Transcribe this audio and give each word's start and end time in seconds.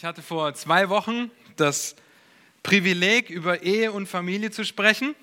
Ich 0.00 0.06
hatte 0.06 0.22
vor 0.22 0.54
zwei 0.54 0.88
Wochen 0.88 1.30
das 1.56 1.94
Privileg, 2.62 3.28
über 3.28 3.62
Ehe 3.62 3.92
und 3.92 4.06
Familie 4.06 4.50
zu 4.50 4.64
sprechen 4.64 5.14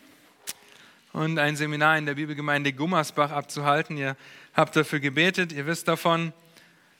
und 1.14 1.40
ein 1.40 1.56
Seminar 1.56 1.98
in 1.98 2.06
der 2.06 2.14
Bibelgemeinde 2.14 2.72
Gummersbach 2.74 3.32
abzuhalten. 3.32 3.98
Ihr 3.98 4.16
habt 4.54 4.76
dafür 4.76 5.00
gebetet, 5.00 5.52
ihr 5.52 5.66
wisst 5.66 5.88
davon. 5.88 6.32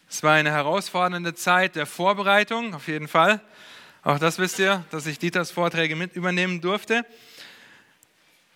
Es 0.10 0.24
war 0.24 0.34
eine 0.34 0.50
herausfordernde 0.50 1.36
Zeit 1.36 1.76
der 1.76 1.86
Vorbereitung, 1.86 2.74
auf 2.74 2.88
jeden 2.88 3.08
Fall. 3.08 3.42
Auch 4.02 4.18
das 4.18 4.40
wisst 4.40 4.58
ihr, 4.58 4.84
dass 4.90 5.06
ich 5.06 5.20
Dieters 5.20 5.52
Vorträge 5.52 5.96
mit 5.96 6.16
übernehmen 6.16 6.62
durfte. 6.62 7.06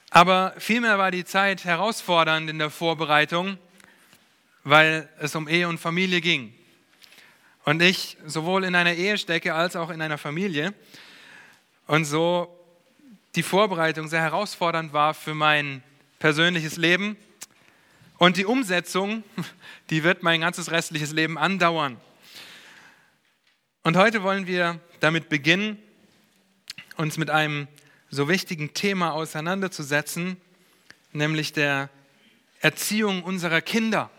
Aber 0.10 0.56
vielmehr 0.58 0.98
war 0.98 1.12
die 1.12 1.26
Zeit 1.26 1.64
herausfordernd 1.64 2.50
in 2.50 2.58
der 2.58 2.72
Vorbereitung, 2.72 3.60
weil 4.64 5.08
es 5.20 5.36
um 5.36 5.48
Ehe 5.48 5.68
und 5.68 5.78
Familie 5.78 6.22
ging 6.22 6.56
und 7.66 7.82
ich 7.82 8.18
sowohl 8.25 8.64
in 8.64 8.75
einer 8.75 8.93
Ehe 8.93 9.18
stecke 9.18 9.54
als 9.54 9.75
auch 9.75 9.89
in 9.89 10.02
einer 10.02 10.18
Familie 10.18 10.73
und 11.87 12.06
so 12.06 12.57
die 13.36 13.43
Vorbereitung 13.43 14.07
sehr 14.07 14.21
herausfordernd 14.21 14.93
war 14.93 15.14
für 15.14 15.34
mein 15.34 15.84
persönliches 16.20 16.78
Leben 16.78 17.18
und 18.18 18.37
die 18.37 18.46
Umsetzung, 18.46 19.24
die 19.89 20.04
wird 20.04 20.24
mein 20.24 20.42
ganzes 20.42 20.71
restliches 20.71 21.11
Leben 21.11 21.37
andauern. 21.37 21.97
Und 23.84 23.98
heute 23.98 24.21
wollen 24.21 24.46
wir 24.46 24.79
damit 25.00 25.29
beginnen, 25.29 25.79
uns 26.98 27.18
mit 27.18 27.32
einem 27.32 27.68
so 28.12 28.29
wichtigen 28.29 28.73
Thema 28.75 29.14
auseinanderzusetzen, 29.14 30.37
nämlich 31.14 31.54
der 31.54 31.89
Erziehung 32.59 33.23
unserer 33.23 33.62
Kinder. 33.62 34.12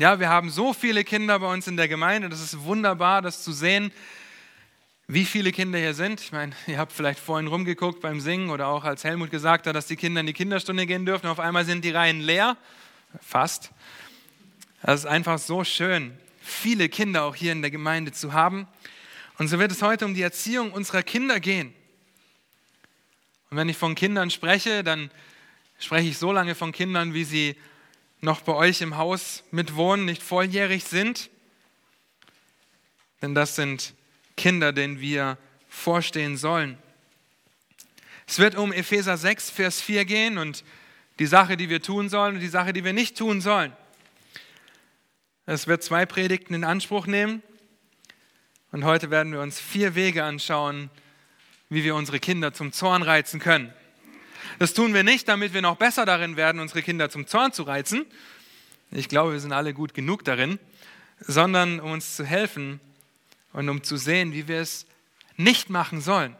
Ja, 0.00 0.18
wir 0.18 0.30
haben 0.30 0.48
so 0.48 0.72
viele 0.72 1.04
Kinder 1.04 1.38
bei 1.38 1.52
uns 1.52 1.66
in 1.66 1.76
der 1.76 1.86
Gemeinde. 1.86 2.30
Das 2.30 2.40
ist 2.40 2.60
wunderbar, 2.60 3.20
das 3.20 3.42
zu 3.42 3.52
sehen, 3.52 3.92
wie 5.06 5.26
viele 5.26 5.52
Kinder 5.52 5.78
hier 5.78 5.92
sind. 5.92 6.22
Ich 6.22 6.32
meine, 6.32 6.54
ihr 6.66 6.78
habt 6.78 6.90
vielleicht 6.90 7.20
vorhin 7.20 7.48
rumgeguckt 7.48 8.00
beim 8.00 8.18
Singen 8.18 8.48
oder 8.48 8.68
auch 8.68 8.84
als 8.84 9.04
Helmut 9.04 9.30
gesagt 9.30 9.66
hat, 9.66 9.76
dass 9.76 9.88
die 9.88 9.96
Kinder 9.96 10.22
in 10.22 10.26
die 10.26 10.32
Kinderstunde 10.32 10.86
gehen 10.86 11.04
dürfen. 11.04 11.26
Auf 11.26 11.38
einmal 11.38 11.66
sind 11.66 11.84
die 11.84 11.90
Reihen 11.90 12.22
leer. 12.22 12.56
Fast. 13.20 13.72
Das 14.80 15.00
ist 15.00 15.06
einfach 15.06 15.38
so 15.38 15.64
schön, 15.64 16.18
viele 16.40 16.88
Kinder 16.88 17.24
auch 17.24 17.34
hier 17.34 17.52
in 17.52 17.60
der 17.60 17.70
Gemeinde 17.70 18.10
zu 18.10 18.32
haben. 18.32 18.66
Und 19.36 19.48
so 19.48 19.58
wird 19.58 19.70
es 19.70 19.82
heute 19.82 20.06
um 20.06 20.14
die 20.14 20.22
Erziehung 20.22 20.72
unserer 20.72 21.02
Kinder 21.02 21.40
gehen. 21.40 21.74
Und 23.50 23.58
wenn 23.58 23.68
ich 23.68 23.76
von 23.76 23.94
Kindern 23.94 24.30
spreche, 24.30 24.82
dann 24.82 25.10
spreche 25.78 26.08
ich 26.08 26.16
so 26.16 26.32
lange 26.32 26.54
von 26.54 26.72
Kindern, 26.72 27.12
wie 27.12 27.24
sie 27.24 27.54
noch 28.20 28.42
bei 28.42 28.52
euch 28.52 28.80
im 28.80 28.96
Haus 28.96 29.42
mitwohnen, 29.50 30.04
nicht 30.04 30.22
volljährig 30.22 30.84
sind. 30.84 31.30
Denn 33.22 33.34
das 33.34 33.56
sind 33.56 33.94
Kinder, 34.36 34.72
denen 34.72 35.00
wir 35.00 35.38
vorstehen 35.68 36.36
sollen. 36.36 36.78
Es 38.26 38.38
wird 38.38 38.54
um 38.54 38.72
Epheser 38.72 39.16
6, 39.16 39.50
Vers 39.50 39.80
4 39.80 40.04
gehen 40.04 40.38
und 40.38 40.64
die 41.18 41.26
Sache, 41.26 41.56
die 41.56 41.68
wir 41.68 41.82
tun 41.82 42.08
sollen 42.08 42.36
und 42.36 42.40
die 42.40 42.48
Sache, 42.48 42.72
die 42.72 42.84
wir 42.84 42.92
nicht 42.92 43.16
tun 43.16 43.40
sollen. 43.40 43.72
Es 45.46 45.66
wird 45.66 45.82
zwei 45.82 46.06
Predigten 46.06 46.54
in 46.54 46.64
Anspruch 46.64 47.06
nehmen 47.06 47.42
und 48.72 48.84
heute 48.84 49.10
werden 49.10 49.32
wir 49.32 49.40
uns 49.40 49.58
vier 49.58 49.94
Wege 49.94 50.24
anschauen, 50.24 50.90
wie 51.68 51.84
wir 51.84 51.94
unsere 51.94 52.20
Kinder 52.20 52.52
zum 52.52 52.72
Zorn 52.72 53.02
reizen 53.02 53.40
können. 53.40 53.72
Das 54.58 54.74
tun 54.74 54.94
wir 54.94 55.04
nicht, 55.04 55.28
damit 55.28 55.52
wir 55.54 55.62
noch 55.62 55.76
besser 55.76 56.04
darin 56.04 56.36
werden, 56.36 56.60
unsere 56.60 56.82
Kinder 56.82 57.10
zum 57.10 57.26
Zorn 57.26 57.52
zu 57.52 57.62
reizen. 57.62 58.06
Ich 58.90 59.08
glaube, 59.08 59.32
wir 59.32 59.40
sind 59.40 59.52
alle 59.52 59.72
gut 59.72 59.94
genug 59.94 60.24
darin, 60.24 60.58
sondern 61.20 61.80
um 61.80 61.92
uns 61.92 62.16
zu 62.16 62.24
helfen 62.24 62.80
und 63.52 63.68
um 63.68 63.82
zu 63.82 63.96
sehen, 63.96 64.32
wie 64.32 64.48
wir 64.48 64.60
es 64.60 64.86
nicht 65.36 65.70
machen 65.70 66.00
sollen. 66.00 66.36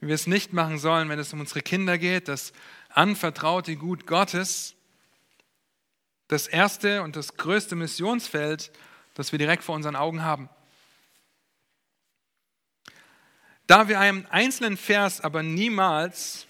Wie 0.00 0.08
wir 0.08 0.14
es 0.14 0.26
nicht 0.26 0.52
machen 0.52 0.78
sollen, 0.78 1.08
wenn 1.08 1.18
es 1.18 1.32
um 1.32 1.40
unsere 1.40 1.60
Kinder 1.60 1.98
geht, 1.98 2.28
das 2.28 2.52
anvertraute 2.90 3.76
Gut 3.76 4.06
Gottes, 4.06 4.74
das 6.28 6.46
erste 6.46 7.02
und 7.02 7.16
das 7.16 7.36
größte 7.36 7.76
Missionsfeld, 7.76 8.72
das 9.14 9.32
wir 9.32 9.38
direkt 9.38 9.62
vor 9.62 9.74
unseren 9.74 9.96
Augen 9.96 10.22
haben. 10.22 10.48
Da 13.66 13.88
wir 13.88 13.98
einen 13.98 14.26
einzelnen 14.26 14.76
Vers 14.76 15.20
aber 15.20 15.42
niemals 15.42 16.45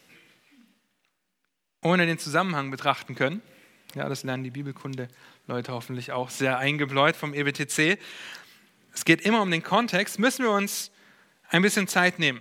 ohne 1.87 2.05
den 2.05 2.19
Zusammenhang 2.19 2.73
betrachten 2.73 3.15
können. 3.15 3.41
Ja, 3.95 4.09
das 4.09 4.25
lernen 4.25 4.43
die 4.43 4.51
Bibelkunde-Leute 4.51 5.73
hoffentlich 5.73 6.11
auch 6.11 6.31
sehr 6.31 6.59
eingebläut 6.59 7.15
vom 7.15 7.33
EBTC. 7.33 7.99
Es 8.93 9.05
geht 9.05 9.21
immer 9.21 9.41
um 9.41 9.51
den 9.53 9.63
Kontext. 9.63 10.19
Müssen 10.19 10.45
wir 10.45 10.51
uns 10.51 10.91
ein 11.49 11.63
bisschen 11.63 11.87
Zeit 11.87 12.19
nehmen, 12.19 12.41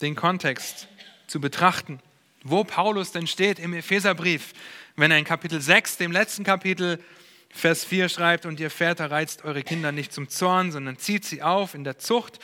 den 0.00 0.14
Kontext 0.14 0.86
zu 1.26 1.40
betrachten, 1.40 1.98
wo 2.44 2.62
Paulus 2.62 3.10
denn 3.10 3.26
steht 3.26 3.58
im 3.58 3.74
Epheserbrief, 3.74 4.52
wenn 4.94 5.10
er 5.10 5.18
in 5.18 5.24
Kapitel 5.24 5.60
6, 5.60 5.96
dem 5.96 6.12
letzten 6.12 6.44
Kapitel, 6.44 7.02
Vers 7.50 7.84
4 7.84 8.08
schreibt, 8.08 8.46
und 8.46 8.60
ihr 8.60 8.70
Väter 8.70 9.10
reizt 9.10 9.44
eure 9.44 9.64
Kinder 9.64 9.90
nicht 9.90 10.12
zum 10.12 10.28
Zorn, 10.28 10.70
sondern 10.70 10.96
zieht 10.96 11.24
sie 11.24 11.42
auf 11.42 11.74
in 11.74 11.82
der 11.82 11.98
Zucht 11.98 12.38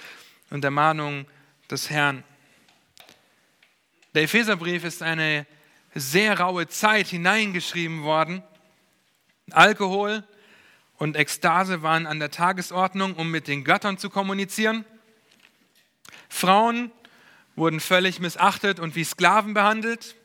und 0.51 0.65
der 0.65 0.73
Mahnung 0.73 1.27
des 1.71 1.89
Herrn. 1.89 2.25
Der 4.15 4.25
Epheserbrief 4.25 4.83
ist 4.83 5.03
eine 5.03 5.47
sehr 5.95 6.39
raue 6.41 6.69
Zeit 6.69 7.09
hineingeschrieben 7.09 8.03
worden. 8.03 8.43
Alkohol 9.51 10.25
und 10.97 11.17
Ekstase 11.17 11.83
waren 11.83 12.07
an 12.07 12.21
der 12.21 12.31
Tagesordnung, 12.31 13.15
um 13.15 13.31
mit 13.31 13.49
den 13.49 13.65
Göttern 13.65 13.99
zu 13.99 14.09
kommunizieren. 14.09 14.85
Frauen 16.29 16.91
wurden 17.57 17.81
völlig 17.81 18.21
missachtet 18.21 18.81
und 18.81 18.95
wie 18.95 19.05
Sklaven 19.05 19.55
behandelt. 19.55 20.17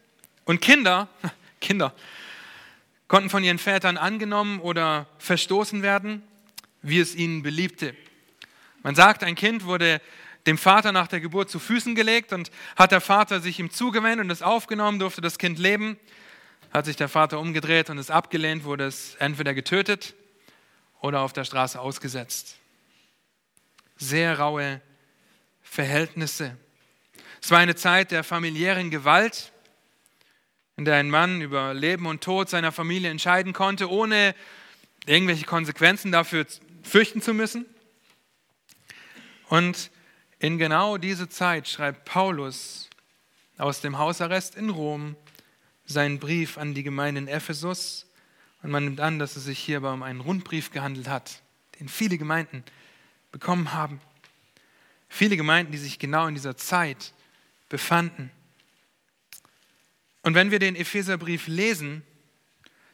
Und 0.46 0.62
Kinder, 0.62 1.10
Kinder, 1.62 1.94
konnten 3.08 3.30
von 3.30 3.44
ihren 3.44 3.58
Vätern 3.58 3.98
angenommen 3.98 4.60
oder 4.60 5.08
verstoßen 5.18 5.82
werden, 5.82 6.24
wie 6.82 7.00
es 7.00 7.16
ihnen 7.16 7.44
beliebte. 7.44 7.96
Man 8.84 8.96
sagt, 8.96 9.24
ein 9.24 9.36
Kind 9.36 9.66
wurde 9.66 10.02
dem 10.48 10.58
Vater 10.58 10.94
nach 10.94 11.08
der 11.08 11.20
Geburt 11.20 11.50
zu 11.50 11.60
Füßen 11.60 11.94
gelegt 11.94 12.32
und 12.32 12.50
hat 12.78 12.92
der 12.92 13.02
Vater 13.02 13.42
sich 13.42 13.60
ihm 13.60 13.70
zugewendet 13.70 14.24
und 14.24 14.32
es 14.32 14.42
aufgenommen, 14.42 14.98
durfte 14.98 15.22
das 15.22 15.38
Kind 15.38 15.60
leben. 15.60 16.00
Hat 16.72 16.86
sich 16.86 16.96
der 16.96 17.10
Vater 17.10 17.40
umgedreht 17.40 17.90
und 17.90 17.98
es 17.98 18.10
abgelehnt, 18.10 18.64
wurde 18.64 18.86
es 18.86 19.16
entweder 19.16 19.54
getötet 19.54 20.16
oder 21.02 21.20
auf 21.22 21.34
der 21.34 21.44
Straße 21.44 21.80
ausgesetzt. 21.80 22.58
Sehr 23.98 24.40
raue 24.40 24.82
Verhältnisse. 25.62 26.58
Es 27.42 27.52
war 27.52 27.60
eine 27.60 27.76
Zeit 27.76 28.12
der 28.12 28.24
familiären 28.24 28.90
Gewalt, 28.90 29.52
in 30.78 30.86
der 30.86 30.96
ein 30.96 31.10
Mann 31.10 31.42
über 31.42 31.74
Leben 31.74 32.06
und 32.06 32.24
Tod 32.24 32.50
seiner 32.50 32.72
Familie 32.72 33.10
entscheiden 33.10 33.52
konnte, 33.52 33.90
ohne 33.90 34.34
irgendwelche 35.06 35.46
Konsequenzen 35.46 36.12
dafür 36.12 36.46
fürchten 36.84 37.22
zu 37.22 37.34
müssen. 37.34 37.66
Und 39.50 39.92
in 40.40 40.58
genau 40.58 40.98
diese 40.98 41.30
Zeit 41.30 41.68
schreibt 41.68 42.06
Paulus 42.06 42.90
aus 43.58 43.82
dem 43.82 43.98
Hausarrest 43.98 44.56
in 44.56 44.70
Rom 44.70 45.16
seinen 45.86 46.20
Brief 46.20 46.58
an 46.58 46.74
die 46.74 46.84
Gemeinde 46.84 47.22
in 47.22 47.28
Ephesus 47.28 48.06
und 48.62 48.72
man 48.72 48.84
nimmt 48.86 49.00
an, 49.00 49.20
dass 49.20 49.36
es 49.36 49.46
sich 49.46 49.60
hierbei 49.60 49.92
um 49.92 50.04
einen 50.04 50.22
Rundbrief 50.22 50.72
gehandelt 50.72 51.08
hat, 51.08 51.42
den 51.80 51.90
viele 51.90 52.18
Gemeinden 52.18 52.64
bekommen 53.32 53.74
haben. 53.74 54.02
Viele 55.10 55.38
Gemeinden, 55.38 55.72
die 55.72 55.78
sich 55.78 56.00
genau 56.00 56.28
in 56.28 56.36
dieser 56.36 56.58
Zeit 56.58 57.14
befanden. 57.70 58.32
Und 60.22 60.36
wenn 60.36 60.52
wir 60.52 60.60
den 60.60 60.76
Epheserbrief 60.76 61.48
lesen, 61.48 62.04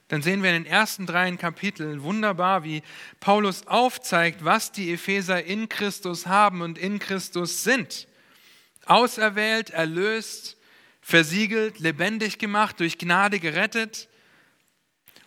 dann 0.08 0.22
sehen 0.22 0.42
wir 0.42 0.50
in 0.54 0.64
den 0.64 0.70
ersten 0.70 1.06
drei 1.06 1.30
Kapiteln 1.36 2.02
wunderbar, 2.02 2.62
wie 2.62 2.82
Paulus 3.20 3.66
aufzeigt, 3.66 4.44
was 4.44 4.70
die 4.70 4.92
Epheser 4.92 5.44
in 5.44 5.68
Christus 5.68 6.26
haben 6.26 6.60
und 6.60 6.78
in 6.78 6.98
Christus 6.98 7.64
sind. 7.64 8.06
Auserwählt, 8.84 9.70
erlöst, 9.70 10.58
versiegelt, 11.00 11.78
lebendig 11.78 12.38
gemacht, 12.38 12.80
durch 12.80 12.98
Gnade 12.98 13.40
gerettet. 13.40 14.08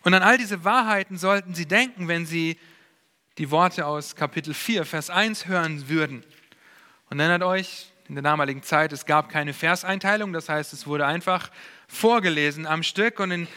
Und 0.02 0.14
an 0.14 0.22
all 0.22 0.38
diese 0.38 0.64
Wahrheiten 0.64 1.18
sollten 1.18 1.54
sie 1.54 1.66
denken, 1.66 2.06
wenn 2.06 2.24
sie 2.24 2.58
die 3.36 3.50
Worte 3.50 3.86
aus 3.86 4.14
Kapitel 4.14 4.54
4, 4.54 4.84
Vers 4.84 5.10
1 5.10 5.46
hören 5.46 5.88
würden. 5.88 6.24
Und 7.10 7.18
erinnert 7.18 7.42
euch, 7.42 7.92
in 8.08 8.14
der 8.14 8.22
damaligen 8.22 8.62
Zeit, 8.62 8.92
es 8.92 9.06
gab 9.06 9.28
keine 9.28 9.52
Verseinteilung, 9.52 10.32
das 10.32 10.48
heißt, 10.48 10.72
es 10.72 10.86
wurde 10.86 11.04
einfach 11.04 11.50
vorgelesen 11.88 12.66
am 12.66 12.82
Stück. 12.82 13.20
Und 13.20 13.30
in 13.30 13.48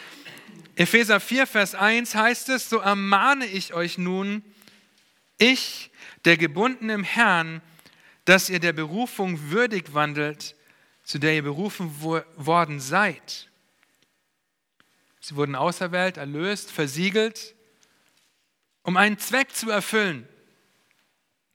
Epheser 0.81 1.19
4, 1.19 1.45
Vers 1.45 1.75
1 1.75 2.15
heißt 2.15 2.49
es, 2.49 2.67
so 2.67 2.79
ermahne 2.79 3.45
ich 3.45 3.75
euch 3.75 3.99
nun, 3.99 4.43
ich, 5.37 5.91
der 6.25 6.37
gebunden 6.37 6.89
im 6.89 7.03
Herrn, 7.03 7.61
dass 8.25 8.49
ihr 8.49 8.59
der 8.59 8.73
Berufung 8.73 9.51
würdig 9.51 9.93
wandelt, 9.93 10.55
zu 11.03 11.19
der 11.19 11.35
ihr 11.35 11.43
berufen 11.43 12.01
worden 12.35 12.79
seid. 12.79 13.47
Sie 15.19 15.35
wurden 15.35 15.53
auserwählt, 15.53 16.17
erlöst, 16.17 16.71
versiegelt, 16.71 17.53
um 18.81 18.97
einen 18.97 19.19
Zweck 19.19 19.53
zu 19.53 19.69
erfüllen. 19.69 20.27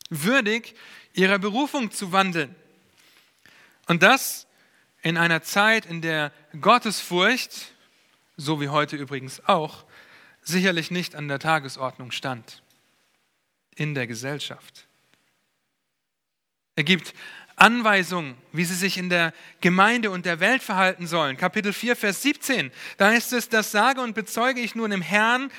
würdig 0.09 0.77
ihrer 1.15 1.41
Berufung 1.41 1.91
zu 1.91 2.13
wandeln. 2.13 2.55
Und 3.89 4.05
das 4.05 4.47
in 5.03 5.17
einer 5.17 5.43
Zeit, 5.43 5.85
in 5.85 6.01
der 6.01 6.31
Gottesfurcht, 6.61 7.73
so 8.37 8.61
wie 8.61 8.69
heute 8.69 8.97
übrigens 8.97 9.45
auch, 9.47 9.85
sicherlich 10.43 10.91
nicht 10.91 11.15
an 11.15 11.29
der 11.29 11.39
Tagesordnung 11.39 12.11
stand 12.11 12.63
in 13.75 13.95
der 13.95 14.07
Gesellschaft. 14.07 14.87
Er 16.77 16.85
gibt 16.85 17.15
Anweisungen, 17.57 18.37
wie 18.53 18.65
sie 18.65 18.75
sich 18.75 18.99
in 18.99 19.09
der 19.09 19.33
Gemeinde 19.61 20.11
und 20.11 20.27
der 20.27 20.41
Welt 20.41 20.63
verhalten 20.63 21.07
sollen. 21.07 21.39
Kapitel 21.39 21.73
4, 21.73 21.97
Vers 21.97 22.23
17, 22.23 22.71
da 22.99 23.09
heißt 23.09 23.33
es, 23.33 23.49
das 23.49 23.73
sage 23.73 24.03
und 24.03 24.15
bezeuge 24.15 24.61
ich 24.61 24.75
nun 24.75 24.93
im 24.93 25.01
Herrn, 25.01 25.51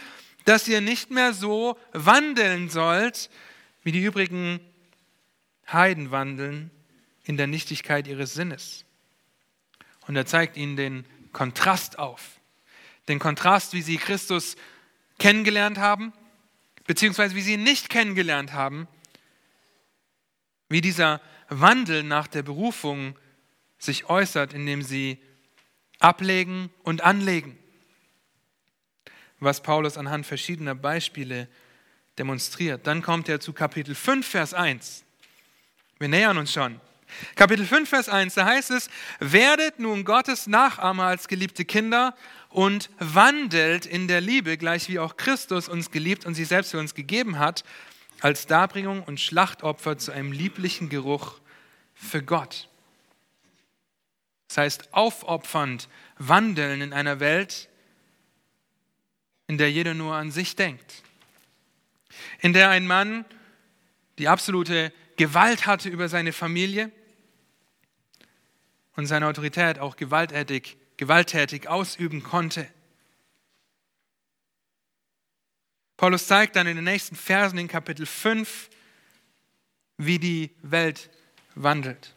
dass 0.45 0.67
ihr 0.67 0.79
nicht 0.79 1.09
mehr 1.09 1.33
so 1.33 1.77
wandeln 1.91 2.69
sollt, 2.69 3.29
wie 3.83 3.91
die 3.91 4.03
übrigen 4.03 4.59
Heiden 5.71 6.11
wandeln 6.11 6.71
in 7.25 7.35
der 7.35 7.47
Nichtigkeit 7.47 8.07
ihres 8.07 8.33
Sinnes. 8.33 8.85
Und 10.07 10.15
er 10.15 10.25
zeigt 10.25 10.55
ihnen 10.55 10.77
den 10.77 11.05
Kontrast 11.33 11.99
auf. 11.99 12.36
Den 13.07 13.19
Kontrast, 13.19 13.73
wie 13.73 13.81
sie 13.81 13.97
Christus 13.97 14.55
kennengelernt 15.19 15.77
haben, 15.77 16.13
beziehungsweise 16.85 17.35
wie 17.35 17.41
sie 17.41 17.53
ihn 17.53 17.63
nicht 17.63 17.89
kennengelernt 17.89 18.53
haben, 18.53 18.87
wie 20.69 20.81
dieser 20.81 21.21
Wandel 21.49 22.03
nach 22.03 22.27
der 22.27 22.43
Berufung 22.43 23.17
sich 23.77 24.09
äußert, 24.09 24.53
indem 24.53 24.81
sie 24.81 25.17
ablegen 25.99 26.69
und 26.83 27.03
anlegen, 27.03 27.57
was 29.39 29.61
Paulus 29.61 29.97
anhand 29.97 30.25
verschiedener 30.25 30.75
Beispiele 30.75 31.47
demonstriert. 32.17 32.87
Dann 32.87 33.01
kommt 33.01 33.29
er 33.29 33.39
zu 33.39 33.53
Kapitel 33.53 33.95
5, 33.95 34.27
Vers 34.27 34.53
1. 34.53 35.03
Wir 35.99 36.07
nähern 36.07 36.37
uns 36.37 36.51
schon. 36.51 36.79
Kapitel 37.35 37.65
5, 37.65 37.87
Vers 37.87 38.09
1, 38.09 38.33
da 38.33 38.45
heißt 38.45 38.71
es, 38.71 38.89
werdet 39.19 39.79
nun 39.79 40.03
Gottes 40.03 40.45
Nachahmer 40.47 41.05
als 41.05 41.27
geliebte 41.27 41.63
Kinder 41.63 42.15
und 42.49 42.89
wandelt 42.99 43.85
in 43.85 44.07
der 44.07 44.21
Liebe, 44.21 44.57
gleich 44.57 44.89
wie 44.89 44.99
auch 44.99 45.17
Christus 45.17 45.67
uns 45.67 45.91
geliebt 45.91 46.25
und 46.25 46.35
sich 46.35 46.47
selbst 46.47 46.71
für 46.71 46.79
uns 46.79 46.95
gegeben 46.95 47.39
hat, 47.39 47.63
als 48.21 48.47
Darbringung 48.47 49.03
und 49.03 49.19
Schlachtopfer 49.19 49.97
zu 49.97 50.11
einem 50.11 50.31
lieblichen 50.31 50.89
Geruch 50.89 51.39
für 51.93 52.23
Gott. 52.23 52.69
Das 54.47 54.57
heißt, 54.57 54.93
aufopfernd 54.93 55.89
wandeln 56.17 56.81
in 56.81 56.93
einer 56.93 57.19
Welt, 57.19 57.69
in 59.47 59.57
der 59.57 59.71
jeder 59.71 59.93
nur 59.93 60.15
an 60.15 60.31
sich 60.31 60.55
denkt. 60.55 61.03
In 62.39 62.53
der 62.53 62.69
ein 62.69 62.87
Mann 62.87 63.25
die 64.17 64.27
absolute 64.27 64.91
Gewalt 65.15 65.65
hatte 65.65 65.89
über 65.89 66.09
seine 66.09 66.33
Familie 66.33 66.91
und 68.95 69.05
seine 69.05 69.27
Autorität 69.27 69.79
auch 69.79 69.95
gewalttätig, 69.95 70.77
gewalttätig 70.97 71.67
ausüben 71.67 72.23
konnte. 72.23 72.67
Paulus 75.95 76.27
zeigt 76.27 76.55
dann 76.55 76.67
in 76.67 76.75
den 76.75 76.85
nächsten 76.85 77.15
Versen 77.15 77.57
in 77.57 77.67
Kapitel 77.67 78.05
5, 78.05 78.69
wie 79.97 80.19
die 80.19 80.51
Welt 80.61 81.09
wandelt. 81.55 82.13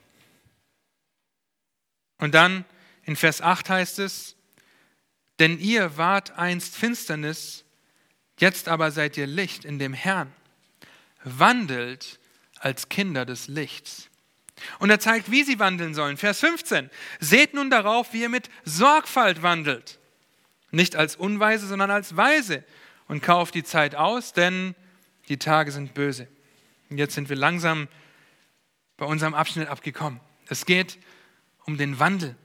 Und 2.18 2.34
dann 2.34 2.66
in 3.04 3.16
Vers 3.16 3.40
8 3.40 3.70
heißt 3.70 3.98
es, 4.00 4.36
denn 5.38 5.58
ihr 5.58 5.96
wart 5.96 6.32
einst 6.32 6.76
Finsternis, 6.76 7.64
jetzt 8.38 8.68
aber 8.68 8.90
seid 8.90 9.16
ihr 9.16 9.26
Licht 9.26 9.64
in 9.64 9.78
dem 9.78 9.94
Herrn. 9.94 10.30
Wandelt 11.24 12.20
als 12.58 12.90
Kinder 12.90 13.24
des 13.24 13.48
Lichts. 13.48 14.09
Und 14.78 14.90
er 14.90 15.00
zeigt, 15.00 15.30
wie 15.30 15.42
sie 15.42 15.58
wandeln 15.58 15.94
sollen. 15.94 16.16
Vers 16.16 16.40
15. 16.40 16.90
Seht 17.18 17.54
nun 17.54 17.70
darauf, 17.70 18.12
wie 18.12 18.22
ihr 18.22 18.28
mit 18.28 18.50
Sorgfalt 18.64 19.42
wandelt. 19.42 19.98
Nicht 20.70 20.96
als 20.96 21.16
Unweise, 21.16 21.66
sondern 21.66 21.90
als 21.90 22.16
Weise 22.16 22.64
und 23.08 23.22
kauft 23.22 23.54
die 23.54 23.64
Zeit 23.64 23.94
aus, 23.94 24.32
denn 24.32 24.74
die 25.28 25.38
Tage 25.38 25.72
sind 25.72 25.94
böse. 25.94 26.28
Und 26.90 26.98
jetzt 26.98 27.14
sind 27.14 27.28
wir 27.28 27.36
langsam 27.36 27.88
bei 28.96 29.06
unserem 29.06 29.34
Abschnitt 29.34 29.68
abgekommen. 29.68 30.20
Es 30.46 30.66
geht 30.66 30.98
um 31.64 31.78
den 31.78 31.98
Wandel. 31.98 32.36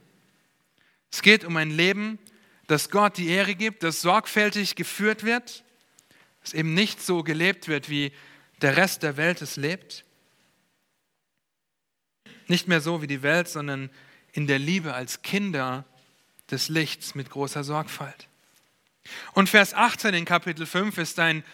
Es 1.12 1.22
geht 1.22 1.44
um 1.44 1.56
ein 1.56 1.70
Leben, 1.70 2.18
das 2.66 2.90
Gott 2.90 3.16
die 3.16 3.28
Ehre 3.28 3.54
gibt, 3.54 3.82
das 3.82 4.00
sorgfältig 4.00 4.74
geführt 4.74 5.24
wird, 5.24 5.64
das 6.42 6.54
eben 6.54 6.74
nicht 6.74 7.02
so 7.02 7.22
gelebt 7.22 7.68
wird, 7.68 7.88
wie 7.90 8.12
der 8.62 8.76
Rest 8.76 9.02
der 9.02 9.16
Welt 9.16 9.42
es 9.42 9.56
lebt. 9.56 10.05
Nicht 12.46 12.68
mehr 12.68 12.80
so 12.80 13.02
wie 13.02 13.06
die 13.06 13.22
Welt, 13.22 13.48
sondern 13.48 13.90
in 14.32 14.46
der 14.46 14.58
Liebe 14.58 14.94
als 14.94 15.22
Kinder 15.22 15.84
des 16.50 16.68
Lichts 16.68 17.14
mit 17.14 17.30
großer 17.30 17.64
Sorgfalt. 17.64 18.28
Und 19.32 19.48
Vers 19.48 19.74
18 19.74 20.14
in 20.14 20.24
Kapitel 20.24 20.66
5 20.66 20.98
ist 20.98 21.18
ein 21.18 21.44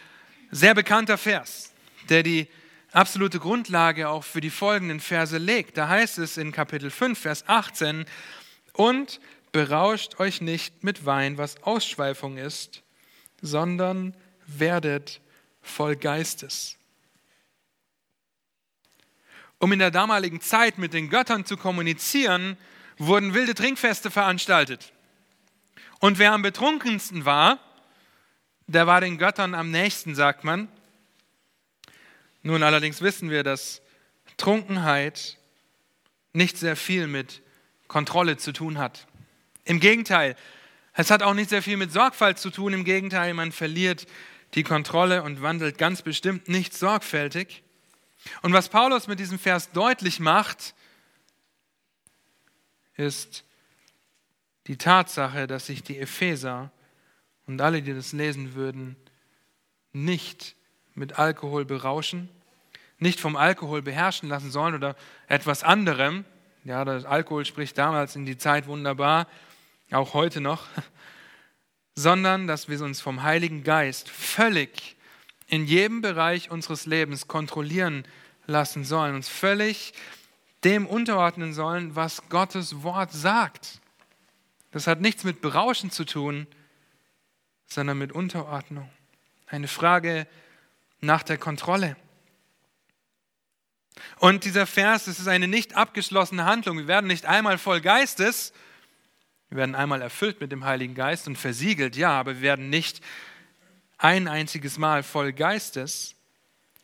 sehr 0.51 0.75
bekannter 0.75 1.19
Vers, 1.19 1.73
der 2.09 2.23
die 2.23 2.49
absolute 2.93 3.39
Grundlage 3.39 4.09
auch 4.09 4.25
für 4.25 4.41
die 4.41 4.51
folgenden 4.51 5.01
Verse 5.01 5.37
legt. 5.39 5.77
Da 5.77 5.89
heißt 5.89 6.19
es 6.19 6.37
in 6.37 6.53
Kapitel 6.53 6.91
5, 6.91 7.19
Vers 7.19 7.45
18, 7.47 8.05
und 8.75 9.21
berauscht 9.53 10.19
euch 10.19 10.41
nicht 10.41 10.85
mit 10.85 11.05
Wein, 11.05 11.39
was 11.39 11.63
Ausschweifung 11.63 12.39
ist, 12.39 12.83
sondern 13.41 14.15
werdet 14.47 15.21
voll 15.63 15.97
Geistes. 15.97 16.77
Um 19.63 19.71
in 19.71 19.79
der 19.79 19.93
damaligen 19.93 20.41
Zeit 20.41 20.79
mit 20.79 20.93
den 20.93 21.09
Göttern 21.09 21.45
zu 21.45 21.57
kommunizieren, 21.57 22.57
wurden 22.99 23.33
wilde 23.33 23.55
Trinkfeste 23.55 24.11
veranstaltet. 24.11 24.93
Und 26.01 26.19
wer 26.19 26.33
am 26.33 26.43
betrunkensten 26.43 27.25
war, 27.27 27.61
der 28.67 28.89
war 28.89 29.01
den 29.01 29.19
Göttern 29.19 29.55
am 29.55 29.71
nächsten, 29.71 30.17
sagt 30.17 30.43
man. 30.43 30.67
Nun 32.43 32.65
allerdings 32.65 33.03
wissen 33.03 33.31
wir, 33.31 33.45
dass 33.45 33.83
Trunkenheit 34.37 35.39
nicht 36.33 36.59
sehr 36.59 36.75
viel 36.75 37.07
mit 37.07 37.41
Kontrolle 37.87 38.39
zu 38.39 38.53
tun 38.53 38.79
hat. 38.79 39.07
Im 39.63 39.79
Gegenteil, 39.79 40.35
es 40.93 41.09
hat 41.09 41.23
auch 41.23 41.35
nicht 41.35 41.51
sehr 41.51 41.63
viel 41.63 41.77
mit 41.77 41.93
Sorgfalt 41.93 42.41
zu 42.41 42.51
tun. 42.51 42.73
Im 42.73 42.83
Gegenteil, 42.83 43.33
man 43.33 43.53
verliert 43.53 44.09
die 44.55 44.65
Kontrolle 44.65 45.23
und 45.23 45.41
wandelt 45.41 45.79
ganz 45.79 46.03
bestimmt 46.03 46.49
nicht 46.49 46.75
sorgfältig. 46.75 47.63
Und 48.43 48.53
was 48.53 48.69
Paulus 48.69 49.07
mit 49.07 49.19
diesem 49.19 49.39
Vers 49.39 49.73
deutlich 49.73 50.21
macht, 50.21 50.75
ist, 52.97 53.45
die 54.67 54.77
Tatsache, 54.77 55.47
dass 55.47 55.67
sich 55.67 55.83
die 55.83 55.99
Epheser 55.99 56.71
und 57.47 57.61
alle, 57.61 57.83
die 57.83 57.95
das 57.95 58.13
lesen 58.13 58.55
würden, 58.55 58.97
nicht 59.93 60.55
mit 60.95 61.19
Alkohol 61.19 61.65
berauschen, 61.65 62.29
nicht 62.99 63.19
vom 63.19 63.37
Alkohol 63.37 63.83
beherrschen 63.83 64.29
lassen 64.29 64.51
sollen 64.51 64.75
oder 64.75 64.97
etwas 65.27 65.65
anderem. 65.65 66.25
Ja, 66.65 66.85
das 66.85 67.05
Alkohol 67.05 67.45
spricht 67.45 67.77
damals 67.77 68.15
in 68.15 68.25
die 68.25 68.39
Zeit 68.39 68.67
wunderbar, 68.67 69.27
auch 69.91 70.15
heute 70.15 70.41
noch, 70.41 70.67
sondern 71.95 72.47
dass 72.47 72.69
wir 72.69 72.81
uns 72.83 73.01
vom 73.01 73.23
Heiligen 73.23 73.65
Geist 73.65 74.09
völlig 74.09 74.97
in 75.53 75.67
jedem 75.67 76.01
Bereich 76.01 76.51
unseres 76.51 76.87
Lebens 76.87 77.29
kontrollieren 77.29 78.07
lassen 78.47 78.87
sollen, 78.87 79.15
uns 79.15 79.29
völlig 79.29 79.93
dem 80.65 80.87
unterordnen 80.87 81.53
sollen, 81.53 81.95
was 81.95 82.31
Gottes 82.31 82.83
Wort 82.83 83.13
sagt. 83.13 83.83
Das 84.71 84.87
hat 84.87 85.03
nichts 85.03 85.25
mit 85.25 85.43
Berauschen 85.43 85.91
zu 85.91 86.07
tun, 86.07 86.47
sondern 87.67 87.99
mit 87.99 88.13
Unterordnung. 88.13 88.89
Eine 89.47 89.69
Frage 89.69 90.27
nach 91.01 91.23
der 91.23 91.37
Kontrolle. 91.37 91.99
Und 94.21 94.45
dieser 94.45 94.67
Vers, 94.67 95.07
es 95.07 95.19
ist 95.19 95.29
eine 95.29 95.49
nicht 95.49 95.77
abgeschlossene 95.77 96.47
Handlung. 96.47 96.79
Wir 96.79 96.89
werden 96.89 97.09
nicht 97.09 97.27
einmal 97.27 97.59
voll 97.59 97.83
Geistes, 97.83 98.55
wir 99.51 99.59
werden 99.59 99.75
einmal 99.75 100.01
erfüllt 100.01 100.41
mit 100.41 100.51
dem 100.51 100.65
Heiligen 100.65 100.95
Geist 100.95 101.27
und 101.27 101.37
versiegelt, 101.37 101.95
ja, 101.95 102.19
aber 102.19 102.37
wir 102.37 102.41
werden 102.41 102.71
nicht 102.71 103.03
ein 104.03 104.27
einziges 104.27 104.79
Mal 104.79 105.05
voll 105.05 105.33
Geistes, 105.33 106.17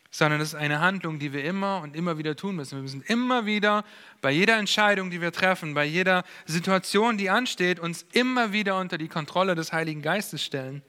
sondern 0.09 0.39
es 0.39 0.49
ist 0.49 0.55
eine 0.55 0.79
Handlung, 0.79 1.19
die 1.19 1.33
wir 1.33 1.43
immer 1.43 1.81
und 1.81 1.93
immer 1.95 2.17
wieder 2.17 2.35
tun 2.35 2.55
müssen. 2.55 2.77
Wir 2.77 2.81
müssen 2.81 3.03
immer 3.03 3.45
wieder 3.45 3.83
bei 4.21 4.31
jeder 4.31 4.57
Entscheidung, 4.57 5.11
die 5.11 5.19
wir 5.19 5.33
treffen, 5.33 5.73
bei 5.73 5.83
jeder 5.83 6.23
Situation, 6.45 7.17
die 7.17 7.29
ansteht, 7.29 7.79
uns 7.79 8.05
immer 8.13 8.53
wieder 8.53 8.79
unter 8.79 8.97
die 8.97 9.09
Kontrolle 9.09 9.53
des 9.53 9.73
Heiligen 9.73 10.01
Geistes 10.01 10.41
stellen, 10.41 10.81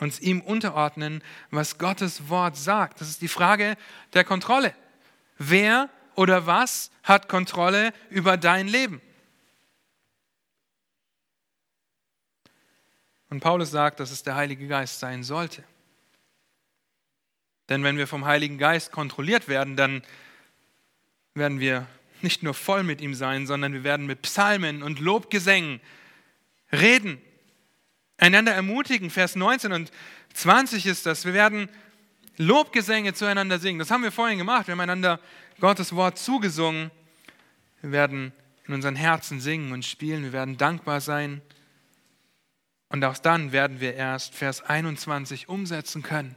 uns 0.00 0.18
ihm 0.18 0.40
unterordnen, 0.40 1.22
was 1.50 1.76
Gottes 1.76 2.30
Wort 2.30 2.56
sagt. 2.56 3.02
Das 3.02 3.10
ist 3.10 3.20
die 3.20 3.28
Frage 3.28 3.76
der 4.14 4.24
Kontrolle. 4.24 4.74
Wer 5.36 5.90
oder 6.14 6.46
was 6.46 6.90
hat 7.02 7.28
Kontrolle 7.28 7.92
über 8.08 8.38
dein 8.38 8.66
Leben? 8.66 9.02
Und 13.34 13.40
Paulus 13.40 13.72
sagt, 13.72 13.98
dass 13.98 14.12
es 14.12 14.22
der 14.22 14.36
Heilige 14.36 14.68
Geist 14.68 15.00
sein 15.00 15.24
sollte. 15.24 15.64
Denn 17.68 17.82
wenn 17.82 17.96
wir 17.96 18.06
vom 18.06 18.26
Heiligen 18.26 18.58
Geist 18.58 18.92
kontrolliert 18.92 19.48
werden, 19.48 19.74
dann 19.74 20.04
werden 21.34 21.58
wir 21.58 21.88
nicht 22.22 22.44
nur 22.44 22.54
voll 22.54 22.84
mit 22.84 23.00
ihm 23.00 23.12
sein, 23.12 23.48
sondern 23.48 23.72
wir 23.72 23.82
werden 23.82 24.06
mit 24.06 24.22
Psalmen 24.22 24.84
und 24.84 25.00
Lobgesängen 25.00 25.80
reden, 26.70 27.20
einander 28.18 28.52
ermutigen. 28.52 29.10
Vers 29.10 29.34
19 29.34 29.72
und 29.72 29.90
20 30.34 30.86
ist 30.86 31.04
das. 31.04 31.24
Wir 31.24 31.34
werden 31.34 31.68
Lobgesänge 32.36 33.14
zueinander 33.14 33.58
singen. 33.58 33.80
Das 33.80 33.90
haben 33.90 34.04
wir 34.04 34.12
vorhin 34.12 34.38
gemacht. 34.38 34.68
Wir 34.68 34.72
haben 34.74 34.80
einander 34.80 35.18
Gottes 35.58 35.92
Wort 35.96 36.20
zugesungen. 36.20 36.92
Wir 37.82 37.90
werden 37.90 38.32
in 38.68 38.74
unseren 38.74 38.94
Herzen 38.94 39.40
singen 39.40 39.72
und 39.72 39.84
spielen. 39.84 40.22
Wir 40.22 40.32
werden 40.32 40.56
dankbar 40.56 41.00
sein. 41.00 41.42
Und 42.94 43.04
auch 43.04 43.18
dann 43.18 43.50
werden 43.50 43.80
wir 43.80 43.94
erst 43.94 44.36
Vers 44.36 44.62
21 44.62 45.48
umsetzen 45.48 46.04
können. 46.04 46.36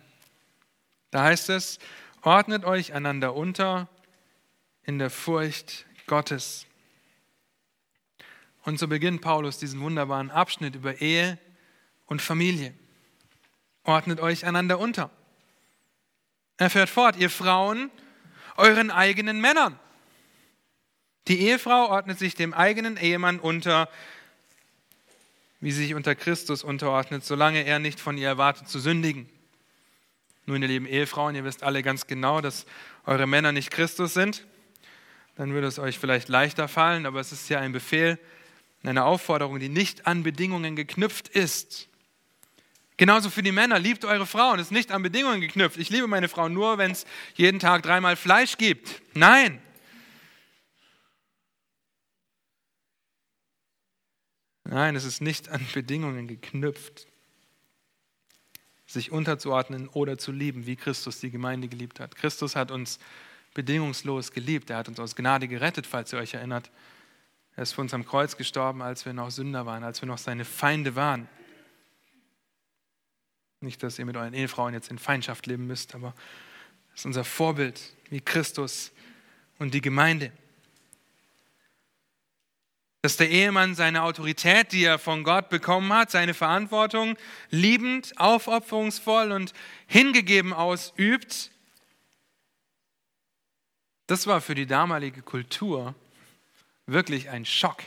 Da 1.12 1.22
heißt 1.22 1.52
es, 1.52 1.78
ordnet 2.24 2.66
euch 2.66 2.94
einander 2.94 3.36
unter 3.36 3.88
in 4.82 4.98
der 4.98 5.12
Furcht 5.12 5.86
Gottes. 6.08 6.66
Und 8.64 8.80
so 8.80 8.88
beginnt 8.88 9.22
Paulus 9.22 9.60
diesen 9.60 9.82
wunderbaren 9.82 10.32
Abschnitt 10.32 10.74
über 10.74 11.00
Ehe 11.00 11.38
und 12.08 12.24
Familie. 12.24 12.74
Ordnet 13.84 14.20
euch 14.20 14.44
einander 14.44 14.80
unter. 14.80 15.12
Er 16.58 16.72
fährt 16.72 16.90
fort, 16.90 17.18
ihr 17.18 17.30
Frauen, 17.30 17.92
euren 18.56 18.90
eigenen 18.90 19.40
Männern. 19.42 19.78
Die 21.28 21.40
Ehefrau 21.40 21.90
ordnet 21.90 22.18
sich 22.18 22.34
dem 22.34 22.56
eigenen 22.56 22.98
Ehemann 22.98 23.40
unter, 23.40 23.90
wie 25.60 25.72
sie 25.72 25.84
sich 25.84 25.96
unter 25.96 26.16
Christus 26.16 26.64
unterordnet, 26.64 27.26
solange 27.26 27.64
er 27.64 27.80
nicht 27.80 28.00
von 28.00 28.18
ihr 28.18 28.28
erwartet 28.28 28.70
zu 28.70 28.80
sündigen. 28.80 29.30
Nun, 30.46 30.62
ihr 30.62 30.68
lieben 30.68 30.86
Ehefrauen, 30.86 31.36
ihr 31.36 31.44
wisst 31.44 31.64
alle 31.64 31.84
ganz 31.84 32.08
genau, 32.08 32.42
dass 32.42 32.66
eure 33.06 33.28
Männer 33.28 33.52
nicht 33.52 33.72
Christus 33.72 34.14
sind. 34.14 34.46
Dann 35.36 35.54
würde 35.54 35.68
es 35.68 35.78
euch 35.78 36.00
vielleicht 36.00 36.30
leichter 36.30 36.68
fallen, 36.68 37.06
aber 37.06 37.20
es 37.20 37.32
ist 37.32 37.50
ja 37.50 37.60
ein 37.60 37.72
Befehl, 37.72 38.18
eine 38.84 39.04
Aufforderung, 39.04 39.60
die 39.60 39.70
nicht 39.70 40.08
an 40.08 40.24
Bedingungen 40.24 40.76
geknüpft 40.76 41.28
ist. 41.28 41.90
Genauso 42.96 43.30
für 43.30 43.44
die 43.44 43.52
Männer, 43.52 43.78
liebt 43.78 44.06
eure 44.06 44.26
Frauen, 44.26 44.60
ist 44.60 44.72
nicht 44.72 44.92
an 44.92 45.04
Bedingungen 45.04 45.42
geknüpft. 45.42 45.78
Ich 45.78 45.90
liebe 45.90 46.08
meine 46.08 46.30
Frau 46.30 46.50
nur, 46.50 46.78
wenn 46.78 46.92
es 46.92 47.06
jeden 47.36 47.60
Tag 47.60 47.84
dreimal 47.84 48.16
Fleisch 48.16 48.58
gibt. 48.58 49.02
Nein. 49.14 49.62
Nein, 54.70 54.98
es 54.98 55.06
ist 55.06 55.22
nicht 55.22 55.48
an 55.50 55.66
Bedingungen 55.74 56.28
geknüpft, 56.28 57.08
sich 58.86 59.12
unterzuordnen 59.12 59.88
oder 59.88 60.18
zu 60.18 60.34
lieben, 60.34 60.66
wie 60.66 60.76
Christus 60.76 61.22
die 61.22 61.32
Gemeinde 61.32 61.70
geliebt 61.70 62.02
hat. 62.02 62.16
Christus 62.16 62.56
hat 62.56 62.72
uns 62.72 63.00
bedingungslos 63.54 64.32
geliebt. 64.32 64.70
Er 64.70 64.78
hat 64.78 64.90
uns 64.90 65.00
aus 65.00 65.16
Gnade 65.16 65.48
gerettet, 65.48 65.88
falls 65.88 66.12
ihr 66.12 66.20
euch 66.20 66.34
erinnert. 66.34 66.70
Er 67.56 67.64
ist 67.64 67.74
für 67.74 67.82
uns 67.82 67.94
am 67.94 68.06
Kreuz 68.06 68.36
gestorben, 68.36 68.82
als 68.82 69.06
wir 69.06 69.14
noch 69.14 69.32
Sünder 69.32 69.66
waren, 69.66 69.84
als 69.84 70.02
wir 70.02 70.08
noch 70.08 70.18
seine 70.18 70.44
Feinde 70.44 70.96
waren. 70.96 71.30
Nicht, 73.62 73.82
dass 73.84 73.98
ihr 73.98 74.06
mit 74.06 74.18
euren 74.18 74.34
Ehefrauen 74.34 74.74
jetzt 74.74 74.92
in 74.92 75.00
Feindschaft 75.00 75.48
leben 75.48 75.66
müsst, 75.66 75.96
aber 75.96 76.14
das 76.92 77.00
ist 77.00 77.06
unser 77.06 77.24
Vorbild, 77.24 77.94
wie 78.10 78.22
Christus 78.22 78.92
und 79.60 79.74
die 79.74 79.82
Gemeinde. 79.82 80.32
Dass 83.02 83.18
der 83.18 83.30
Ehemann 83.30 83.76
seine 83.76 84.04
Autorität, 84.04 84.72
die 84.72 84.84
er 84.84 85.00
von 85.00 85.24
Gott 85.24 85.50
bekommen 85.50 85.94
hat, 85.94 86.12
seine 86.12 86.34
Verantwortung 86.34 87.16
liebend, 87.50 88.20
aufopferungsvoll 88.20 89.32
und 89.32 89.54
hingegeben 89.86 90.52
ausübt, 90.54 91.52
das 94.08 94.26
war 94.26 94.42
für 94.42 94.56
die 94.56 94.66
damalige 94.66 95.22
Kultur 95.22 95.94
wirklich 96.86 97.30
ein 97.30 97.46
Schock. 97.46 97.84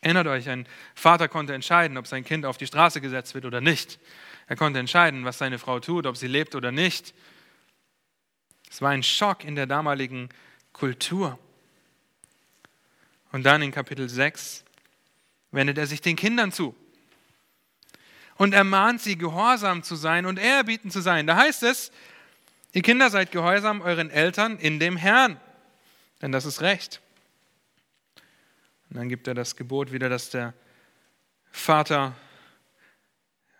Erinnert 0.00 0.28
euch, 0.28 0.48
ein 0.48 0.66
Vater 0.94 1.28
konnte 1.28 1.52
entscheiden, 1.52 1.98
ob 1.98 2.06
sein 2.06 2.24
Kind 2.24 2.46
auf 2.46 2.56
die 2.56 2.66
Straße 2.66 3.00
gesetzt 3.00 3.34
wird 3.34 3.44
oder 3.44 3.60
nicht. 3.60 3.98
Er 4.46 4.54
konnte 4.54 4.78
entscheiden, 4.78 5.24
was 5.24 5.38
seine 5.38 5.58
Frau 5.58 5.80
tut, 5.80 6.06
ob 6.06 6.16
sie 6.16 6.28
lebt 6.28 6.54
oder 6.54 6.70
nicht. 6.70 7.12
Es 8.70 8.80
war 8.80 8.90
ein 8.90 9.02
Schock 9.02 9.42
in 9.42 9.56
der 9.56 9.66
damaligen 9.66 10.28
Kultur. 10.72 11.38
Und 13.36 13.42
dann 13.42 13.60
in 13.60 13.70
Kapitel 13.70 14.08
6 14.08 14.64
wendet 15.50 15.76
er 15.76 15.86
sich 15.86 16.00
den 16.00 16.16
Kindern 16.16 16.52
zu 16.52 16.74
und 18.36 18.54
ermahnt 18.54 19.02
sie, 19.02 19.18
gehorsam 19.18 19.82
zu 19.82 19.94
sein 19.94 20.24
und 20.24 20.38
ehrerbieten 20.38 20.90
zu 20.90 21.02
sein. 21.02 21.26
Da 21.26 21.36
heißt 21.36 21.62
es, 21.62 21.92
ihr 22.72 22.80
Kinder 22.80 23.10
seid 23.10 23.32
gehorsam 23.32 23.82
euren 23.82 24.08
Eltern 24.08 24.56
in 24.56 24.80
dem 24.80 24.96
Herrn, 24.96 25.38
denn 26.22 26.32
das 26.32 26.46
ist 26.46 26.62
Recht. 26.62 27.02
Und 28.88 28.96
dann 28.96 29.10
gibt 29.10 29.28
er 29.28 29.34
das 29.34 29.54
Gebot 29.54 29.92
wieder, 29.92 30.08
dass 30.08 30.30
der 30.30 30.54
Vater 31.52 32.16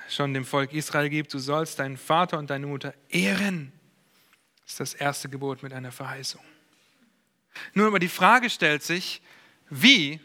schon 0.08 0.32
dem 0.32 0.46
Volk 0.46 0.72
Israel 0.72 1.10
gibt, 1.10 1.34
du 1.34 1.38
sollst 1.38 1.80
deinen 1.80 1.98
Vater 1.98 2.38
und 2.38 2.48
deine 2.48 2.66
Mutter 2.66 2.94
ehren. 3.10 3.74
Das 4.62 4.70
ist 4.70 4.80
das 4.80 4.94
erste 4.94 5.28
Gebot 5.28 5.62
mit 5.62 5.74
einer 5.74 5.92
Verheißung. 5.92 6.42
Nun 7.74 7.88
aber 7.88 7.98
die 7.98 8.08
Frage 8.08 8.48
stellt 8.48 8.82
sich, 8.82 9.20
wie 9.70 10.20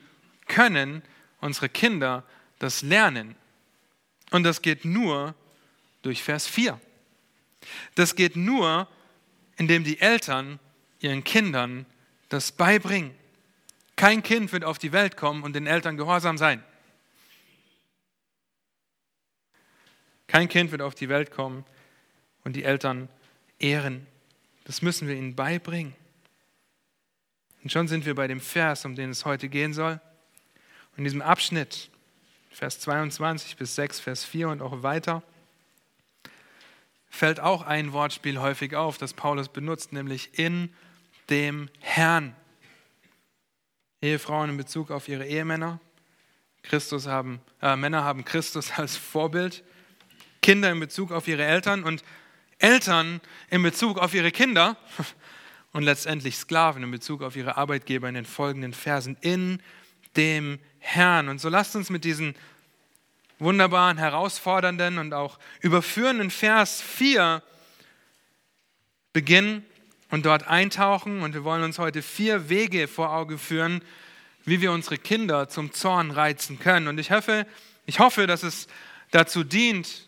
können 0.47 1.01
unsere 1.39 1.69
Kinder 1.69 2.23
das 2.59 2.81
lernen? 2.81 3.35
Und 4.31 4.43
das 4.43 4.61
geht 4.61 4.85
nur 4.85 5.35
durch 6.01 6.23
Vers 6.23 6.47
4. 6.47 6.79
Das 7.95 8.15
geht 8.15 8.35
nur, 8.35 8.87
indem 9.57 9.83
die 9.83 9.99
Eltern 9.99 10.59
ihren 10.99 11.23
Kindern 11.23 11.85
das 12.29 12.51
beibringen. 12.51 13.13
Kein 13.95 14.23
Kind 14.23 14.51
wird 14.51 14.63
auf 14.63 14.79
die 14.79 14.91
Welt 14.91 15.17
kommen 15.17 15.43
und 15.43 15.53
den 15.53 15.67
Eltern 15.67 15.97
gehorsam 15.97 16.37
sein. 16.37 16.63
Kein 20.27 20.47
Kind 20.47 20.71
wird 20.71 20.81
auf 20.81 20.95
die 20.95 21.09
Welt 21.09 21.31
kommen 21.31 21.65
und 22.43 22.55
die 22.55 22.63
Eltern 22.63 23.09
ehren. 23.59 24.07
Das 24.63 24.81
müssen 24.81 25.07
wir 25.07 25.15
ihnen 25.15 25.35
beibringen. 25.35 25.93
Und 27.63 27.71
schon 27.71 27.87
sind 27.87 28.05
wir 28.05 28.15
bei 28.15 28.27
dem 28.27 28.39
Vers, 28.39 28.85
um 28.85 28.95
den 28.95 29.11
es 29.11 29.25
heute 29.25 29.49
gehen 29.49 29.73
soll. 29.73 29.99
In 30.97 31.03
diesem 31.03 31.21
Abschnitt, 31.21 31.89
Vers 32.49 32.79
22 32.79 33.55
bis 33.55 33.75
6, 33.75 33.99
Vers 33.99 34.25
4 34.25 34.49
und 34.49 34.61
auch 34.61 34.83
weiter, 34.83 35.23
fällt 37.09 37.39
auch 37.39 37.61
ein 37.61 37.93
Wortspiel 37.93 38.39
häufig 38.39 38.75
auf, 38.75 38.97
das 38.97 39.13
Paulus 39.13 39.49
benutzt, 39.49 39.93
nämlich 39.93 40.37
in 40.39 40.73
dem 41.29 41.69
Herrn. 41.79 42.35
Ehefrauen 44.01 44.49
in 44.49 44.57
Bezug 44.57 44.89
auf 44.89 45.07
ihre 45.07 45.27
Ehemänner. 45.27 45.79
Christus 46.63 47.07
haben, 47.07 47.41
äh, 47.61 47.75
Männer 47.75 48.03
haben 48.03 48.25
Christus 48.25 48.71
als 48.77 48.97
Vorbild. 48.97 49.63
Kinder 50.41 50.71
in 50.71 50.79
Bezug 50.79 51.11
auf 51.11 51.27
ihre 51.27 51.43
Eltern 51.43 51.83
und 51.83 52.03
Eltern 52.57 53.21
in 53.49 53.61
Bezug 53.61 53.99
auf 53.99 54.13
ihre 54.13 54.31
Kinder 54.31 54.75
und 55.73 55.83
letztendlich 55.83 56.35
Sklaven 56.35 56.83
in 56.83 56.91
Bezug 56.91 57.21
auf 57.21 57.35
ihre 57.35 57.57
Arbeitgeber 57.57 58.09
in 58.09 58.15
den 58.15 58.25
folgenden 58.25 58.73
Versen 58.73 59.17
in 59.21 59.61
dem 60.15 60.59
Herrn. 60.79 61.29
Und 61.29 61.39
so 61.39 61.49
lasst 61.49 61.75
uns 61.75 61.89
mit 61.89 62.03
diesen 62.03 62.35
wunderbaren, 63.39 63.97
herausfordernden 63.97 64.97
und 64.97 65.13
auch 65.13 65.39
überführenden 65.61 66.29
Vers 66.29 66.81
4 66.81 67.41
beginnen 69.13 69.65
und 70.09 70.25
dort 70.25 70.47
eintauchen. 70.47 71.21
Und 71.21 71.33
wir 71.33 71.43
wollen 71.43 71.63
uns 71.63 71.79
heute 71.79 72.01
vier 72.01 72.49
Wege 72.49 72.87
vor 72.87 73.11
Auge 73.13 73.37
führen, 73.37 73.81
wie 74.45 74.61
wir 74.61 74.71
unsere 74.71 74.97
Kinder 74.97 75.49
zum 75.49 75.71
Zorn 75.71 76.11
reizen 76.11 76.59
können. 76.59 76.87
Und 76.87 76.99
ich 76.99 77.11
hoffe, 77.11 77.47
ich 77.85 77.99
hoffe, 77.99 78.27
dass 78.27 78.43
es 78.43 78.67
dazu 79.11 79.43
dient, 79.43 80.07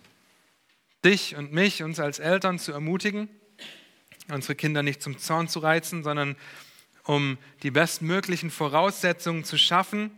dich 1.03 1.35
und 1.35 1.53
mich, 1.53 1.83
uns 1.83 1.99
als 1.99 2.19
Eltern 2.19 2.59
zu 2.59 2.71
ermutigen, 2.71 3.29
unsere 4.29 4.55
Kinder 4.55 4.83
nicht 4.83 5.01
zum 5.01 5.17
Zorn 5.17 5.47
zu 5.47 5.59
reizen, 5.59 6.03
sondern 6.03 6.35
um 7.03 7.37
die 7.63 7.71
bestmöglichen 7.71 8.51
Voraussetzungen 8.51 9.43
zu 9.43 9.57
schaffen, 9.57 10.17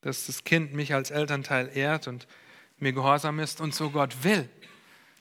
dass 0.00 0.26
das 0.26 0.44
Kind 0.44 0.72
mich 0.74 0.94
als 0.94 1.10
Elternteil 1.10 1.70
ehrt 1.74 2.06
und 2.06 2.28
mir 2.78 2.92
gehorsam 2.92 3.40
ist 3.40 3.60
und 3.60 3.74
so 3.74 3.90
Gott 3.90 4.22
will, 4.22 4.48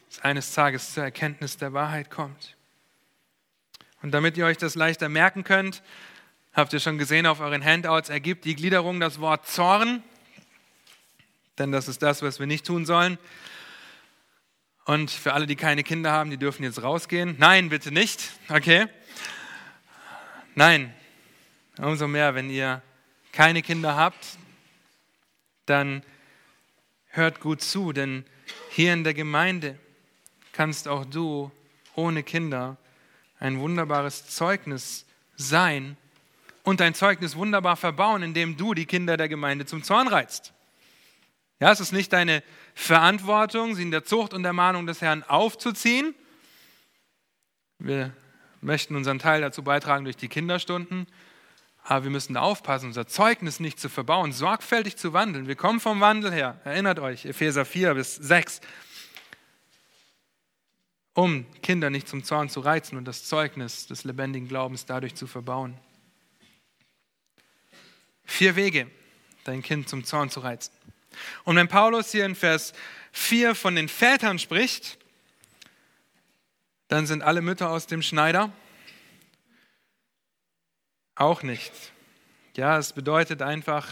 dass 0.10 0.20
eines 0.22 0.54
Tages 0.54 0.94
zur 0.94 1.04
Erkenntnis 1.04 1.58
der 1.58 1.74
Wahrheit 1.74 2.12
kommt. 2.12 2.56
Und 4.04 4.12
damit 4.12 4.38
ihr 4.38 4.46
euch 4.46 4.58
das 4.58 4.76
leichter 4.76 5.10
merken 5.10 5.44
könnt, 5.44 5.82
habt 6.54 6.72
ihr 6.74 6.80
schon 6.80 7.00
gesehen 7.00 7.26
auf 7.26 7.40
euren 7.40 7.66
Handouts, 7.66 8.10
ergibt 8.10 8.46
die 8.46 8.56
Gliederung 8.56 9.00
das 9.00 9.20
Wort 9.20 9.48
Zorn 9.48 10.04
denn 11.58 11.72
das 11.72 11.88
ist 11.88 12.02
das, 12.02 12.22
was 12.22 12.40
wir 12.40 12.48
nicht 12.48 12.66
tun 12.66 12.86
sollen. 12.86 13.18
Und 14.88 15.12
für 15.12 15.34
alle, 15.34 15.48
die 15.48 15.58
keine 15.58 15.84
Kinder 15.84 16.14
haben, 16.14 16.30
die 16.30 16.38
dürfen 16.38 16.64
jetzt 16.64 16.82
rausgehen. 16.82 17.36
Nein, 17.38 17.68
bitte 17.68 17.92
nicht. 17.92 18.32
Okay? 18.48 18.88
Nein. 20.56 20.94
Umso 21.78 22.08
mehr, 22.08 22.36
wenn 22.36 22.50
ihr 22.50 22.82
keine 23.34 23.62
Kinder 23.62 23.98
habt, 23.98 24.38
dann 25.66 26.04
hört 27.10 27.42
gut 27.42 27.62
zu, 27.62 27.92
denn 27.92 28.24
hier 28.70 28.94
in 28.94 29.04
der 29.04 29.14
Gemeinde 29.14 29.78
kannst 30.54 30.88
auch 30.88 31.04
du 31.04 31.52
ohne 31.96 32.24
Kinder 32.24 32.78
ein 33.42 33.60
wunderbares 33.60 34.30
Zeugnis 34.30 35.06
sein 35.36 35.98
und 36.64 36.80
dein 36.80 36.94
Zeugnis 36.94 37.36
wunderbar 37.36 37.76
verbauen, 37.76 38.24
indem 38.24 38.56
du 38.56 38.74
die 38.74 38.86
Kinder 38.86 39.18
der 39.18 39.28
Gemeinde 39.28 39.66
zum 39.66 39.84
Zorn 39.84 40.08
reizt. 40.08 40.54
Ja, 41.60 41.72
es 41.72 41.80
ist 41.80 41.92
nicht 41.92 42.14
deine 42.14 42.44
Verantwortung, 42.76 43.76
sie 43.76 43.82
in 43.82 43.92
der 43.92 44.04
Zucht 44.04 44.34
und 44.34 44.44
der 44.44 44.54
Mahnung 44.54 44.86
des 44.86 45.02
Herrn 45.02 45.24
aufzuziehen. 45.24 46.14
Wir 47.80 48.14
möchten 48.62 48.96
unseren 48.96 49.20
Teil 49.20 49.42
dazu 49.42 49.64
beitragen 49.64 50.04
durch 50.04 50.18
die 50.18 50.28
Kinderstunden, 50.28 51.08
aber 51.84 52.04
wir 52.04 52.12
müssen 52.12 52.38
aufpassen, 52.38 52.88
unser 52.88 53.08
Zeugnis 53.08 53.60
nicht 53.60 53.80
zu 53.80 53.90
verbauen, 53.90 54.34
sorgfältig 54.34 54.98
zu 54.98 55.14
wandeln. 55.14 55.48
Wir 55.48 55.56
kommen 55.56 55.80
vom 55.80 56.00
Wandel 56.02 56.32
her. 56.32 56.60
Erinnert 56.64 57.00
euch, 57.00 57.26
Epheser 57.26 57.66
4 57.66 57.94
bis 57.94 58.16
6 58.16 58.62
um 61.18 61.48
Kinder 61.64 61.90
nicht 61.90 62.08
zum 62.08 62.24
Zorn 62.24 62.48
zu 62.48 62.60
reizen 62.60 62.96
und 62.96 63.06
das 63.06 63.24
Zeugnis 63.24 63.88
des 63.88 64.04
lebendigen 64.04 64.48
Glaubens 64.48 64.86
dadurch 64.86 65.16
zu 65.16 65.26
verbauen. 65.26 65.76
Vier 68.24 68.56
Wege, 68.56 68.88
dein 69.44 69.64
Kind 69.64 69.90
zum 69.90 70.04
Zorn 70.04 70.30
zu 70.30 70.42
reizen. 70.42 70.72
Und 71.44 71.56
wenn 71.56 71.68
Paulus 71.68 72.12
hier 72.12 72.26
in 72.26 72.36
Vers 72.36 72.74
4 73.12 73.56
von 73.56 73.76
den 73.76 73.90
Vätern 73.90 74.40
spricht, 74.40 74.98
dann 76.88 77.06
sind 77.06 77.22
alle 77.22 77.42
Mütter 77.42 77.70
aus 77.70 77.88
dem 77.88 78.02
Schneider? 78.02 78.52
Auch 81.16 81.44
nicht. 81.44 81.74
Ja, 82.56 82.78
es 82.78 82.94
bedeutet 82.94 83.42
einfach, 83.42 83.88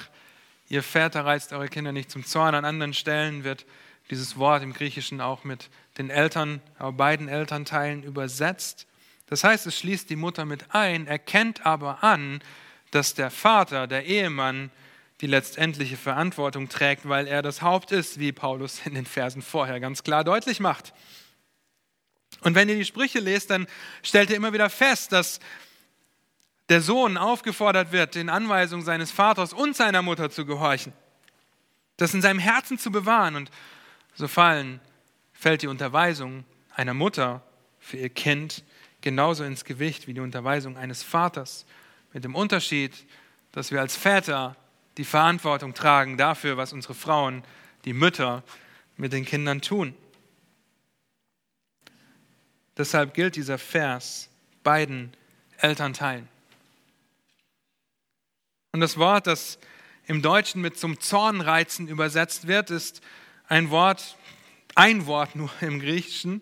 ihr 0.69 0.83
Väter 0.83 1.25
reizt 1.25 1.53
eure 1.53 1.67
Kinder 1.67 1.91
nicht 1.91 2.09
zum 2.11 2.25
Zorn. 2.25 2.55
An 2.55 2.65
anderen 2.65 2.93
Stellen 2.93 3.43
wird 3.43 3.65
dieses 4.09 4.37
Wort 4.37 4.63
im 4.63 4.73
Griechischen 4.73 5.21
auch 5.21 5.43
mit 5.43 5.69
den 5.97 6.09
Eltern, 6.09 6.61
beiden 6.79 7.27
Elternteilen 7.27 8.03
übersetzt. 8.03 8.87
Das 9.27 9.43
heißt, 9.43 9.65
es 9.65 9.77
schließt 9.79 10.09
die 10.09 10.15
Mutter 10.15 10.45
mit 10.45 10.73
ein, 10.73 11.07
erkennt 11.07 11.65
aber 11.65 12.03
an, 12.03 12.41
dass 12.91 13.15
der 13.15 13.31
Vater, 13.31 13.87
der 13.87 14.05
Ehemann, 14.05 14.69
die 15.25 15.31
letztendliche 15.31 15.97
Verantwortung 15.97 16.69
trägt, 16.69 17.09
weil 17.09 17.25
er 17.25 17.41
das 17.41 17.63
Haupt 17.63 17.91
ist, 17.91 18.19
wie 18.19 18.31
Paulus 18.31 18.85
in 18.85 18.93
den 18.93 19.07
Versen 19.07 19.41
vorher 19.41 19.79
ganz 19.79 20.03
klar 20.03 20.23
deutlich 20.23 20.59
macht. 20.59 20.93
Und 22.41 22.53
wenn 22.53 22.69
ihr 22.69 22.75
die 22.75 22.85
Sprüche 22.85 23.19
lest, 23.19 23.49
dann 23.49 23.65
stellt 24.03 24.29
ihr 24.29 24.35
immer 24.35 24.53
wieder 24.53 24.69
fest, 24.69 25.11
dass 25.11 25.39
der 26.69 26.79
Sohn 26.79 27.17
aufgefordert 27.17 27.91
wird, 27.91 28.13
den 28.13 28.29
Anweisungen 28.29 28.85
seines 28.85 29.09
Vaters 29.09 29.51
und 29.51 29.75
seiner 29.75 30.03
Mutter 30.03 30.29
zu 30.29 30.45
gehorchen, 30.45 30.93
das 31.97 32.13
in 32.13 32.21
seinem 32.21 32.37
Herzen 32.37 32.77
zu 32.77 32.91
bewahren. 32.91 33.35
Und 33.35 33.49
so 34.13 34.27
fallen 34.27 34.79
fällt 35.33 35.63
die 35.63 35.67
Unterweisung 35.67 36.45
einer 36.75 36.93
Mutter 36.93 37.41
für 37.79 37.97
ihr 37.97 38.09
Kind 38.09 38.63
genauso 39.01 39.43
ins 39.43 39.65
Gewicht 39.65 40.05
wie 40.05 40.13
die 40.13 40.21
Unterweisung 40.21 40.77
eines 40.77 41.01
Vaters. 41.01 41.65
Mit 42.13 42.23
dem 42.23 42.35
Unterschied, 42.35 43.07
dass 43.53 43.71
wir 43.71 43.81
als 43.81 43.95
Väter 43.95 44.55
die 44.97 45.03
Verantwortung 45.03 45.73
tragen 45.73 46.17
dafür, 46.17 46.57
was 46.57 46.73
unsere 46.73 46.93
Frauen, 46.93 47.43
die 47.85 47.93
Mütter, 47.93 48.43
mit 48.97 49.11
den 49.11 49.25
Kindern 49.25 49.61
tun. 49.61 49.93
Deshalb 52.77 53.13
gilt 53.13 53.35
dieser 53.35 53.57
Vers 53.57 54.29
beiden 54.63 55.13
Elternteilen. 55.57 56.27
Und 58.71 58.81
das 58.81 58.97
Wort, 58.97 59.27
das 59.27 59.59
im 60.05 60.21
Deutschen 60.21 60.61
mit 60.61 60.77
zum 60.77 60.99
Zornreizen 60.99 61.87
übersetzt 61.87 62.47
wird, 62.47 62.69
ist 62.69 63.01
ein 63.47 63.69
Wort, 63.69 64.17
ein 64.75 65.05
Wort 65.05 65.35
nur 65.35 65.49
im 65.61 65.79
Griechischen 65.79 66.41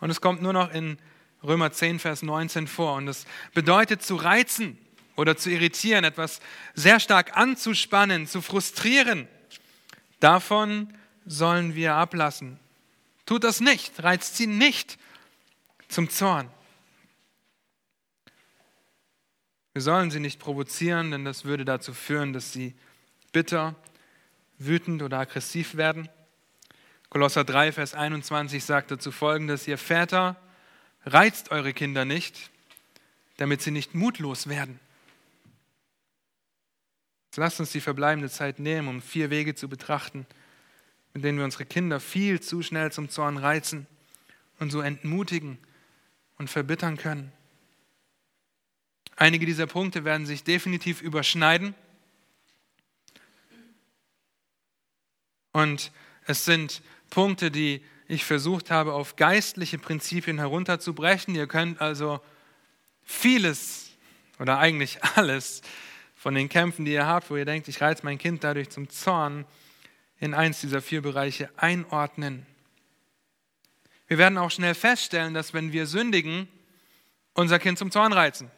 und 0.00 0.10
es 0.10 0.20
kommt 0.20 0.42
nur 0.42 0.52
noch 0.52 0.72
in 0.72 0.98
Römer 1.42 1.72
10, 1.72 1.98
Vers 1.98 2.22
19 2.22 2.66
vor. 2.66 2.94
Und 2.94 3.08
es 3.08 3.26
bedeutet 3.54 4.02
zu 4.02 4.16
reizen 4.16 4.78
oder 5.18 5.36
zu 5.36 5.50
irritieren, 5.50 6.04
etwas 6.04 6.38
sehr 6.74 7.00
stark 7.00 7.36
anzuspannen, 7.36 8.28
zu 8.28 8.40
frustrieren. 8.40 9.26
Davon 10.20 10.94
sollen 11.26 11.74
wir 11.74 11.94
ablassen. 11.94 12.60
Tut 13.26 13.42
das 13.42 13.60
nicht, 13.60 14.00
reizt 14.00 14.36
sie 14.36 14.46
nicht 14.46 14.96
zum 15.88 16.08
Zorn. 16.08 16.48
Wir 19.72 19.82
sollen 19.82 20.12
sie 20.12 20.20
nicht 20.20 20.38
provozieren, 20.38 21.10
denn 21.10 21.24
das 21.24 21.44
würde 21.44 21.64
dazu 21.64 21.94
führen, 21.94 22.32
dass 22.32 22.52
sie 22.52 22.74
bitter, 23.32 23.74
wütend 24.58 25.02
oder 25.02 25.18
aggressiv 25.18 25.76
werden. 25.76 26.08
Kolosser 27.10 27.42
3, 27.42 27.72
Vers 27.72 27.92
21 27.92 28.64
sagt 28.64 28.92
dazu 28.92 29.10
folgendes, 29.10 29.66
ihr 29.66 29.78
Väter, 29.78 30.36
reizt 31.04 31.50
eure 31.50 31.72
Kinder 31.72 32.04
nicht, 32.04 32.50
damit 33.36 33.62
sie 33.62 33.72
nicht 33.72 33.96
mutlos 33.96 34.48
werden. 34.48 34.78
Lasst 37.36 37.60
uns 37.60 37.70
die 37.70 37.80
verbleibende 37.80 38.30
Zeit 38.30 38.58
nehmen, 38.58 38.88
um 38.88 39.00
vier 39.00 39.30
Wege 39.30 39.54
zu 39.54 39.68
betrachten, 39.68 40.26
mit 41.14 41.24
denen 41.24 41.38
wir 41.38 41.44
unsere 41.44 41.66
Kinder 41.66 42.00
viel 42.00 42.40
zu 42.40 42.62
schnell 42.62 42.90
zum 42.90 43.08
Zorn 43.10 43.36
reizen 43.36 43.86
und 44.58 44.70
so 44.70 44.80
entmutigen 44.80 45.58
und 46.36 46.50
verbittern 46.50 46.96
können. 46.96 47.32
Einige 49.16 49.46
dieser 49.46 49.66
Punkte 49.66 50.04
werden 50.04 50.26
sich 50.26 50.44
definitiv 50.44 51.02
überschneiden. 51.02 51.74
Und 55.52 55.90
es 56.24 56.44
sind 56.44 56.82
Punkte, 57.10 57.50
die 57.50 57.82
ich 58.06 58.24
versucht 58.24 58.70
habe, 58.70 58.92
auf 58.92 59.16
geistliche 59.16 59.78
Prinzipien 59.78 60.38
herunterzubrechen. 60.38 61.34
Ihr 61.34 61.46
könnt 61.46 61.80
also 61.80 62.20
vieles 63.02 63.90
oder 64.38 64.58
eigentlich 64.58 65.02
alles 65.16 65.62
von 66.18 66.34
den 66.34 66.48
Kämpfen, 66.48 66.84
die 66.84 66.92
ihr 66.92 67.06
habt, 67.06 67.30
wo 67.30 67.36
ihr 67.36 67.44
denkt, 67.44 67.68
ich 67.68 67.80
reize 67.80 68.04
mein 68.04 68.18
Kind 68.18 68.42
dadurch 68.42 68.68
zum 68.70 68.90
Zorn, 68.90 69.46
in 70.18 70.34
eins 70.34 70.60
dieser 70.60 70.82
vier 70.82 71.00
Bereiche 71.00 71.48
einordnen. 71.56 72.44
Wir 74.08 74.18
werden 74.18 74.36
auch 74.36 74.50
schnell 74.50 74.74
feststellen, 74.74 75.32
dass 75.32 75.54
wenn 75.54 75.72
wir 75.72 75.86
sündigen, 75.86 76.48
unser 77.34 77.60
Kind 77.60 77.78
zum 77.78 77.92
Zorn 77.92 78.12
reizen. 78.12 78.50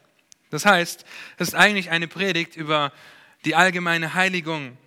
Das 0.49 0.65
heißt, 0.65 1.05
es 1.37 1.49
ist 1.49 1.55
eigentlich 1.55 1.91
eine 1.91 2.09
Predigt 2.09 2.57
über 2.57 2.93
die 3.45 3.55
allgemeine 3.55 4.15
Heiligung 4.15 4.79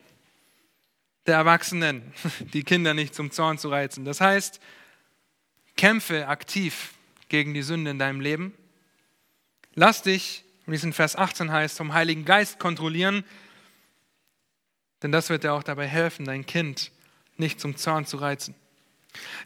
der 1.28 1.36
Erwachsenen, 1.36 2.12
die 2.54 2.64
Kinder 2.64 2.96
nicht 2.96 3.14
zum 3.14 3.30
Zorn 3.30 3.60
zu 3.60 3.70
reizen. 3.70 4.04
Das 4.04 4.20
heißt, 4.20 4.60
kämpfe 5.78 6.28
aktiv 6.28 6.94
gegen 7.30 7.54
die 7.54 7.62
Sünde 7.62 7.92
in 7.92 8.00
deinem 8.00 8.20
Leben. 8.20 8.54
Lass 9.76 10.02
dich, 10.02 10.43
wie 10.66 10.76
es 10.76 10.84
in 10.84 10.94
Vers 10.94 11.16
18 11.16 11.52
heißt, 11.52 11.78
vom 11.78 11.94
Heiligen 11.94 12.26
Geist 12.26 12.60
kontrollieren, 12.60 13.24
denn 15.02 15.12
das 15.12 15.30
wird 15.30 15.44
dir 15.44 15.54
auch 15.54 15.64
dabei 15.64 15.88
helfen, 15.88 16.26
dein 16.26 16.46
Kind 16.46 16.92
nicht 17.38 17.60
zum 17.60 17.76
Zorn 17.76 18.06
zu 18.06 18.18
reizen. 18.18 18.56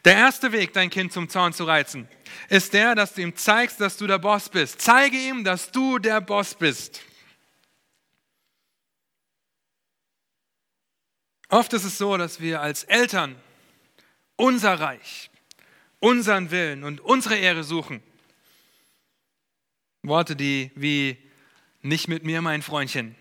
Der 0.06 0.16
erste 0.16 0.52
Weg, 0.52 0.74
dein 0.74 0.90
Kind 0.90 1.12
zum 1.12 1.30
Zorn 1.30 1.52
zu 1.52 1.66
reizen, 1.66 2.08
ist 2.48 2.74
der, 2.74 2.96
dass 2.96 3.14
du 3.14 3.22
ihm 3.22 3.36
zeigst, 3.36 3.82
dass 3.82 3.98
du 3.98 4.08
der 4.08 4.20
Boss 4.20 4.50
bist. 4.50 4.80
Zeige 4.82 5.18
ihm, 5.18 5.44
dass 5.44 5.72
du 5.72 6.00
der 6.00 6.22
Boss 6.22 6.56
bist. 6.56 7.02
Oft 11.50 11.74
ist 11.74 11.86
es 11.86 11.98
so, 11.98 12.18
dass 12.18 12.40
wir 12.40 12.62
als 12.62 12.84
Eltern 12.84 13.36
unser 14.36 14.80
Reich, 14.80 15.30
unseren 16.00 16.52
Willen 16.52 16.84
und 16.84 17.02
unsere 17.02 17.38
Ehre 17.38 17.64
suchen. 17.64 18.04
Worte, 20.08 20.36
die 20.36 20.72
wie 20.76 21.18
nicht 21.82 22.08
mit 22.08 22.24
mir, 22.24 22.42
mein 22.42 22.62
Freundchen. 22.62 23.16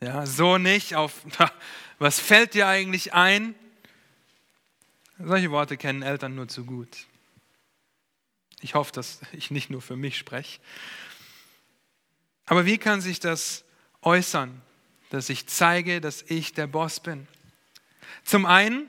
Ja, 0.00 0.26
so 0.26 0.58
nicht 0.58 0.94
auf 0.94 1.22
was 1.98 2.18
fällt 2.18 2.54
dir 2.54 2.66
eigentlich 2.68 3.14
ein? 3.14 3.54
Solche 5.18 5.50
Worte 5.50 5.76
kennen 5.76 6.02
Eltern 6.02 6.34
nur 6.34 6.48
zu 6.48 6.64
gut. 6.64 7.06
Ich 8.60 8.74
hoffe, 8.74 8.92
dass 8.92 9.20
ich 9.32 9.50
nicht 9.50 9.70
nur 9.70 9.82
für 9.82 9.96
mich 9.96 10.18
spreche. 10.18 10.60
Aber 12.46 12.66
wie 12.66 12.78
kann 12.78 13.00
sich 13.00 13.20
das 13.20 13.64
äußern? 14.02 14.60
dass 15.12 15.28
ich 15.28 15.46
zeige, 15.46 16.00
dass 16.00 16.22
ich 16.22 16.54
der 16.54 16.66
Boss 16.66 16.98
bin. 16.98 17.28
Zum 18.24 18.46
einen, 18.46 18.88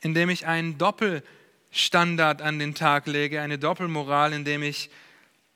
indem 0.00 0.30
ich 0.30 0.46
einen 0.46 0.78
Doppelstandard 0.78 2.40
an 2.40 2.60
den 2.60 2.76
Tag 2.76 3.08
lege, 3.08 3.40
eine 3.40 3.58
Doppelmoral, 3.58 4.32
indem 4.32 4.62
ich 4.62 4.88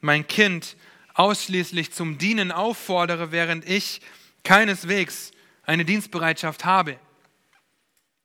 mein 0.01 0.27
Kind 0.27 0.77
ausschließlich 1.15 1.93
zum 1.93 2.19
Dienen 2.19 2.53
auffordere, 2.53 3.33
während 3.33 3.69
ich 3.69 4.01
keineswegs 4.45 5.33
eine 5.65 5.85
Dienstbereitschaft 5.85 6.65
habe. 6.65 6.99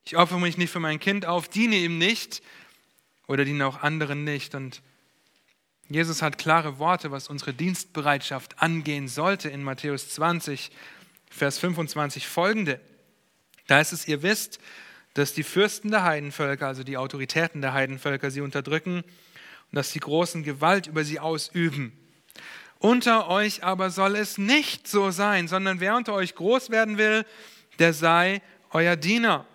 Ich 0.05 0.15
opfere 0.17 0.39
mich 0.39 0.57
nicht 0.57 0.71
für 0.71 0.79
mein 0.79 0.99
Kind 0.99 1.25
auf, 1.25 1.47
diene 1.47 1.75
ihm 1.77 1.97
nicht 1.97 2.41
oder 3.27 3.43
diene 3.43 3.65
auch 3.65 3.81
anderen 3.81 4.23
nicht. 4.23 4.55
Und 4.55 4.81
Jesus 5.89 6.21
hat 6.21 6.37
klare 6.37 6.79
Worte, 6.79 7.11
was 7.11 7.27
unsere 7.27 7.53
Dienstbereitschaft 7.53 8.61
angehen 8.61 9.07
sollte 9.07 9.49
in 9.49 9.63
Matthäus 9.63 10.09
20, 10.09 10.71
Vers 11.29 11.57
25 11.57 12.27
folgende. 12.27 12.79
Da 13.67 13.81
ist 13.81 13.93
es, 13.93 14.07
ihr 14.07 14.21
wisst, 14.21 14.59
dass 15.15 15.33
die 15.33 15.43
Fürsten 15.43 15.91
der 15.91 16.03
Heidenvölker, 16.03 16.67
also 16.67 16.83
die 16.83 16.97
Autoritäten 16.97 17.61
der 17.61 17.73
Heidenvölker, 17.73 18.31
sie 18.31 18.41
unterdrücken 18.41 19.03
und 19.71 19.75
dass 19.75 19.91
die 19.91 19.99
Großen 19.99 20.43
Gewalt 20.43 20.87
über 20.87 21.03
sie 21.03 21.19
ausüben. 21.19 21.93
Unter 22.79 23.29
euch 23.29 23.63
aber 23.63 23.89
soll 23.89 24.15
es 24.15 24.37
nicht 24.37 24.87
so 24.87 25.11
sein, 25.11 25.47
sondern 25.47 25.79
wer 25.79 25.95
unter 25.95 26.13
euch 26.13 26.35
groß 26.35 26.69
werden 26.69 26.97
will, 26.97 27.25
der 27.79 27.93
sei 27.93 28.41
euer 28.71 28.95
Diener. 28.95 29.45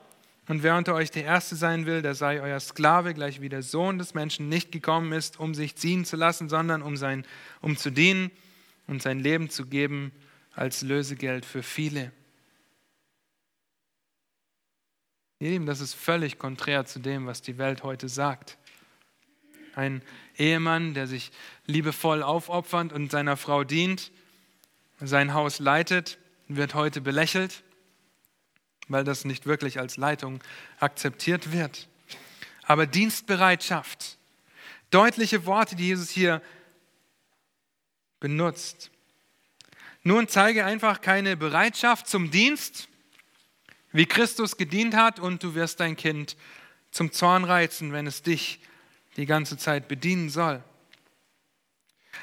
Und 0.49 0.65
wer 0.65 0.77
unter 0.77 0.95
euch 0.95 1.13
der 1.13 1.25
Erste 1.25 1.55
sein 1.55 1.87
will, 1.87 2.03
der 2.03 2.17
sei 2.17 2.41
euer 2.41 2.59
Sklave, 2.59 3.15
gleich 3.15 3.41
wie 3.41 3.49
der 3.49 3.63
Sohn 3.63 3.99
des 3.99 4.15
Menschen 4.15 4.49
nicht 4.49 4.73
gekommen 4.73 5.13
ist, 5.13 5.39
um 5.39 5.55
sich 5.55 5.77
ziehen 5.77 6.05
zu 6.05 6.17
lassen, 6.17 6.49
sondern 6.49 6.83
um, 6.83 6.97
sein, 6.97 7.25
um 7.61 7.77
zu 7.77 7.91
dienen 7.91 8.33
und 8.89 9.01
sein 9.01 9.21
Leben 9.21 9.49
zu 9.49 9.67
geben 9.67 10.11
als 10.53 10.83
Lösegeld 10.83 11.45
für 11.45 11.63
viele. 11.63 12.11
Ihr 15.39 15.51
Lieben, 15.51 15.67
das 15.67 15.81
ist 15.81 15.95
völlig 15.95 16.39
konträr 16.39 16.85
zu 16.85 16.99
dem, 16.99 17.27
was 17.27 17.43
die 17.43 17.57
Welt 17.57 17.85
heute 17.85 18.09
sagt. 18.09 18.59
Ein 19.75 20.03
Ehemann, 20.37 20.95
der 20.95 21.07
sich 21.07 21.31
liebevoll 21.67 22.23
aufopfernd 22.23 22.93
und 22.93 23.11
seiner 23.11 23.37
Frau 23.37 23.65
dient, 23.65 24.11
sein 25.01 25.35
Haus 25.35 25.59
leitet, 25.59 26.19
wird 26.49 26.75
heute 26.75 27.01
belächelt, 27.01 27.63
weil 28.89 29.05
das 29.05 29.25
nicht 29.25 29.47
wirklich 29.47 29.79
als 29.79 29.97
Leitung 29.97 30.41
akzeptiert 30.79 31.53
wird. 31.53 31.89
Aber 32.65 32.87
Dienstbereitschaft, 32.87 34.19
deutliche 34.91 35.47
Worte, 35.47 35.77
die 35.77 35.87
Jesus 35.87 36.11
hier 36.11 36.43
benutzt. 38.19 38.91
Nun 40.03 40.29
zeige 40.29 40.65
einfach 40.65 41.01
keine 41.01 41.37
Bereitschaft 41.37 42.09
zum 42.09 42.31
Dienst, 42.31 42.89
wie 43.93 44.07
Christus 44.07 44.57
gedient 44.57 44.95
hat, 44.95 45.19
und 45.19 45.43
du 45.43 45.55
wirst 45.55 45.81
dein 45.81 45.97
Kind 45.97 46.37
zum 46.91 47.13
Zorn 47.13 47.45
reizen, 47.45 47.93
wenn 47.93 48.07
es 48.07 48.23
dich 48.23 48.61
die 49.21 49.27
ganze 49.27 49.59
Zeit 49.59 49.87
bedienen 49.87 50.31
soll. 50.31 50.65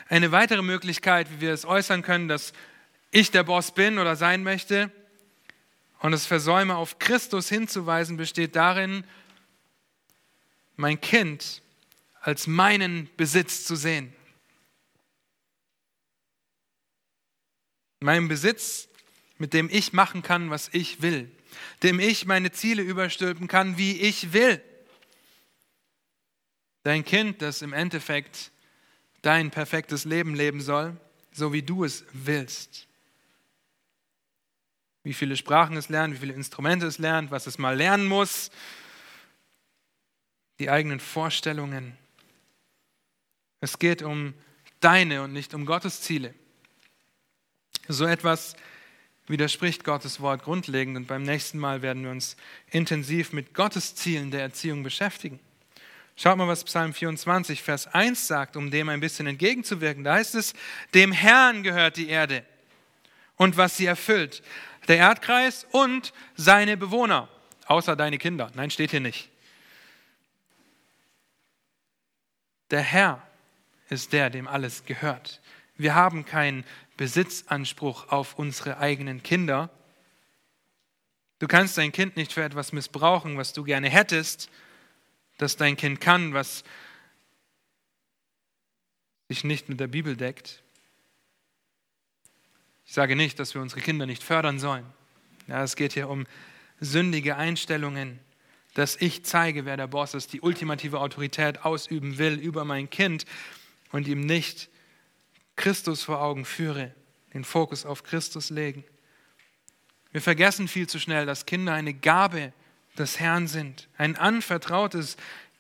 Eine 0.10 0.31
weitere 0.31 0.63
Möglichkeit, 0.63 1.29
wie 1.31 1.41
wir 1.41 1.53
es 1.53 1.63
äußern 1.63 2.01
können, 2.01 2.27
dass 2.27 2.53
ich 3.12 3.29
der 3.29 3.43
Boss 3.43 3.73
bin 3.73 3.99
oder 3.99 4.15
sein 4.15 4.43
möchte 4.43 4.91
und 5.99 6.13
es 6.13 6.25
versäume, 6.25 6.75
auf 6.75 6.97
Christus 6.97 7.49
hinzuweisen, 7.49 8.17
besteht 8.17 8.55
darin, 8.55 9.03
mein 10.75 10.99
Kind 10.99 11.62
als 12.21 12.47
meinen 12.47 13.10
Besitz 13.15 13.63
zu 13.65 13.75
sehen. 13.75 14.13
Mein 17.99 18.27
Besitz, 18.27 18.89
mit 19.38 19.53
dem 19.53 19.69
ich 19.71 19.93
machen 19.93 20.23
kann, 20.23 20.49
was 20.49 20.69
ich 20.71 21.01
will, 21.01 21.31
dem 21.83 21.99
ich 21.99 22.25
meine 22.25 22.51
Ziele 22.51 22.81
überstülpen 22.81 23.47
kann, 23.47 23.77
wie 23.77 24.01
ich 24.01 24.33
will. 24.33 24.62
Dein 26.88 27.04
Kind, 27.04 27.41
das 27.41 27.62
im 27.62 27.73
Endeffekt 27.73 28.50
dein 29.21 29.52
perfektes 29.52 30.06
Leben 30.06 30.36
leben 30.36 30.62
soll, 30.62 30.95
so 31.34 31.52
wie 31.52 31.62
du 31.62 31.84
es 31.84 32.06
willst. 32.13 32.88
Wie 35.04 35.13
viele 35.13 35.36
Sprachen 35.36 35.76
es 35.76 35.89
lernt, 35.89 36.13
wie 36.13 36.19
viele 36.19 36.32
Instrumente 36.32 36.86
es 36.86 36.97
lernt, 36.97 37.30
was 37.30 37.45
es 37.45 37.58
mal 37.58 37.76
lernen 37.76 38.08
muss, 38.08 38.52
die 40.60 40.69
eigenen 40.69 41.02
Vorstellungen. 41.02 41.97
Es 43.60 43.80
geht 43.80 44.02
um 44.02 44.34
deine 44.80 45.23
und 45.23 45.34
nicht 45.34 45.54
um 45.54 45.65
Gottes 45.65 46.00
Ziele. 46.00 46.34
So 47.89 48.06
etwas 48.06 48.56
widerspricht 49.28 49.84
Gottes 49.84 50.21
Wort 50.21 50.41
grundlegend 50.41 50.95
und 50.95 51.08
beim 51.08 51.23
nächsten 51.23 51.60
Mal 51.60 51.82
werden 51.82 52.06
wir 52.06 52.12
uns 52.12 52.38
intensiv 52.71 53.34
mit 53.34 53.54
Gottes 53.54 53.93
Zielen 53.95 54.32
der 54.32 54.39
Erziehung 54.39 54.84
beschäftigen. 54.84 55.41
Schaut 56.19 56.36
mal, 56.36 56.47
was 56.47 56.63
Psalm 56.63 56.95
24, 56.95 57.62
Vers 57.62 57.86
1 57.86 58.27
sagt, 58.27 58.58
um 58.58 58.71
dem 58.71 58.89
ein 58.89 58.99
bisschen 58.99 59.27
entgegenzuwirken. 59.27 60.03
Da 60.03 60.15
heißt 60.15 60.34
es, 60.34 60.53
dem 60.95 61.12
Herrn 61.12 61.62
gehört 61.62 61.95
die 61.95 62.10
Erde 62.10 62.43
und 63.36 63.56
was 63.56 63.77
sie 63.77 63.86
erfüllt, 63.86 64.41
der 64.88 64.97
Erdkreis 64.97 65.67
und 65.69 66.13
seine 66.36 66.75
Bewohner, 66.75 67.30
außer 67.67 67.95
deine 67.95 68.17
Kinder. 68.17 68.51
Nein, 68.56 68.71
steht 68.71 68.89
hier 68.89 68.99
nicht. 68.99 69.30
Der 72.71 72.82
Herr 72.82 73.21
ist 73.89 74.12
der, 74.12 74.32
dem 74.32 74.47
alles 74.47 74.86
gehört. 74.86 75.39
Wir 75.75 75.93
haben 75.93 76.25
keinen 76.25 76.65
Besitzanspruch 76.97 78.12
auf 78.12 78.39
unsere 78.39 78.80
eigenen 78.80 79.21
Kinder. 79.21 79.69
Du 81.38 81.47
kannst 81.47 81.77
dein 81.77 81.91
Kind 81.91 82.17
nicht 82.17 82.34
für 82.34 82.43
etwas 82.43 82.71
missbrauchen, 82.71 83.38
was 83.38 83.53
du 83.53 83.63
gerne 83.63 83.88
hättest, 83.88 84.49
dass 85.38 85.56
dein 85.56 85.78
Kind 85.78 86.02
kann, 86.02 86.34
was 86.34 86.63
sich 89.30 89.43
nicht 89.43 89.69
mit 89.69 89.80
der 89.80 89.88
Bibel 89.88 90.15
deckt. 90.15 90.63
Ich 92.86 92.93
sage 92.93 93.15
nicht, 93.15 93.39
dass 93.39 93.54
wir 93.54 93.62
unsere 93.62 93.82
Kinder 93.82 94.06
nicht 94.06 94.23
fördern 94.23 94.60
sollen. 94.60 94.86
Ja, 95.47 95.63
es 95.63 95.76
geht 95.76 95.93
hier 95.93 96.10
um 96.10 96.26
sündige 96.80 97.36
Einstellungen, 97.36 98.19
dass 98.73 98.95
ich 98.95 99.26
zeige, 99.26 99.65
wer 99.65 99.78
der 99.78 99.88
Boss 99.88 100.13
ist, 100.13 100.34
die 100.34 100.41
ultimative 100.41 101.00
Autorität 101.00 101.65
ausüben 101.65 102.17
will 102.17 102.39
über 102.39 102.63
mein 102.63 102.89
Kind 102.89 103.26
und 103.91 104.08
ihm 104.08 104.21
nicht 104.21 104.69
Christus 105.56 106.04
vor 106.04 106.21
Augen 106.21 106.45
führe, 106.45 106.93
den 107.34 107.43
Fokus 107.43 107.86
auf 107.86 108.04
Christus 108.04 108.50
legen. 108.50 108.84
Wir 110.12 110.21
vergessen 110.21 110.67
viel 110.67 110.88
zu 110.88 111.00
schnell, 111.00 111.26
dass 111.26 111.45
Kinder 111.45 111.73
eine 111.73 111.93
Gabe 111.93 112.39
sind 112.39 112.66
des 112.97 113.19
Herrn 113.19 113.47
sind, 113.47 113.88
ein 113.97 114.15
anvertrautes 114.15 115.17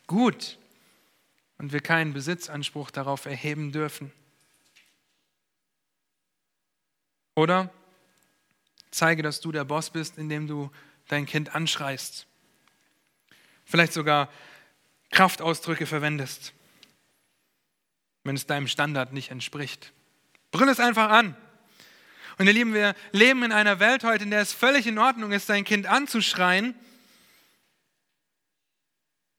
Gut 0.07 0.57
und 1.57 1.73
wir 1.73 1.81
keinen 1.81 2.13
Besitzanspruch 2.13 2.91
darauf 2.91 3.25
erheben 3.25 3.71
dürfen. 3.71 4.11
Oder 7.35 7.71
zeige, 8.91 9.21
dass 9.21 9.41
du 9.41 9.51
der 9.51 9.63
Boss 9.63 9.89
bist, 9.89 10.17
indem 10.17 10.47
du 10.47 10.71
dein 11.07 11.25
Kind 11.25 11.55
anschreist. 11.55 12.25
Vielleicht 13.65 13.93
sogar 13.93 14.29
Kraftausdrücke 15.11 15.85
verwendest, 15.85 16.53
wenn 18.23 18.35
es 18.35 18.45
deinem 18.45 18.67
Standard 18.67 19.13
nicht 19.13 19.31
entspricht. 19.31 19.93
Brüll 20.51 20.69
es 20.69 20.79
einfach 20.79 21.09
an. 21.09 21.35
Und 22.37 22.47
ihr 22.47 22.53
Lieben, 22.53 22.73
wir 22.73 22.95
leben 23.11 23.43
in 23.43 23.51
einer 23.51 23.79
Welt 23.79 24.03
heute, 24.03 24.23
in 24.23 24.31
der 24.31 24.41
es 24.41 24.53
völlig 24.53 24.87
in 24.87 24.97
Ordnung 24.97 25.31
ist, 25.31 25.49
dein 25.49 25.63
Kind 25.63 25.87
anzuschreien 25.87 26.75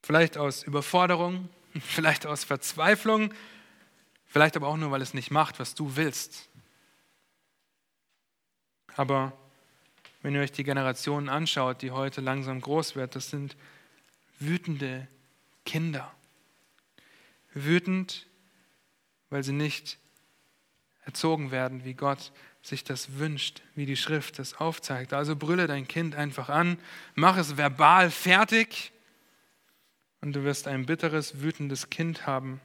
Vielleicht 0.03 0.37
aus 0.37 0.63
Überforderung, 0.63 1.49
vielleicht 1.81 2.27
aus 2.27 2.45
Verzweiflung, 2.45 3.33
vielleicht 4.27 4.57
aber 4.57 4.69
auch 4.69 4.77
nur, 4.77 4.91
weil 4.91 5.03
es 5.03 5.15
nicht 5.15 5.31
macht, 5.31 5.59
was 5.59 5.75
du 5.75 5.97
willst. 5.97 6.49
Aber 8.97 9.33
wenn 10.23 10.35
ihr 10.35 10.41
euch 10.41 10.53
die 10.53 10.65
Generationen 10.65 11.29
anschaut, 11.29 11.83
die 11.83 11.93
heute 11.93 12.21
langsam 12.21 12.61
groß 12.61 12.97
wird, 12.97 13.15
das 13.15 13.31
sind 13.31 13.57
wütende 14.41 15.07
Kinder. 15.65 16.13
Wütend, 17.55 18.27
weil 19.31 19.45
sie 19.45 19.53
nicht 19.53 19.99
erzogen 21.05 21.51
werden, 21.51 21.85
wie 21.85 21.95
Gott 21.95 22.33
sich 22.63 22.85
das 22.85 23.19
wünscht, 23.19 23.63
wie 23.75 23.87
die 23.87 23.97
Schrift 23.97 24.39
das 24.39 24.55
aufzeigt. 24.55 25.13
Also 25.13 25.37
brülle 25.37 25.67
dein 25.67 25.89
Kind 25.89 26.15
einfach 26.15 26.49
an, 26.49 26.79
mach 27.15 27.37
es 27.37 27.57
verbal 27.57 28.11
fertig 28.11 28.93
und 30.21 30.33
du 30.33 30.45
wirst 30.45 30.67
ein 30.67 30.87
bitteres, 30.87 31.41
wütendes 31.41 31.91
Kind 31.91 32.27
haben, 32.27 32.61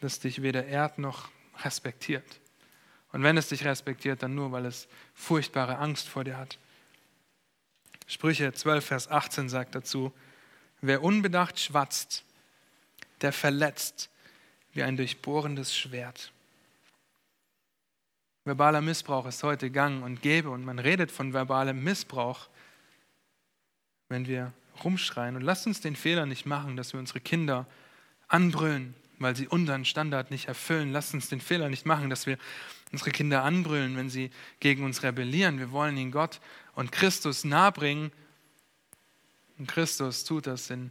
das 0.00 0.20
dich 0.20 0.42
weder 0.42 0.66
ehrt 0.66 0.98
noch 0.98 1.30
respektiert. 1.62 2.40
Und 3.12 3.22
wenn 3.22 3.36
es 3.36 3.48
dich 3.48 3.64
respektiert, 3.64 4.22
dann 4.22 4.34
nur, 4.34 4.52
weil 4.52 4.66
es 4.66 4.88
furchtbare 5.14 5.78
Angst 5.78 6.08
vor 6.08 6.24
dir 6.24 6.36
hat. 6.36 6.58
Sprüche 8.06 8.52
12, 8.52 8.84
Vers 8.84 9.08
18 9.08 9.48
sagt 9.48 9.74
dazu, 9.74 10.12
wer 10.80 11.02
unbedacht 11.02 11.58
schwatzt, 11.58 12.24
der 13.20 13.32
verletzt 13.32 14.10
wie 14.72 14.82
ein 14.82 14.96
durchbohrendes 14.96 15.76
Schwert. 15.76 16.32
Verbaler 18.44 18.82
Missbrauch 18.82 19.24
ist 19.26 19.42
heute 19.42 19.70
gang 19.70 20.04
und 20.04 20.20
gäbe 20.20 20.50
und 20.50 20.64
man 20.64 20.78
redet 20.78 21.10
von 21.10 21.32
verbalem 21.32 21.82
Missbrauch, 21.82 22.48
wenn 24.08 24.26
wir 24.26 24.52
rumschreien. 24.82 25.36
Und 25.36 25.42
lasst 25.42 25.66
uns 25.66 25.80
den 25.80 25.96
Fehler 25.96 26.26
nicht 26.26 26.46
machen, 26.46 26.76
dass 26.76 26.92
wir 26.92 27.00
unsere 27.00 27.20
Kinder 27.20 27.66
anbrüllen, 28.28 28.94
weil 29.18 29.36
sie 29.36 29.46
unseren 29.46 29.84
Standard 29.84 30.30
nicht 30.30 30.48
erfüllen. 30.48 30.92
Lasst 30.92 31.14
uns 31.14 31.28
den 31.28 31.40
Fehler 31.40 31.68
nicht 31.68 31.86
machen, 31.86 32.10
dass 32.10 32.26
wir 32.26 32.38
unsere 32.92 33.10
Kinder 33.10 33.42
anbrüllen, 33.42 33.96
wenn 33.96 34.10
sie 34.10 34.30
gegen 34.60 34.84
uns 34.84 35.02
rebellieren. 35.02 35.58
Wir 35.58 35.70
wollen 35.70 35.96
ihnen 35.96 36.10
Gott 36.10 36.40
und 36.74 36.92
Christus 36.92 37.44
nahebringen. 37.44 38.12
Und 39.58 39.68
Christus 39.68 40.24
tut 40.24 40.46
das 40.46 40.70
in 40.70 40.90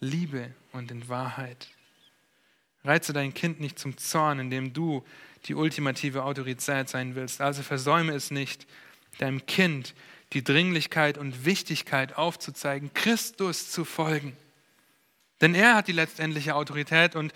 Liebe 0.00 0.52
und 0.72 0.90
in 0.90 1.08
Wahrheit. 1.08 1.68
Reize 2.84 3.12
dein 3.12 3.34
Kind 3.34 3.60
nicht 3.60 3.78
zum 3.78 3.96
Zorn, 3.96 4.40
indem 4.40 4.72
du 4.72 5.04
die 5.46 5.54
ultimative 5.54 6.24
Autorität 6.24 6.88
sein 6.88 7.14
willst. 7.14 7.40
Also 7.40 7.62
versäume 7.62 8.12
es 8.12 8.30
nicht, 8.30 8.66
deinem 9.18 9.44
Kind 9.46 9.94
die 10.32 10.42
Dringlichkeit 10.42 11.18
und 11.18 11.44
Wichtigkeit 11.44 12.16
aufzuzeigen, 12.16 12.92
Christus 12.94 13.70
zu 13.70 13.84
folgen. 13.84 14.36
Denn 15.40 15.54
er 15.54 15.74
hat 15.74 15.88
die 15.88 15.92
letztendliche 15.92 16.54
Autorität 16.54 17.16
und 17.16 17.32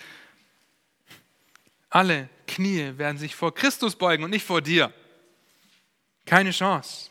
alle 1.91 2.29
Knie 2.47 2.99
werden 2.99 3.19
sich 3.19 3.35
vor 3.35 3.55
Christus 3.55 3.97
beugen 3.97 4.25
und 4.25 4.31
nicht 4.31 4.47
vor 4.47 4.63
dir. 4.63 4.93
Keine 6.25 6.51
Chance. 6.51 7.11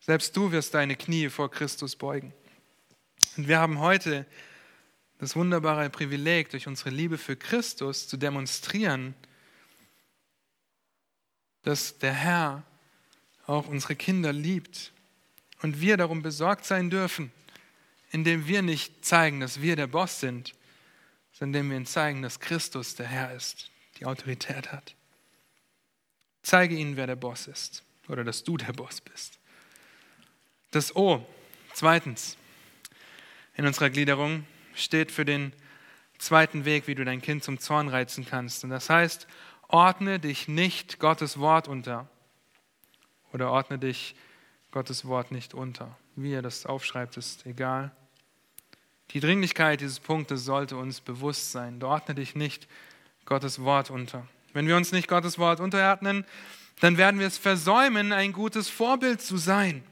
Selbst 0.00 0.36
du 0.36 0.52
wirst 0.52 0.74
deine 0.74 0.96
Knie 0.96 1.28
vor 1.28 1.50
Christus 1.50 1.96
beugen. 1.96 2.32
Und 3.36 3.48
wir 3.48 3.58
haben 3.58 3.78
heute 3.78 4.26
das 5.18 5.36
wunderbare 5.36 5.90
Privileg, 5.90 6.50
durch 6.50 6.66
unsere 6.66 6.90
Liebe 6.90 7.18
für 7.18 7.36
Christus 7.36 8.08
zu 8.08 8.16
demonstrieren, 8.16 9.14
dass 11.62 11.98
der 11.98 12.12
Herr 12.12 12.62
auch 13.48 13.66
unsere 13.66 13.96
Kinder 13.96 14.32
liebt 14.32 14.92
und 15.62 15.80
wir 15.80 15.96
darum 15.96 16.22
besorgt 16.22 16.64
sein 16.64 16.90
dürfen, 16.90 17.32
indem 18.10 18.46
wir 18.46 18.62
nicht 18.62 19.04
zeigen, 19.04 19.40
dass 19.40 19.60
wir 19.62 19.74
der 19.74 19.86
Boss 19.86 20.20
sind, 20.20 20.54
sondern 21.32 21.62
indem 21.62 21.70
wir 21.70 21.76
ihnen 21.78 21.86
zeigen, 21.86 22.22
dass 22.22 22.40
Christus 22.40 22.94
der 22.94 23.06
Herr 23.06 23.34
ist, 23.34 23.70
die 23.98 24.06
Autorität 24.06 24.70
hat. 24.70 24.94
Zeige 26.42 26.74
ihnen, 26.74 26.96
wer 26.96 27.06
der 27.06 27.16
Boss 27.16 27.46
ist 27.46 27.82
oder 28.08 28.22
dass 28.22 28.44
du 28.44 28.56
der 28.56 28.72
Boss 28.72 29.00
bist. 29.00 29.38
Das 30.70 30.94
O, 30.94 31.26
zweitens, 31.72 32.36
in 33.56 33.66
unserer 33.66 33.90
Gliederung 33.90 34.46
steht 34.74 35.10
für 35.10 35.24
den 35.24 35.52
zweiten 36.18 36.64
Weg, 36.64 36.86
wie 36.86 36.94
du 36.94 37.04
dein 37.04 37.22
Kind 37.22 37.44
zum 37.44 37.58
Zorn 37.58 37.88
reizen 37.88 38.26
kannst. 38.26 38.62
Und 38.64 38.70
das 38.70 38.90
heißt, 38.90 39.26
ordne 39.68 40.20
dich 40.20 40.48
nicht 40.48 40.98
Gottes 40.98 41.38
Wort 41.38 41.68
unter 41.68 42.08
oder 43.32 43.50
ordne 43.50 43.78
dich 43.78 44.14
Gottes 44.70 45.06
Wort 45.06 45.30
nicht 45.30 45.54
unter. 45.54 45.96
Wie 46.16 46.32
er 46.32 46.42
das 46.42 46.66
aufschreibt, 46.66 47.16
ist 47.16 47.46
egal. 47.46 47.90
Die 49.12 49.20
Dringlichkeit 49.20 49.80
dieses 49.80 50.00
Punktes 50.00 50.44
sollte 50.44 50.76
uns 50.76 51.00
bewusst 51.00 51.52
sein. 51.52 51.82
Ordne 51.82 52.14
dich 52.14 52.34
nicht 52.34 52.68
Gottes 53.24 53.62
Wort 53.62 53.90
unter. 53.90 54.26
Wenn 54.52 54.66
wir 54.66 54.76
uns 54.76 54.92
nicht 54.92 55.08
Gottes 55.08 55.38
Wort 55.38 55.60
unterordnen, 55.60 56.24
dann 56.80 56.96
werden 56.96 57.18
wir 57.18 57.26
es 57.26 57.38
versäumen, 57.38 58.12
ein 58.12 58.32
gutes 58.32 58.68
Vorbild 58.68 59.20
zu 59.20 59.36
sein. 59.36 59.82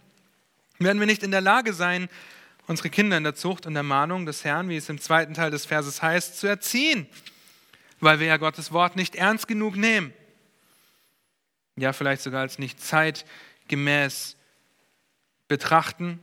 Werden 0.79 1.01
wir 1.01 1.07
nicht 1.07 1.23
in 1.23 1.31
der 1.31 1.41
Lage 1.41 1.73
sein, 1.73 2.09
unsere 2.67 2.91
Kinder 2.91 3.17
in 3.17 3.25
der 3.25 3.35
Zucht 3.35 3.67
und 3.67 3.75
der 3.75 3.83
Mahnung 3.83 4.27
des 4.27 4.45
Herrn, 4.45 4.69
wie 4.69 4.77
es 4.77 4.89
im 4.89 5.01
zweiten 5.01 5.35
Teil 5.35 5.51
des 5.51 5.67
Verses 5.67 6.03
heißt, 6.03 6.39
zu 6.39 6.47
erziehen, 6.47 7.07
weil 8.01 8.21
wir 8.21 8.27
ja 8.27 8.37
Gottes 8.37 8.73
Wort 8.73 8.97
nicht 8.97 9.15
ernst 9.15 9.49
genug 9.49 9.77
nehmen. 9.77 10.13
Ja, 11.77 11.93
vielleicht 11.93 12.23
sogar 12.23 12.41
als 12.41 12.59
nicht 12.59 12.81
zeitgemäß 12.81 14.37
betrachten. 15.47 16.21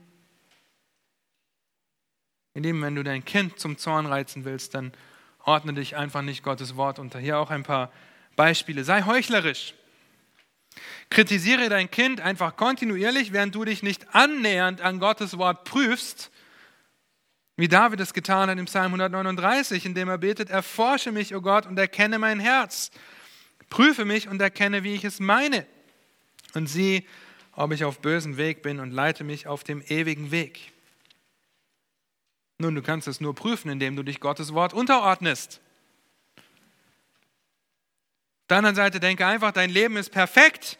Indem, 2.54 2.82
wenn 2.82 2.94
du 2.94 3.02
dein 3.02 3.24
Kind 3.24 3.58
zum 3.58 3.78
Zorn 3.78 4.06
reizen 4.06 4.44
willst, 4.44 4.74
dann 4.74 4.92
ordne 5.44 5.74
dich 5.74 5.96
einfach 5.96 6.22
nicht 6.22 6.42
Gottes 6.42 6.76
Wort 6.76 6.98
unter. 6.98 7.18
Hier 7.18 7.38
auch 7.38 7.50
ein 7.50 7.62
paar 7.62 7.92
Beispiele. 8.36 8.84
Sei 8.84 9.02
heuchlerisch. 9.02 9.74
Kritisiere 11.08 11.68
dein 11.68 11.90
Kind 11.90 12.20
einfach 12.20 12.56
kontinuierlich, 12.56 13.32
während 13.32 13.54
du 13.54 13.64
dich 13.64 13.82
nicht 13.84 14.12
annähernd 14.14 14.80
an 14.80 14.98
Gottes 14.98 15.38
Wort 15.38 15.64
prüfst, 15.64 16.32
wie 17.56 17.68
David 17.68 18.00
es 18.00 18.12
getan 18.12 18.50
hat 18.50 18.58
im 18.58 18.64
Psalm 18.64 18.86
139, 18.86 19.86
indem 19.86 20.08
er 20.08 20.18
betet, 20.18 20.50
erforsche 20.50 21.12
mich, 21.12 21.34
o 21.34 21.38
oh 21.38 21.40
Gott, 21.40 21.66
und 21.66 21.78
erkenne 21.78 22.18
mein 22.18 22.40
Herz. 22.40 22.90
Prüfe 23.70 24.04
mich 24.04 24.28
und 24.28 24.40
erkenne, 24.40 24.84
wie 24.84 24.94
ich 24.94 25.04
es 25.04 25.20
meine. 25.20 25.66
Und 26.54 26.68
sieh, 26.68 27.06
ob 27.52 27.72
ich 27.72 27.84
auf 27.84 28.00
bösen 28.00 28.36
Weg 28.36 28.62
bin 28.62 28.80
und 28.80 28.90
leite 28.90 29.24
mich 29.24 29.46
auf 29.46 29.64
dem 29.64 29.82
ewigen 29.82 30.30
Weg. 30.30 30.72
Nun, 32.58 32.74
du 32.74 32.82
kannst 32.82 33.08
es 33.08 33.20
nur 33.20 33.34
prüfen, 33.34 33.70
indem 33.70 33.96
du 33.96 34.02
dich 34.02 34.20
Gottes 34.20 34.54
Wort 34.54 34.72
unterordnest. 34.72 35.60
Auf 36.36 36.42
der 38.48 38.58
anderen 38.58 38.76
Seite 38.76 39.00
denke 39.00 39.26
einfach, 39.26 39.52
dein 39.52 39.70
Leben 39.70 39.96
ist 39.96 40.10
perfekt. 40.10 40.78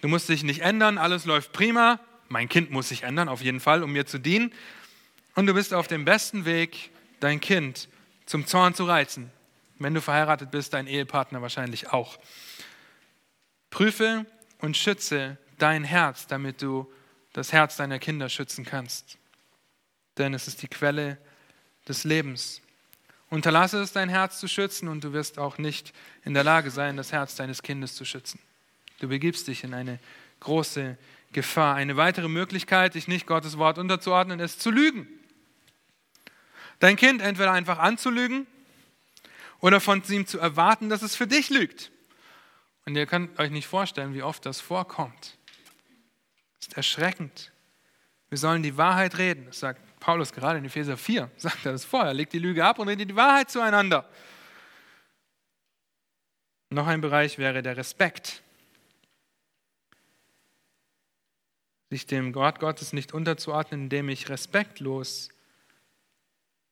Du 0.00 0.08
musst 0.08 0.28
dich 0.28 0.42
nicht 0.42 0.60
ändern, 0.60 0.98
alles 0.98 1.24
läuft 1.24 1.52
prima. 1.52 2.00
Mein 2.28 2.48
Kind 2.48 2.70
muss 2.70 2.88
sich 2.88 3.04
ändern, 3.04 3.28
auf 3.28 3.42
jeden 3.42 3.60
Fall, 3.60 3.82
um 3.82 3.92
mir 3.92 4.06
zu 4.06 4.18
dienen. 4.18 4.52
Und 5.34 5.46
du 5.46 5.54
bist 5.54 5.72
auf 5.72 5.86
dem 5.86 6.04
besten 6.04 6.44
Weg, 6.44 6.90
dein 7.20 7.40
Kind 7.40 7.88
zum 8.26 8.46
Zorn 8.46 8.74
zu 8.74 8.84
reizen. 8.84 9.30
Wenn 9.82 9.94
du 9.94 10.00
verheiratet 10.00 10.50
bist, 10.50 10.72
dein 10.72 10.86
Ehepartner 10.86 11.42
wahrscheinlich 11.42 11.92
auch. 11.92 12.18
Prüfe 13.70 14.26
und 14.58 14.76
schütze 14.76 15.38
dein 15.58 15.84
Herz, 15.84 16.26
damit 16.26 16.62
du 16.62 16.90
das 17.32 17.52
Herz 17.52 17.76
deiner 17.76 17.98
Kinder 17.98 18.28
schützen 18.28 18.64
kannst. 18.64 19.18
Denn 20.18 20.34
es 20.34 20.46
ist 20.46 20.62
die 20.62 20.68
Quelle 20.68 21.18
des 21.88 22.04
Lebens. 22.04 22.60
Unterlasse 23.30 23.80
es, 23.80 23.92
dein 23.92 24.10
Herz 24.10 24.38
zu 24.38 24.46
schützen 24.46 24.88
und 24.88 25.02
du 25.02 25.12
wirst 25.14 25.38
auch 25.38 25.56
nicht 25.56 25.94
in 26.24 26.34
der 26.34 26.44
Lage 26.44 26.70
sein, 26.70 26.96
das 26.96 27.12
Herz 27.12 27.34
deines 27.34 27.62
Kindes 27.62 27.94
zu 27.94 28.04
schützen. 28.04 28.38
Du 29.00 29.08
begibst 29.08 29.48
dich 29.48 29.64
in 29.64 29.72
eine 29.72 29.98
große 30.40 30.98
Gefahr. 31.32 31.74
Eine 31.74 31.96
weitere 31.96 32.28
Möglichkeit, 32.28 32.94
dich 32.94 33.08
nicht 33.08 33.26
Gottes 33.26 33.56
Wort 33.56 33.78
unterzuordnen, 33.78 34.38
ist 34.38 34.60
zu 34.60 34.70
lügen. 34.70 35.08
Dein 36.78 36.96
Kind 36.96 37.22
entweder 37.22 37.52
einfach 37.52 37.78
anzulügen 37.78 38.46
oder 39.62 39.80
von 39.80 40.02
ihm 40.08 40.26
zu 40.26 40.38
erwarten, 40.38 40.90
dass 40.90 41.00
es 41.00 41.16
für 41.16 41.26
dich 41.26 41.48
lügt. 41.48 41.90
Und 42.84 42.96
ihr 42.96 43.06
könnt 43.06 43.38
euch 43.38 43.50
nicht 43.50 43.68
vorstellen, 43.68 44.12
wie 44.12 44.22
oft 44.22 44.44
das 44.44 44.60
vorkommt. 44.60 45.38
Ist 46.60 46.76
erschreckend. 46.76 47.52
Wir 48.28 48.38
sollen 48.38 48.62
die 48.62 48.76
Wahrheit 48.76 49.18
reden. 49.18 49.46
Das 49.46 49.60
sagt 49.60 49.80
Paulus 50.00 50.32
gerade 50.32 50.58
in 50.58 50.64
Epheser 50.64 50.96
4, 50.96 51.30
sagt 51.36 51.64
er 51.64 51.72
das 51.72 51.84
vorher. 51.84 52.12
Legt 52.12 52.32
die 52.32 52.40
Lüge 52.40 52.64
ab 52.64 52.80
und 52.80 52.88
redet 52.88 53.08
die 53.08 53.16
Wahrheit 53.16 53.50
zueinander. 53.50 54.08
Noch 56.70 56.88
ein 56.88 57.00
Bereich 57.00 57.38
wäre 57.38 57.62
der 57.62 57.76
Respekt. 57.76 58.42
Sich 61.90 62.06
dem 62.06 62.32
Gott 62.32 62.58
Gottes 62.58 62.92
nicht 62.92 63.12
unterzuordnen, 63.14 63.82
indem 63.82 64.08
ich 64.08 64.28
respektlos 64.28 65.28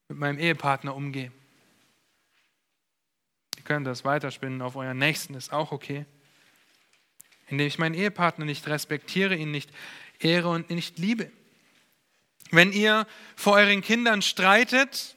mit 0.09 0.19
meinem 0.19 0.39
Ehepartner 0.39 0.97
umgehe. 0.97 1.31
Könnt 3.71 3.87
das 3.87 4.05
weiterspinnen 4.05 4.63
auf 4.63 4.75
euren 4.75 4.99
Nächsten, 4.99 5.35
ist 5.35 5.53
auch 5.53 5.71
okay. 5.71 6.05
Indem 7.47 7.69
ich 7.69 7.79
meinen 7.79 7.95
Ehepartner 7.95 8.45
nicht 8.45 8.67
respektiere, 8.67 9.37
ihn 9.37 9.53
nicht 9.53 9.71
ehre 10.19 10.49
und 10.49 10.71
nicht 10.71 10.99
liebe. 10.99 11.31
Wenn 12.51 12.73
ihr 12.73 13.07
vor 13.37 13.53
euren 13.53 13.81
Kindern 13.81 14.23
streitet, 14.23 15.15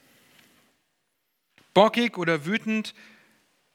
bockig 1.72 2.16
oder 2.16 2.46
wütend 2.46 2.94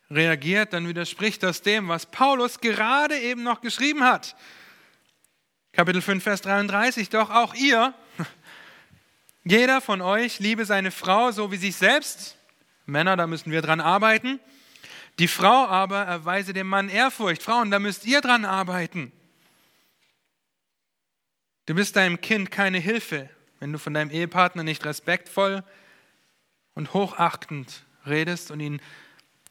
reagiert, 0.09 0.71
dann 0.71 0.87
widerspricht 0.87 1.43
das 1.43 1.61
dem, 1.61 1.89
was 1.89 2.05
Paulus 2.05 2.61
gerade 2.61 3.19
eben 3.19 3.43
noch 3.43 3.59
geschrieben 3.59 4.05
hat. 4.05 4.37
Kapitel 5.73 6.01
5, 6.01 6.23
Vers 6.23 6.41
33. 6.43 7.09
Doch 7.09 7.31
auch 7.31 7.53
ihr, 7.53 7.93
jeder 9.43 9.81
von 9.81 10.01
euch 10.01 10.39
liebe 10.39 10.63
seine 10.63 10.91
Frau 10.91 11.33
so 11.33 11.51
wie 11.51 11.57
sich 11.57 11.75
selbst. 11.75 12.37
Männer, 12.85 13.17
da 13.17 13.27
müssen 13.27 13.51
wir 13.51 13.61
dran 13.61 13.81
arbeiten. 13.81 14.39
Die 15.19 15.27
Frau 15.27 15.67
aber 15.67 16.03
erweise 16.03 16.53
dem 16.53 16.67
Mann 16.67 16.87
Ehrfurcht. 16.87 17.43
Frauen, 17.43 17.71
da 17.71 17.79
müsst 17.79 18.05
ihr 18.05 18.21
dran 18.21 18.45
arbeiten. 18.45 19.11
Du 21.65 21.75
bist 21.75 21.97
deinem 21.97 22.21
Kind 22.21 22.51
keine 22.51 22.79
Hilfe, 22.79 23.29
wenn 23.59 23.73
du 23.73 23.79
von 23.79 23.93
deinem 23.93 24.11
Ehepartner 24.11 24.63
nicht 24.63 24.85
respektvoll 24.85 25.63
und 26.73 26.93
hochachtend 26.93 27.83
redest 28.05 28.49
und 28.49 28.61
ihn 28.61 28.81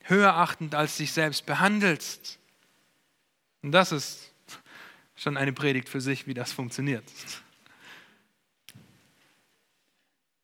höher 0.05 0.35
achtend 0.35 0.75
als 0.75 0.97
dich 0.97 1.13
selbst 1.13 1.45
behandelst. 1.45 2.39
Und 3.63 3.73
das 3.73 3.93
ist 3.93 4.33
schon 5.17 5.37
eine 5.37 5.53
Predigt 5.53 5.91
für 5.91 6.01
sich, 6.01 6.27
wie 6.27 6.35
das 6.35 6.51
funktioniert. 6.51 7.05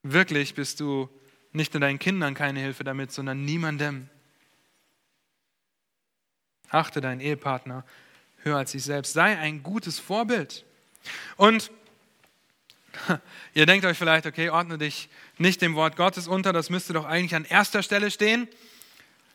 Wirklich 0.02 0.54
bist 0.54 0.80
du 0.80 1.08
nicht 1.52 1.72
nur 1.72 1.80
deinen 1.80 1.98
Kindern 1.98 2.34
keine 2.34 2.60
Hilfe 2.60 2.84
damit, 2.84 3.10
sondern 3.10 3.42
niemandem. 3.46 4.10
Achte 6.74 7.00
deinen 7.00 7.20
Ehepartner 7.20 7.84
höher 8.42 8.58
als 8.58 8.72
sich 8.72 8.82
selbst. 8.82 9.12
Sei 9.12 9.38
ein 9.38 9.62
gutes 9.62 9.98
Vorbild. 9.98 10.64
Und 11.37 11.70
ihr 13.54 13.66
denkt 13.66 13.84
euch 13.84 13.98
vielleicht, 13.98 14.26
okay, 14.26 14.50
ordne 14.50 14.78
dich 14.78 15.08
nicht 15.38 15.62
dem 15.62 15.74
Wort 15.74 15.96
Gottes 15.96 16.28
unter, 16.28 16.52
das 16.52 16.70
müsste 16.70 16.92
doch 16.92 17.04
eigentlich 17.04 17.34
an 17.34 17.44
erster 17.44 17.82
Stelle 17.82 18.10
stehen. 18.10 18.48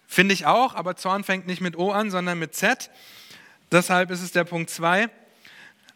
Finde 0.07 0.33
ich 0.33 0.45
auch, 0.45 0.75
aber 0.75 0.95
Zorn 0.95 1.23
fängt 1.23 1.45
nicht 1.45 1.61
mit 1.61 1.77
O 1.77 1.91
an, 1.91 2.09
sondern 2.09 2.39
mit 2.39 2.55
Z. 2.55 2.89
Deshalb 3.71 4.09
ist 4.09 4.21
es 4.21 4.31
der 4.31 4.43
Punkt 4.43 4.69
2. 4.69 5.09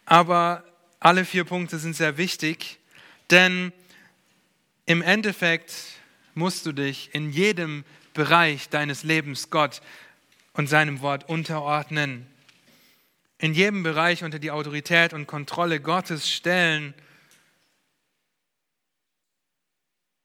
Aber 0.06 0.63
alle 0.99 1.25
vier 1.25 1.45
Punkte 1.45 1.79
sind 1.79 1.95
sehr 1.95 2.17
wichtig, 2.17 2.79
denn 3.32 3.71
im 4.86 5.01
Endeffekt 5.01 5.73
musst 6.34 6.65
du 6.65 6.73
dich 6.73 7.13
in 7.13 7.32
jedem 7.32 7.86
Bereich 8.13 8.69
deines 8.69 9.03
Lebens 9.03 9.49
Gott 9.49 9.82
und 10.54 10.68
seinem 10.68 11.02
Wort 11.02 11.28
unterordnen. 11.30 12.28
in 13.39 13.54
jedem 13.54 13.84
Bereich 13.84 14.24
unter 14.24 14.39
die 14.39 14.52
Autorität 14.52 15.12
und 15.12 15.28
Kontrolle 15.28 15.82
Gottes 15.82 16.30
stellen 16.32 16.94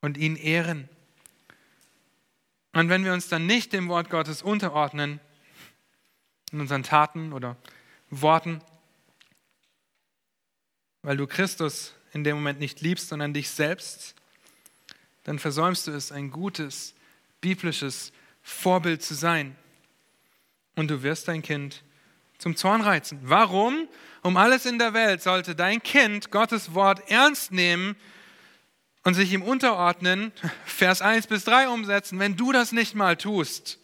und 0.01 0.17
ihn 0.17 0.37
ehren. 0.37 0.89
Und 2.75 2.91
wenn 2.91 3.05
wir 3.05 3.13
uns 3.13 3.29
dann 3.29 3.45
nicht 3.47 3.73
dem 3.73 3.89
Wort 3.89 4.09
Gottes 4.09 4.41
unterordnen, 4.41 5.19
in 6.53 6.61
unseren 6.61 6.85
Taten 6.85 7.33
oder 7.33 7.57
Worten, 8.11 8.63
weil 11.03 11.17
du 11.17 11.27
Christus 11.27 11.95
in 12.13 12.23
dem 12.23 12.37
Moment 12.37 12.61
nicht 12.61 12.81
liebst, 12.81 13.09
sondern 13.09 13.35
dich 13.35 13.51
selbst, 13.51 14.15
dann 15.25 15.39
versäumst 15.39 15.89
du 15.89 15.91
es, 15.91 16.13
ein 16.13 16.31
gutes, 16.31 16.95
biblisches 17.41 18.13
Vorbild 18.43 19.03
zu 19.03 19.15
sein. 19.15 19.57
Und 20.79 20.93
du 20.93 21.03
wirst 21.03 21.27
dein 21.27 21.43
Kind 21.43 21.83
zum 22.39 22.55
Zorn 22.55 22.83
reizen. 22.83 23.19
Warum? 23.25 23.89
Um 24.23 24.37
alles 24.37 24.65
in 24.65 24.79
der 24.79 24.95
Welt 24.95 25.21
sollte 25.21 25.57
dein 25.57 25.83
Kind 25.83 26.31
Gottes 26.31 26.73
Wort 26.73 27.11
ernst 27.11 27.51
nehmen 27.51 27.97
und 29.03 29.15
sich 29.15 29.33
ihm 29.33 29.43
unterordnen, 29.43 30.31
Vers 30.65 31.03
1 31.03 31.27
bis 31.27 31.43
3 31.43 31.69
umsetzen, 31.71 32.21
wenn 32.21 32.37
du 32.37 32.53
das 32.53 32.71
nicht 32.71 32.95
mal 32.95 33.17
tust. 33.17 33.81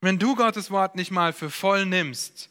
Wenn 0.00 0.20
du 0.20 0.36
Gottes 0.36 0.70
Wort 0.70 0.94
nicht 0.94 1.10
mal 1.10 1.32
für 1.32 1.50
voll 1.50 1.84
nimmst, 1.84 2.48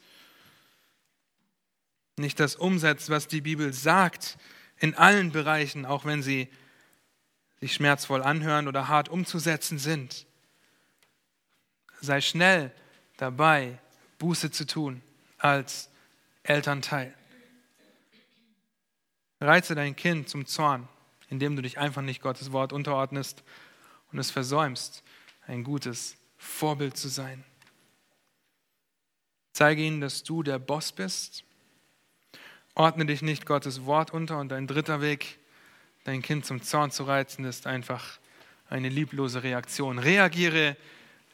nicht 2.17 2.37
das 2.37 2.57
umsetzt, 2.57 3.09
was 3.09 3.29
die 3.29 3.39
Bibel 3.39 3.71
sagt, 3.71 4.37
in 4.77 4.93
allen 4.93 5.31
Bereichen, 5.31 5.85
auch 5.85 6.03
wenn 6.03 6.21
sie 6.21 6.49
sich 7.61 7.73
schmerzvoll 7.73 8.21
anhören 8.21 8.67
oder 8.67 8.89
hart 8.89 9.07
umzusetzen 9.07 9.79
sind. 9.79 10.25
Sei 12.01 12.19
schnell 12.19 12.71
dabei, 13.17 13.77
Buße 14.17 14.51
zu 14.51 14.65
tun 14.65 15.01
als 15.37 15.89
Elternteil. 16.43 17.13
Reize 19.39 19.73
dein 19.73 19.95
Kind 19.95 20.29
zum 20.29 20.45
Zorn, 20.45 20.87
indem 21.29 21.55
du 21.55 21.61
dich 21.61 21.79
einfach 21.79 22.01
nicht 22.01 22.21
Gottes 22.21 22.51
Wort 22.51 22.73
unterordnest 22.73 23.43
und 24.11 24.19
es 24.19 24.29
versäumst, 24.29 25.03
ein 25.47 25.63
gutes 25.63 26.15
Vorbild 26.37 26.97
zu 26.97 27.07
sein. 27.07 27.43
Zeige 29.53 29.81
ihnen, 29.81 30.01
dass 30.01 30.23
du 30.23 30.43
der 30.43 30.59
Boss 30.59 30.91
bist. 30.91 31.43
Ordne 32.73 33.05
dich 33.05 33.21
nicht 33.21 33.45
Gottes 33.45 33.85
Wort 33.85 34.11
unter. 34.11 34.39
Und 34.39 34.53
ein 34.53 34.67
dritter 34.67 35.01
Weg, 35.01 35.39
dein 36.03 36.21
Kind 36.21 36.45
zum 36.45 36.61
Zorn 36.61 36.91
zu 36.91 37.03
reizen, 37.03 37.45
ist 37.45 37.67
einfach 37.67 38.19
eine 38.69 38.89
lieblose 38.89 39.43
Reaktion. 39.43 39.99
Reagiere 39.99 40.77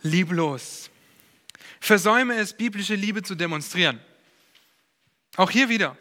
lieblos. 0.02 0.90
Versäume 1.80 2.36
es, 2.36 2.54
biblische 2.54 2.96
Liebe 2.96 3.24
zu 3.24 3.36
demonstrieren. 3.36 4.00
Auch 5.36 5.52
hier 5.52 5.70
wieder. 5.70 5.98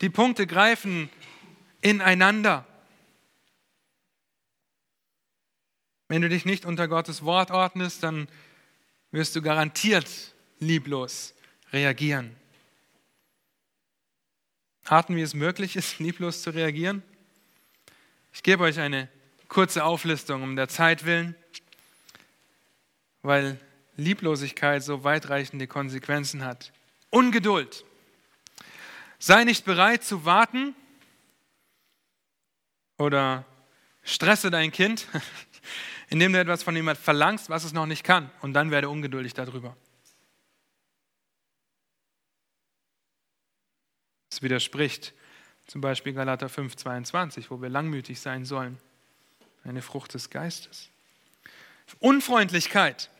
Die 0.00 0.10
Punkte 0.10 0.46
greifen 0.46 1.10
ineinander. 1.80 2.66
Wenn 6.08 6.22
du 6.22 6.28
dich 6.28 6.44
nicht 6.44 6.66
unter 6.66 6.88
Gottes 6.88 7.24
Wort 7.24 7.50
ordnest, 7.50 8.02
dann 8.02 8.28
wirst 9.12 9.34
du 9.36 9.42
garantiert 9.42 10.34
lieblos 10.58 11.34
reagieren. 11.72 12.36
Harten, 14.84 15.16
wie 15.16 15.22
es 15.22 15.34
möglich 15.34 15.76
ist, 15.76 15.98
lieblos 16.00 16.42
zu 16.42 16.50
reagieren? 16.50 17.02
Ich 18.32 18.42
gebe 18.42 18.64
euch 18.64 18.78
eine 18.78 19.08
kurze 19.48 19.84
Auflistung 19.84 20.42
um 20.42 20.56
der 20.56 20.68
Zeit 20.68 21.04
willen, 21.04 21.34
weil 23.22 23.58
Lieblosigkeit 23.96 24.82
so 24.82 25.04
weitreichende 25.04 25.66
Konsequenzen 25.66 26.44
hat. 26.44 26.72
Ungeduld. 27.10 27.84
Sei 29.18 29.44
nicht 29.44 29.64
bereit 29.64 30.02
zu 30.02 30.24
warten 30.24 30.74
oder 32.98 33.44
stresse 34.02 34.50
dein 34.50 34.72
Kind, 34.72 35.06
indem 36.08 36.32
du 36.32 36.40
etwas 36.40 36.62
von 36.62 36.74
jemandem 36.74 37.02
verlangst, 37.02 37.48
was 37.48 37.64
es 37.64 37.72
noch 37.72 37.86
nicht 37.86 38.04
kann, 38.04 38.30
und 38.40 38.52
dann 38.54 38.70
werde 38.70 38.88
ungeduldig 38.88 39.34
darüber. 39.34 39.76
Es 44.30 44.42
widerspricht 44.42 45.14
zum 45.66 45.80
Beispiel 45.80 46.14
Galater 46.14 46.48
5, 46.48 46.74
22, 46.76 47.50
wo 47.50 47.62
wir 47.62 47.68
langmütig 47.68 48.20
sein 48.20 48.44
sollen. 48.44 48.78
Eine 49.62 49.82
Frucht 49.82 50.14
des 50.14 50.30
Geistes. 50.30 50.90
Unfreundlichkeit. 52.00 53.10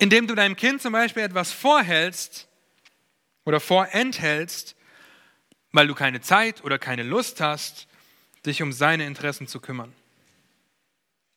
Indem 0.00 0.26
du 0.26 0.34
deinem 0.34 0.56
Kind 0.56 0.80
zum 0.80 0.94
Beispiel 0.94 1.22
etwas 1.22 1.52
vorhältst 1.52 2.48
oder 3.44 3.60
vorenthältst, 3.60 4.74
weil 5.72 5.86
du 5.86 5.94
keine 5.94 6.22
Zeit 6.22 6.64
oder 6.64 6.78
keine 6.78 7.02
Lust 7.02 7.42
hast, 7.42 7.86
dich 8.46 8.62
um 8.62 8.72
seine 8.72 9.06
Interessen 9.06 9.46
zu 9.46 9.60
kümmern. 9.60 9.94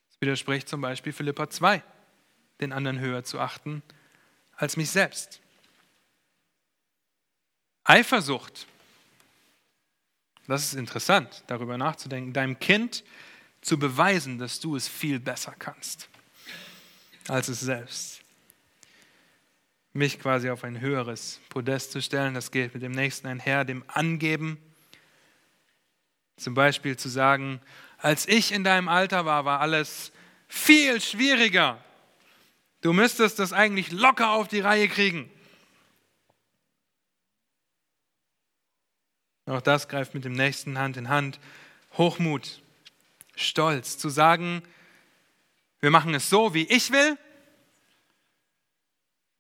Das 0.10 0.22
widerspricht 0.22 0.70
zum 0.70 0.80
Beispiel 0.80 1.12
Philippa 1.12 1.50
2, 1.50 1.84
den 2.62 2.72
anderen 2.72 3.00
höher 3.00 3.26
zu 3.26 3.38
achten 3.38 3.84
als 4.56 4.78
mich 4.78 4.90
selbst. 4.90 5.42
Eifersucht. 7.84 8.66
Das 10.48 10.64
ist 10.64 10.76
interessant, 10.76 11.44
darüber 11.48 11.78
nachzudenken, 11.78 12.32
deinem 12.32 12.60
Kind 12.60 13.04
zu 13.60 13.78
beweisen, 13.78 14.40
dass 14.40 14.62
du 14.62 14.78
es 14.78 14.88
viel 14.88 15.20
besser 15.20 15.54
kannst 15.60 16.08
als 17.28 17.50
es 17.50 17.60
selbst. 17.60 18.23
Mich 19.94 20.20
quasi 20.20 20.50
auf 20.50 20.64
ein 20.64 20.82
höheres 20.82 21.40
Podest 21.50 21.92
zu 21.92 22.02
stellen, 22.02 22.34
das 22.34 22.50
geht 22.50 22.74
mit 22.74 22.82
dem 22.82 22.94
Nächsten 22.94 23.28
einher, 23.28 23.64
dem 23.64 23.84
Angeben. 23.88 24.58
Zum 26.38 26.56
Beispiel 26.56 26.98
zu 26.98 27.10
sagen, 27.10 27.62
als 28.00 28.28
ich 28.28 28.52
in 28.52 28.64
deinem 28.64 28.90
Alter 28.90 29.26
war, 29.26 29.46
war 29.46 29.60
alles 29.60 30.12
viel 30.48 31.00
schwieriger. 31.00 31.84
Du 32.82 32.92
müsstest 32.92 33.38
das 33.38 33.54
eigentlich 33.54 33.92
locker 33.92 34.32
auf 34.32 34.48
die 34.48 34.60
Reihe 34.60 34.90
kriegen. 34.90 35.30
Auch 39.46 39.62
das 39.62 39.88
greift 39.88 40.14
mit 40.16 40.26
dem 40.26 40.34
nächsten 40.34 40.78
Hand 40.78 40.98
in 40.98 41.10
Hand. 41.10 41.40
Hochmut, 41.98 42.62
Stolz, 43.36 43.98
zu 43.98 44.10
sagen, 44.10 44.64
wir 45.82 45.92
machen 45.92 46.14
es 46.14 46.30
so, 46.30 46.54
wie 46.54 46.64
ich 46.64 46.92
will, 46.92 47.18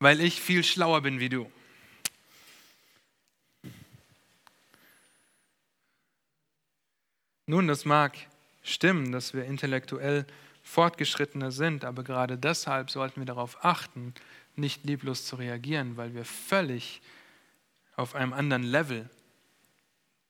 weil 0.04 0.20
ich 0.20 0.42
viel 0.42 0.66
schlauer 0.66 1.02
bin 1.02 1.22
wie 1.22 1.30
du. 1.30 1.50
Nun, 7.46 7.68
das 7.68 7.86
mag 7.86 8.18
stimmen, 8.64 9.14
dass 9.14 9.34
wir 9.34 9.46
intellektuell 9.46 10.26
fortgeschrittener 10.62 11.52
sind, 11.52 11.86
aber 11.86 12.04
gerade 12.04 12.38
deshalb 12.38 12.92
sollten 12.92 13.22
wir 13.22 13.26
darauf 13.26 13.64
achten, 13.64 14.14
nicht 14.56 14.84
lieblos 14.84 15.26
zu 15.26 15.38
reagieren, 15.38 15.96
weil 15.96 16.14
wir 16.14 16.26
völlig 16.26 17.02
auf 17.96 18.14
einem 18.14 18.34
anderen 18.34 18.64
Level 18.64 19.10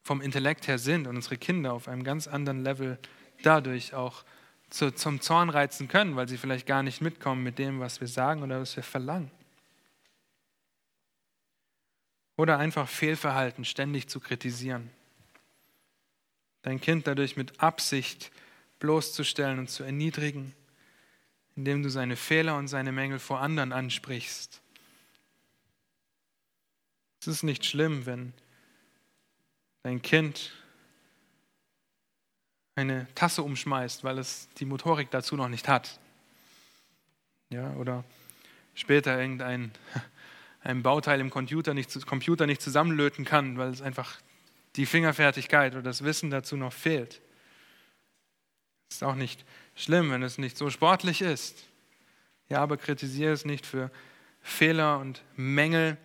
vom 0.03 0.21
Intellekt 0.21 0.67
her 0.67 0.77
sind 0.77 1.07
und 1.07 1.15
unsere 1.15 1.37
Kinder 1.37 1.73
auf 1.73 1.87
einem 1.87 2.03
ganz 2.03 2.27
anderen 2.27 2.63
Level 2.63 2.99
dadurch 3.41 3.95
auch 3.95 4.23
zu, 4.69 4.91
zum 4.91 5.19
Zorn 5.19 5.49
reizen 5.49 5.87
können, 5.87 6.15
weil 6.15 6.27
sie 6.27 6.37
vielleicht 6.37 6.67
gar 6.67 6.83
nicht 6.83 7.01
mitkommen 7.01 7.43
mit 7.43 7.57
dem, 7.57 7.79
was 7.79 8.01
wir 8.01 8.07
sagen 8.07 8.43
oder 8.43 8.61
was 8.61 8.75
wir 8.75 8.83
verlangen. 8.83 9.31
Oder 12.35 12.57
einfach 12.57 12.89
Fehlverhalten 12.89 13.65
ständig 13.65 14.07
zu 14.07 14.19
kritisieren. 14.19 14.89
Dein 16.63 16.81
Kind 16.81 17.07
dadurch 17.07 17.35
mit 17.35 17.59
Absicht 17.59 18.31
bloßzustellen 18.79 19.59
und 19.59 19.69
zu 19.69 19.83
erniedrigen, 19.83 20.53
indem 21.55 21.83
du 21.83 21.89
seine 21.89 22.15
Fehler 22.15 22.57
und 22.57 22.67
seine 22.67 22.91
Mängel 22.91 23.19
vor 23.19 23.39
anderen 23.39 23.71
ansprichst. 23.71 24.61
Es 27.21 27.27
ist 27.27 27.43
nicht 27.43 27.65
schlimm, 27.65 28.05
wenn 28.05 28.33
dein 29.83 30.01
Kind 30.01 30.51
eine 32.75 33.07
Tasse 33.15 33.43
umschmeißt, 33.43 34.03
weil 34.03 34.17
es 34.17 34.49
die 34.57 34.65
Motorik 34.65 35.11
dazu 35.11 35.35
noch 35.35 35.49
nicht 35.49 35.67
hat. 35.67 35.99
Ja, 37.49 37.71
oder 37.75 38.03
später 38.73 39.19
irgendein 39.19 39.71
ein 40.63 40.83
Bauteil 40.83 41.19
im 41.19 41.29
Computer 41.29 41.73
nicht, 41.73 42.05
Computer 42.05 42.47
nicht 42.47 42.61
zusammenlöten 42.61 43.25
kann, 43.25 43.57
weil 43.57 43.69
es 43.69 43.81
einfach 43.81 44.19
die 44.75 44.85
Fingerfertigkeit 44.85 45.73
oder 45.73 45.83
das 45.83 46.03
Wissen 46.03 46.29
dazu 46.29 46.57
noch 46.57 46.73
fehlt. 46.73 47.21
Ist 48.89 49.03
auch 49.03 49.15
nicht 49.15 49.45
schlimm, 49.75 50.11
wenn 50.11 50.23
es 50.23 50.37
nicht 50.37 50.57
so 50.57 50.69
sportlich 50.69 51.21
ist. 51.21 51.65
Ja, 52.49 52.61
aber 52.61 52.77
kritisiere 52.77 53.33
es 53.33 53.45
nicht 53.45 53.65
für 53.65 53.91
Fehler 54.41 54.99
und 54.99 55.23
Mängel, 55.35 55.97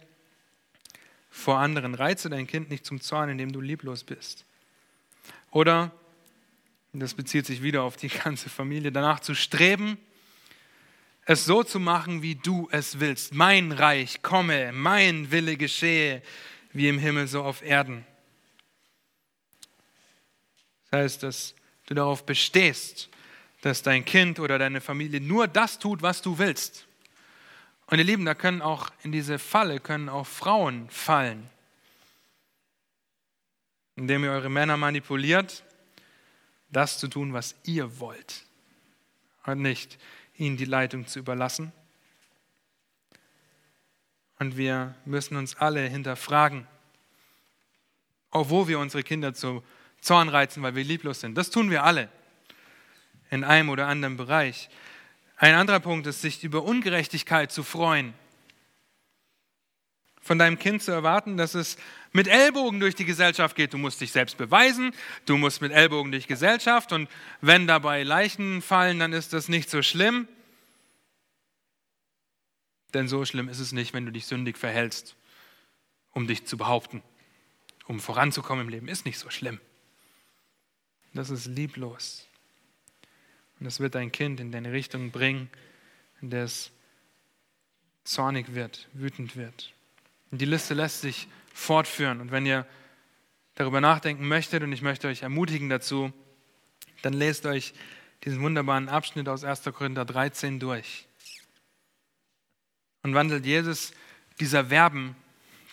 vor 1.30 1.58
anderen. 1.58 1.94
Reize 1.94 2.30
dein 2.30 2.46
Kind 2.46 2.70
nicht 2.70 2.84
zum 2.84 3.00
Zorn, 3.00 3.28
indem 3.28 3.52
du 3.52 3.60
lieblos 3.60 4.04
bist. 4.04 4.44
Oder, 5.50 5.92
das 6.92 7.14
bezieht 7.14 7.46
sich 7.46 7.62
wieder 7.62 7.82
auf 7.82 7.96
die 7.96 8.08
ganze 8.24 8.48
Familie, 8.48 8.92
danach 8.92 9.20
zu 9.20 9.34
streben, 9.34 9.98
es 11.28 11.44
so 11.44 11.62
zu 11.62 11.78
machen, 11.78 12.22
wie 12.22 12.36
du 12.36 12.68
es 12.72 13.00
willst. 13.00 13.34
Mein 13.34 13.72
Reich 13.72 14.22
komme, 14.22 14.72
mein 14.72 15.30
Wille 15.30 15.58
geschehe, 15.58 16.22
wie 16.72 16.88
im 16.88 16.98
Himmel 16.98 17.28
so 17.28 17.42
auf 17.42 17.60
Erden. 17.60 18.06
Das 20.90 21.00
heißt, 21.00 21.22
dass 21.24 21.54
du 21.84 21.92
darauf 21.92 22.24
bestehst, 22.24 23.10
dass 23.60 23.82
dein 23.82 24.06
Kind 24.06 24.40
oder 24.40 24.58
deine 24.58 24.80
Familie 24.80 25.20
nur 25.20 25.46
das 25.48 25.78
tut, 25.78 26.00
was 26.00 26.22
du 26.22 26.38
willst. 26.38 26.86
Und 27.88 27.98
ihr 27.98 28.04
Lieben, 28.04 28.24
da 28.24 28.34
können 28.34 28.62
auch 28.62 28.90
in 29.02 29.12
diese 29.12 29.38
Falle 29.38 29.80
können 29.80 30.08
auch 30.08 30.26
Frauen 30.26 30.88
fallen, 30.88 31.50
indem 33.96 34.24
ihr 34.24 34.30
eure 34.30 34.48
Männer 34.48 34.78
manipuliert, 34.78 35.62
das 36.70 36.98
zu 36.98 37.06
tun, 37.06 37.34
was 37.34 37.54
ihr 37.64 38.00
wollt 38.00 38.46
und 39.44 39.60
nicht 39.60 39.98
ihnen 40.38 40.56
die 40.56 40.64
Leitung 40.64 41.06
zu 41.06 41.18
überlassen. 41.18 41.72
Und 44.38 44.56
wir 44.56 44.94
müssen 45.04 45.36
uns 45.36 45.56
alle 45.56 45.86
hinterfragen, 45.88 46.66
wo 48.30 48.68
wir 48.68 48.78
unsere 48.78 49.02
Kinder 49.02 49.34
zu 49.34 49.62
Zorn 50.00 50.28
reizen, 50.28 50.62
weil 50.62 50.76
wir 50.76 50.84
lieblos 50.84 51.20
sind. 51.20 51.34
Das 51.36 51.50
tun 51.50 51.70
wir 51.70 51.82
alle 51.82 52.08
in 53.30 53.44
einem 53.44 53.68
oder 53.68 53.88
anderen 53.88 54.16
Bereich. 54.16 54.68
Ein 55.36 55.54
anderer 55.54 55.80
Punkt 55.80 56.06
ist, 56.06 56.22
sich 56.22 56.42
über 56.44 56.62
Ungerechtigkeit 56.62 57.52
zu 57.52 57.62
freuen. 57.62 58.14
Von 60.28 60.38
deinem 60.38 60.58
Kind 60.58 60.82
zu 60.82 60.92
erwarten, 60.92 61.38
dass 61.38 61.54
es 61.54 61.78
mit 62.12 62.28
Ellbogen 62.28 62.80
durch 62.80 62.94
die 62.94 63.06
Gesellschaft 63.06 63.56
geht. 63.56 63.72
Du 63.72 63.78
musst 63.78 64.02
dich 64.02 64.12
selbst 64.12 64.36
beweisen, 64.36 64.92
du 65.24 65.38
musst 65.38 65.62
mit 65.62 65.72
Ellbogen 65.72 66.12
durch 66.12 66.26
Gesellschaft 66.26 66.92
und 66.92 67.08
wenn 67.40 67.66
dabei 67.66 68.02
Leichen 68.02 68.60
fallen, 68.60 68.98
dann 68.98 69.14
ist 69.14 69.32
das 69.32 69.48
nicht 69.48 69.70
so 69.70 69.80
schlimm. 69.80 70.28
Denn 72.92 73.08
so 73.08 73.24
schlimm 73.24 73.48
ist 73.48 73.58
es 73.58 73.72
nicht, 73.72 73.94
wenn 73.94 74.04
du 74.04 74.12
dich 74.12 74.26
sündig 74.26 74.58
verhältst, 74.58 75.16
um 76.12 76.26
dich 76.26 76.44
zu 76.44 76.58
behaupten, 76.58 77.02
um 77.86 77.98
voranzukommen 77.98 78.66
im 78.66 78.68
Leben. 78.68 78.88
Ist 78.88 79.06
nicht 79.06 79.18
so 79.18 79.30
schlimm. 79.30 79.58
Das 81.14 81.30
ist 81.30 81.46
lieblos. 81.46 82.26
Und 83.58 83.64
das 83.64 83.80
wird 83.80 83.94
dein 83.94 84.12
Kind 84.12 84.40
in 84.40 84.52
deine 84.52 84.72
Richtung 84.72 85.10
bringen, 85.10 85.48
in 86.20 86.28
der 86.28 86.44
es 86.44 86.70
zornig 88.04 88.54
wird, 88.54 88.88
wütend 88.92 89.34
wird. 89.34 89.72
Und 90.30 90.40
die 90.40 90.46
Liste 90.46 90.74
lässt 90.74 91.00
sich 91.00 91.28
fortführen. 91.52 92.20
Und 92.20 92.30
wenn 92.30 92.46
ihr 92.46 92.66
darüber 93.54 93.80
nachdenken 93.80 94.28
möchtet, 94.28 94.62
und 94.62 94.72
ich 94.72 94.82
möchte 94.82 95.08
euch 95.08 95.22
ermutigen 95.22 95.68
dazu, 95.68 96.12
dann 97.02 97.12
lest 97.12 97.46
euch 97.46 97.74
diesen 98.24 98.40
wunderbaren 98.42 98.88
Abschnitt 98.88 99.28
aus 99.28 99.44
1. 99.44 99.62
Korinther 99.64 100.04
13 100.04 100.60
durch. 100.60 101.06
Und 103.02 103.14
wandelt 103.14 103.46
Jesus 103.46 103.92
dieser 104.40 104.66
Verben, 104.66 105.16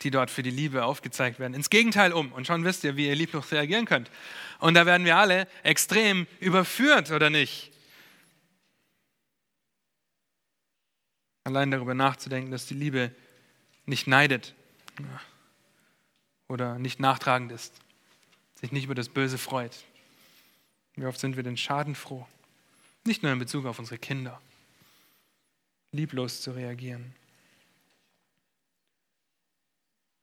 die 0.03 0.11
dort 0.11 0.29
für 0.29 0.43
die 0.43 0.51
Liebe 0.51 0.85
aufgezeigt 0.85 1.39
werden, 1.39 1.53
ins 1.53 1.69
Gegenteil 1.69 2.13
um. 2.13 2.31
Und 2.31 2.45
schon 2.47 2.63
wisst 2.63 2.83
ihr, 2.83 2.95
wie 2.95 3.07
ihr 3.07 3.15
lieblos 3.15 3.51
reagieren 3.51 3.85
könnt. 3.85 4.11
Und 4.59 4.75
da 4.75 4.85
werden 4.85 5.05
wir 5.05 5.17
alle 5.17 5.47
extrem 5.63 6.27
überführt, 6.39 7.11
oder 7.11 7.29
nicht? 7.29 7.71
Allein 11.43 11.71
darüber 11.71 11.93
nachzudenken, 11.93 12.51
dass 12.51 12.65
die 12.65 12.73
Liebe 12.73 13.11
nicht 13.85 14.07
neidet 14.07 14.55
oder 16.47 16.79
nicht 16.79 16.99
nachtragend 16.99 17.51
ist, 17.51 17.73
sich 18.55 18.71
nicht 18.71 18.85
über 18.85 18.95
das 18.95 19.09
Böse 19.09 19.37
freut. 19.37 19.83
Wie 20.95 21.05
oft 21.05 21.19
sind 21.19 21.35
wir 21.35 21.43
denn 21.43 21.57
schadenfroh? 21.57 22.27
Nicht 23.05 23.21
nur 23.21 23.31
in 23.31 23.39
Bezug 23.39 23.65
auf 23.65 23.79
unsere 23.79 23.97
Kinder, 23.97 24.41
lieblos 25.91 26.41
zu 26.41 26.51
reagieren. 26.51 27.13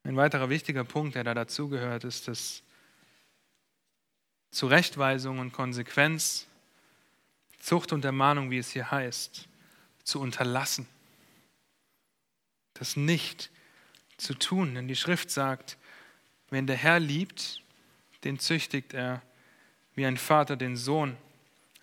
Ein 0.05 0.17
weiterer 0.17 0.49
wichtiger 0.49 0.83
Punkt, 0.83 1.15
der 1.15 1.23
da 1.23 1.35
dazugehört, 1.35 2.05
ist, 2.05 2.27
dass 2.27 2.63
Zurechtweisung 4.51 5.39
und 5.39 5.53
Konsequenz, 5.53 6.47
Zucht 7.61 7.93
und 7.93 8.05
Ermahnung, 8.05 8.51
wie 8.51 8.59
es 8.59 8.71
hier 8.71 8.91
heißt, 8.91 9.47
zu 10.03 10.21
unterlassen 10.21 10.89
das 12.83 12.97
nicht 12.97 13.52
zu 14.23 14.35
tun. 14.35 14.75
Denn 14.75 14.89
die 14.89 14.97
Schrift 14.97 15.31
sagt, 15.31 15.77
wenn 16.51 16.67
der 16.67 16.77
Herr 16.77 17.01
liebt, 17.01 17.63
den 18.25 18.39
züchtigt 18.39 18.95
er 18.95 19.23
wie 19.95 20.07
ein 20.07 20.17
Vater 20.17 20.57
den 20.57 20.77
Sohn, 20.77 21.17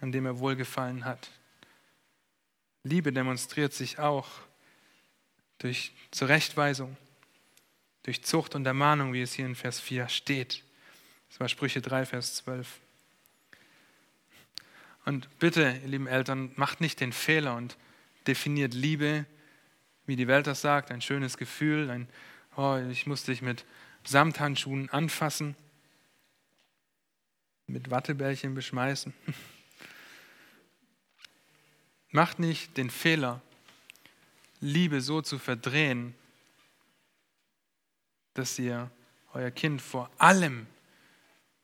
an 0.02 0.12
dem 0.12 0.26
er 0.26 0.40
wohlgefallen 0.40 1.06
hat. 1.06 1.30
Liebe 2.84 3.12
demonstriert 3.12 3.74
sich 3.74 4.00
auch 4.00 4.28
durch 5.60 5.92
Zurechtweisung, 6.12 6.96
durch 8.04 8.24
Zucht 8.24 8.56
und 8.56 8.66
Ermahnung, 8.66 9.14
wie 9.14 9.22
es 9.22 9.34
hier 9.34 9.46
in 9.46 9.56
Vers 9.56 9.80
4 9.80 10.08
steht. 10.08 10.64
Das 11.30 11.40
war 11.40 11.50
Sprüche 11.50 11.82
3, 11.82 12.06
Vers 12.06 12.36
12. 12.36 12.80
Und 15.06 15.40
bitte, 15.40 15.80
ihr 15.84 15.90
lieben 15.90 16.08
Eltern, 16.08 16.52
macht 16.56 16.82
nicht 16.82 17.02
den 17.02 17.14
Fehler 17.14 17.56
und 17.56 17.78
definiert 18.26 18.74
Liebe 18.74 19.26
wie 20.10 20.16
die 20.16 20.28
Welt 20.28 20.48
das 20.48 20.60
sagt, 20.60 20.92
ein 20.92 21.02
schönes 21.02 21.38
Gefühl, 21.38 21.90
ein, 21.92 22.10
oh, 22.60 22.78
ich 22.89 23.07
muss 23.07 23.24
dich 23.24 23.41
mit 23.41 23.64
Samthandschuhen 24.03 24.89
anfassen, 24.89 25.55
mit 27.68 27.89
Wattebällchen 27.89 28.53
beschmeißen. 28.53 29.14
Macht 32.12 32.39
nicht 32.39 32.76
den 32.76 32.89
Fehler, 32.89 33.41
Liebe 34.60 34.99
so 34.99 35.22
zu 35.22 35.39
verdrehen, 35.39 36.14
dass 38.34 38.60
ihr 38.60 38.91
euer 39.34 39.51
Kind 39.51 39.82
vor 39.82 40.10
allem 40.18 40.68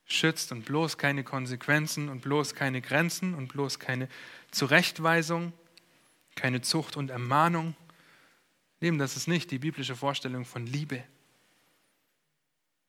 schützt 0.05 0.53
und 0.53 0.63
bloß 0.63 0.97
keine 0.97 1.25
Konsequenzen 1.25 2.07
und 2.07 2.21
bloß 2.21 2.55
keine 2.55 2.79
Grenzen 2.79 3.33
und 3.33 3.49
bloß 3.49 3.79
keine 3.79 4.07
Zurechtweisung, 4.51 5.51
keine 6.35 6.61
Zucht 6.61 6.95
und 6.95 7.09
Ermahnung. 7.09 7.75
Lieben, 8.85 8.99
das 8.99 9.17
ist 9.17 9.27
nicht 9.27 9.49
die 9.49 9.57
biblische 9.57 9.95
Vorstellung 9.95 10.45
von 10.45 10.67
Liebe. 10.67 11.03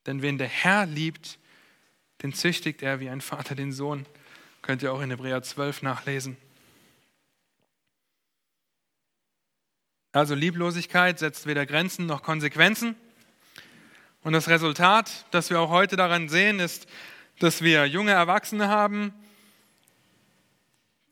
Denn 0.04 0.20
wen 0.20 0.36
der 0.36 0.46
Herr 0.46 0.84
liebt, 0.84 1.38
den 2.22 2.34
züchtigt 2.34 2.82
er 2.82 3.00
wie 3.00 3.08
ein 3.08 3.22
Vater 3.22 3.54
den 3.54 3.72
Sohn. 3.72 4.04
Könnt 4.60 4.82
ihr 4.82 4.92
auch 4.92 5.00
in 5.00 5.08
Hebräer 5.08 5.42
12 5.42 5.80
nachlesen. 5.80 6.36
Also 10.12 10.34
Lieblosigkeit 10.34 11.18
setzt 11.18 11.46
weder 11.46 11.64
Grenzen 11.64 12.04
noch 12.04 12.22
Konsequenzen. 12.22 12.94
Und 14.22 14.34
das 14.34 14.48
Resultat, 14.48 15.24
das 15.30 15.48
wir 15.48 15.60
auch 15.60 15.70
heute 15.70 15.96
daran 15.96 16.28
sehen, 16.28 16.60
ist, 16.60 16.86
dass 17.38 17.62
wir 17.62 17.86
junge 17.86 18.12
Erwachsene 18.12 18.68
haben, 18.68 19.14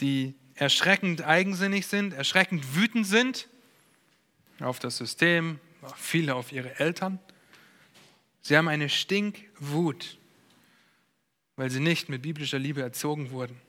die 0.02 0.34
erschreckend 0.56 1.22
eigensinnig 1.22 1.86
sind, 1.86 2.12
erschreckend 2.12 2.76
wütend 2.76 3.06
sind 3.06 3.48
auf 4.60 4.78
das 4.78 4.96
System, 4.96 5.58
viele 5.96 6.34
auf 6.34 6.52
ihre 6.52 6.78
Eltern. 6.78 7.18
Sie 8.42 8.56
haben 8.56 8.68
eine 8.68 8.88
Stinkwut, 8.88 10.18
weil 11.56 11.70
sie 11.70 11.80
nicht 11.80 12.08
mit 12.08 12.22
biblischer 12.22 12.58
Liebe 12.58 12.82
erzogen 12.82 13.30
wurden. 13.30 13.60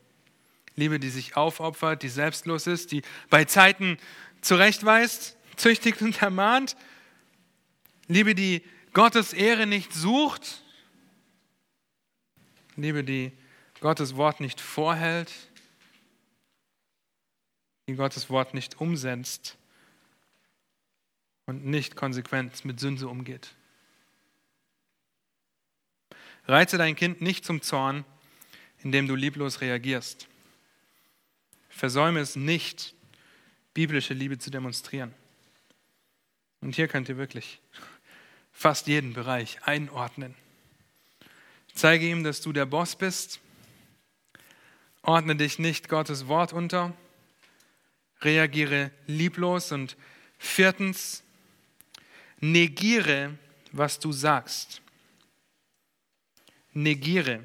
Liebe, 0.76 1.00
die 1.00 1.10
sich 1.10 1.38
aufopfert, 1.38 2.04
die 2.04 2.10
selbstlos 2.10 2.68
ist, 2.68 2.92
die 2.92 3.02
bei 3.30 3.46
Zeiten 3.46 3.98
zurechtweist, 4.42 5.38
züchtigt 5.56 6.02
und 6.02 6.22
ermahnt. 6.22 6.76
Liebe, 8.08 8.36
die 8.36 8.62
Gottes 8.94 9.32
Ehre 9.34 9.68
nicht 9.68 9.94
sucht. 9.94 10.62
Liebe, 12.76 13.04
die 13.04 13.32
Gottes 13.80 14.18
Wort 14.18 14.42
nicht 14.42 14.60
vorhält, 14.60 15.32
die 17.88 17.96
Gottes 17.96 18.30
Wort 18.30 18.54
nicht 18.54 18.82
umsetzt 18.82 19.58
und 21.46 21.66
nicht 21.66 21.96
konsequent 21.96 22.66
mit 22.66 22.80
Sünde 22.80 23.08
umgeht. 23.08 23.54
Reize 26.48 26.78
dein 26.78 26.96
Kind 26.96 27.22
nicht 27.22 27.46
zum 27.46 27.62
Zorn, 27.62 28.06
indem 28.84 29.08
du 29.08 29.16
lieblos 29.16 29.62
reagierst. 29.62 30.28
Versäume 31.70 32.20
es 32.20 32.36
nicht, 32.36 32.94
biblische 33.74 34.14
Liebe 34.14 34.38
zu 34.38 34.50
demonstrieren. 34.50 35.14
Und 36.62 36.76
hier 36.76 36.88
könnt 36.88 37.10
ihr 37.10 37.18
wirklich 37.18 37.60
fast 38.52 38.88
jeden 38.88 39.14
Bereich 39.14 39.60
einordnen. 39.64 40.36
Zeige 41.74 42.08
ihm, 42.08 42.24
dass 42.24 42.42
du 42.42 42.54
der 42.54 42.66
Boss 42.66 42.96
bist. 42.96 43.42
Ordne 45.02 45.36
dich 45.36 45.60
nicht 45.60 45.90
Gottes 45.90 46.28
Wort 46.28 46.54
unter. 46.54 46.96
Reagiere 48.22 48.92
lieblos. 49.08 49.74
Und 49.74 49.98
viertens, 50.38 51.25
Negiere, 52.52 53.38
was 53.72 54.00
du 54.00 54.12
sagst. 54.12 54.82
Negiere 56.74 57.42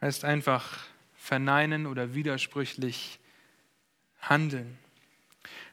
heißt 0.00 0.24
einfach 0.24 0.80
verneinen 1.16 1.86
oder 1.86 2.14
widersprüchlich 2.14 3.18
handeln. 4.20 4.78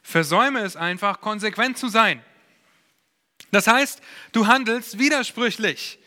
Versäume 0.02 0.60
es 0.60 0.74
einfach, 0.74 1.20
konsequent 1.20 1.76
zu 1.76 1.88
sein. 1.88 2.24
Das 3.50 3.66
heißt, 3.66 4.00
du 4.32 4.46
handelst 4.46 4.98
widersprüchlich. 4.98 5.98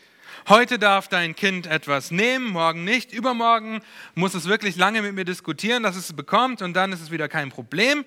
Heute 0.48 0.78
darf 0.78 1.06
dein 1.06 1.36
Kind 1.36 1.66
etwas 1.66 2.10
nehmen, 2.10 2.48
morgen 2.48 2.82
nicht, 2.82 3.12
übermorgen 3.12 3.82
muss 4.14 4.34
es 4.34 4.46
wirklich 4.46 4.76
lange 4.76 5.02
mit 5.02 5.14
mir 5.14 5.24
diskutieren, 5.24 5.84
dass 5.84 5.94
es 5.94 6.06
es 6.06 6.16
bekommt 6.16 6.62
und 6.62 6.74
dann 6.74 6.92
ist 6.92 7.00
es 7.00 7.10
wieder 7.12 7.28
kein 7.28 7.50
Problem. 7.50 8.04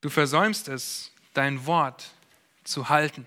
Du 0.00 0.08
versäumst 0.08 0.68
es, 0.68 1.12
dein 1.34 1.66
Wort 1.66 2.10
zu 2.64 2.88
halten. 2.88 3.26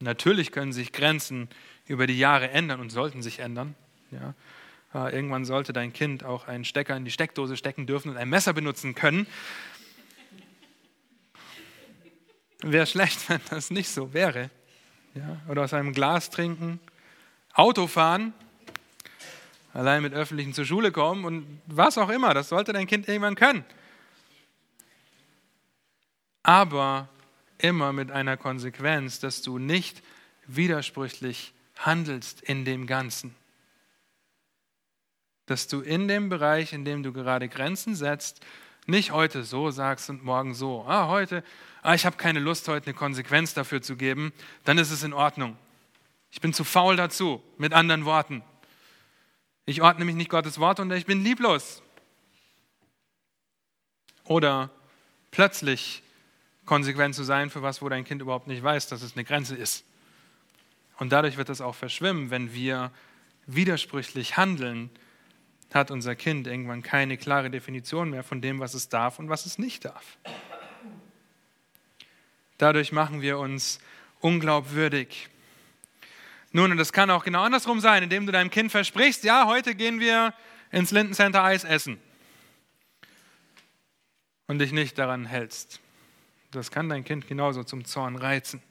Natürlich 0.00 0.50
können 0.50 0.72
sich 0.72 0.92
Grenzen 0.92 1.48
über 1.86 2.06
die 2.06 2.18
Jahre 2.18 2.50
ändern 2.50 2.80
und 2.80 2.90
sollten 2.90 3.22
sich 3.22 3.38
ändern. 3.38 3.74
Ja. 4.10 4.34
Äh, 4.94 5.14
irgendwann 5.14 5.44
sollte 5.44 5.72
dein 5.72 5.92
Kind 5.92 6.24
auch 6.24 6.48
einen 6.48 6.64
Stecker 6.64 6.96
in 6.96 7.04
die 7.04 7.10
Steckdose 7.10 7.56
stecken 7.56 7.86
dürfen 7.86 8.10
und 8.10 8.16
ein 8.16 8.28
Messer 8.28 8.52
benutzen 8.52 8.94
können. 8.94 9.26
Wäre 12.60 12.86
schlecht, 12.86 13.28
wenn 13.28 13.40
das 13.48 13.70
nicht 13.70 13.90
so 13.90 14.12
wäre. 14.12 14.50
Ja. 15.14 15.40
Oder 15.48 15.62
aus 15.62 15.74
einem 15.74 15.92
Glas 15.92 16.30
trinken, 16.30 16.80
Auto 17.54 17.86
fahren, 17.86 18.32
allein 19.74 20.02
mit 20.02 20.14
Öffentlichen 20.14 20.52
zur 20.52 20.64
Schule 20.64 20.90
kommen 20.90 21.24
und 21.24 21.60
was 21.66 21.96
auch 21.98 22.08
immer. 22.08 22.34
Das 22.34 22.48
sollte 22.48 22.72
dein 22.72 22.86
Kind 22.86 23.08
irgendwann 23.08 23.34
können. 23.34 23.64
Aber 26.42 27.08
immer 27.58 27.92
mit 27.92 28.10
einer 28.10 28.36
Konsequenz, 28.36 29.20
dass 29.20 29.42
du 29.42 29.58
nicht 29.58 30.02
widersprüchlich 30.46 31.52
handelst 31.76 32.42
in 32.42 32.64
dem 32.64 32.86
Ganzen. 32.86 33.34
Dass 35.46 35.68
du 35.68 35.80
in 35.80 36.08
dem 36.08 36.28
Bereich, 36.28 36.72
in 36.72 36.84
dem 36.84 37.02
du 37.02 37.12
gerade 37.12 37.48
Grenzen 37.48 37.94
setzt, 37.94 38.44
nicht 38.86 39.12
heute 39.12 39.44
so 39.44 39.70
sagst 39.70 40.10
und 40.10 40.24
morgen 40.24 40.54
so. 40.54 40.84
Ah, 40.88 41.06
heute, 41.06 41.44
ah, 41.82 41.94
ich 41.94 42.04
habe 42.04 42.16
keine 42.16 42.40
Lust, 42.40 42.66
heute 42.68 42.86
eine 42.86 42.94
Konsequenz 42.94 43.54
dafür 43.54 43.80
zu 43.80 43.96
geben, 43.96 44.32
dann 44.64 44.78
ist 44.78 44.90
es 44.90 45.04
in 45.04 45.12
Ordnung. 45.12 45.56
Ich 46.32 46.40
bin 46.40 46.52
zu 46.52 46.64
faul 46.64 46.96
dazu, 46.96 47.42
mit 47.58 47.74
anderen 47.74 48.04
Worten. 48.04 48.42
Ich 49.66 49.82
ordne 49.82 50.04
mich 50.04 50.16
nicht 50.16 50.30
Gottes 50.30 50.58
Wort 50.58 50.80
und 50.80 50.90
ich 50.90 51.06
bin 51.06 51.22
lieblos. 51.22 51.82
Oder 54.24 54.70
plötzlich 55.30 56.01
konsequent 56.72 57.14
zu 57.14 57.22
sein 57.22 57.50
für 57.50 57.60
was, 57.60 57.82
wo 57.82 57.90
dein 57.90 58.02
Kind 58.02 58.22
überhaupt 58.22 58.46
nicht 58.46 58.62
weiß, 58.62 58.86
dass 58.88 59.02
es 59.02 59.12
eine 59.12 59.24
Grenze 59.24 59.54
ist. 59.54 59.84
Und 60.96 61.12
dadurch 61.12 61.36
wird 61.36 61.50
das 61.50 61.60
auch 61.60 61.74
verschwimmen, 61.74 62.30
wenn 62.30 62.54
wir 62.54 62.90
widersprüchlich 63.44 64.38
handeln, 64.38 64.88
hat 65.74 65.90
unser 65.90 66.16
Kind 66.16 66.46
irgendwann 66.46 66.82
keine 66.82 67.18
klare 67.18 67.50
Definition 67.50 68.08
mehr 68.08 68.22
von 68.22 68.40
dem, 68.40 68.58
was 68.58 68.72
es 68.72 68.88
darf 68.88 69.18
und 69.18 69.28
was 69.28 69.44
es 69.44 69.58
nicht 69.58 69.84
darf. 69.84 70.16
Dadurch 72.56 72.90
machen 72.90 73.20
wir 73.20 73.38
uns 73.38 73.78
unglaubwürdig. 74.20 75.28
Nun, 76.52 76.70
und 76.70 76.78
das 76.78 76.94
kann 76.94 77.10
auch 77.10 77.24
genau 77.24 77.42
andersrum 77.42 77.80
sein, 77.80 78.02
indem 78.02 78.24
du 78.24 78.32
deinem 78.32 78.48
Kind 78.48 78.72
versprichst, 78.72 79.24
ja, 79.24 79.44
heute 79.44 79.74
gehen 79.74 80.00
wir 80.00 80.32
ins 80.70 80.90
Linden 80.90 81.12
Center 81.12 81.44
Eis 81.44 81.64
essen 81.64 82.00
und 84.46 84.58
dich 84.58 84.72
nicht 84.72 84.96
daran 84.96 85.26
hältst. 85.26 85.81
Das 86.52 86.70
kann 86.70 86.88
dein 86.88 87.02
Kind 87.02 87.26
genauso 87.26 87.64
zum 87.64 87.84
Zorn 87.84 88.14
reizen. 88.14 88.62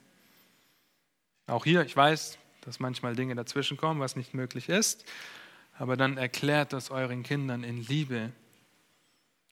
Auch 1.47 1.65
hier, 1.65 1.83
ich 1.83 1.95
weiß, 1.95 2.37
dass 2.61 2.79
manchmal 2.79 3.15
Dinge 3.15 3.35
dazwischenkommen, 3.35 3.99
was 3.99 4.15
nicht 4.15 4.33
möglich 4.35 4.69
ist, 4.69 5.03
aber 5.77 5.97
dann 5.97 6.17
erklärt 6.17 6.73
das 6.73 6.91
euren 6.91 7.23
Kindern 7.23 7.63
in 7.63 7.77
Liebe 7.85 8.31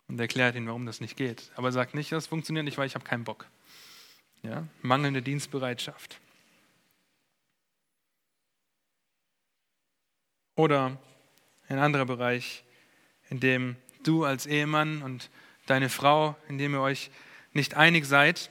und 0.08 0.20
erklärt 0.20 0.56
ihnen, 0.56 0.68
warum 0.68 0.86
das 0.86 1.02
nicht 1.02 1.18
geht. 1.18 1.52
Aber 1.56 1.72
sagt 1.72 1.96
nicht, 1.96 2.12
das 2.12 2.28
funktioniert 2.28 2.66
nicht, 2.66 2.78
weil 2.78 2.86
ich 2.86 2.96
habe 2.96 3.04
keinen 3.04 3.24
Bock. 3.24 3.48
Ja? 4.44 4.68
Mangelnde 4.84 5.24
Dienstbereitschaft. 5.24 6.20
Oder 10.56 10.98
ein 11.68 11.80
anderer 11.80 12.06
Bereich, 12.06 12.64
in 13.30 13.40
dem 13.40 13.76
du 14.04 14.24
als 14.24 14.46
Ehemann 14.46 15.02
und 15.02 15.32
deine 15.66 15.90
Frau, 15.90 16.36
in 16.48 16.58
dem 16.60 16.74
ihr 16.74 16.82
euch 16.82 17.10
nicht 17.54 17.76
einig 17.76 18.06
seid 18.06 18.50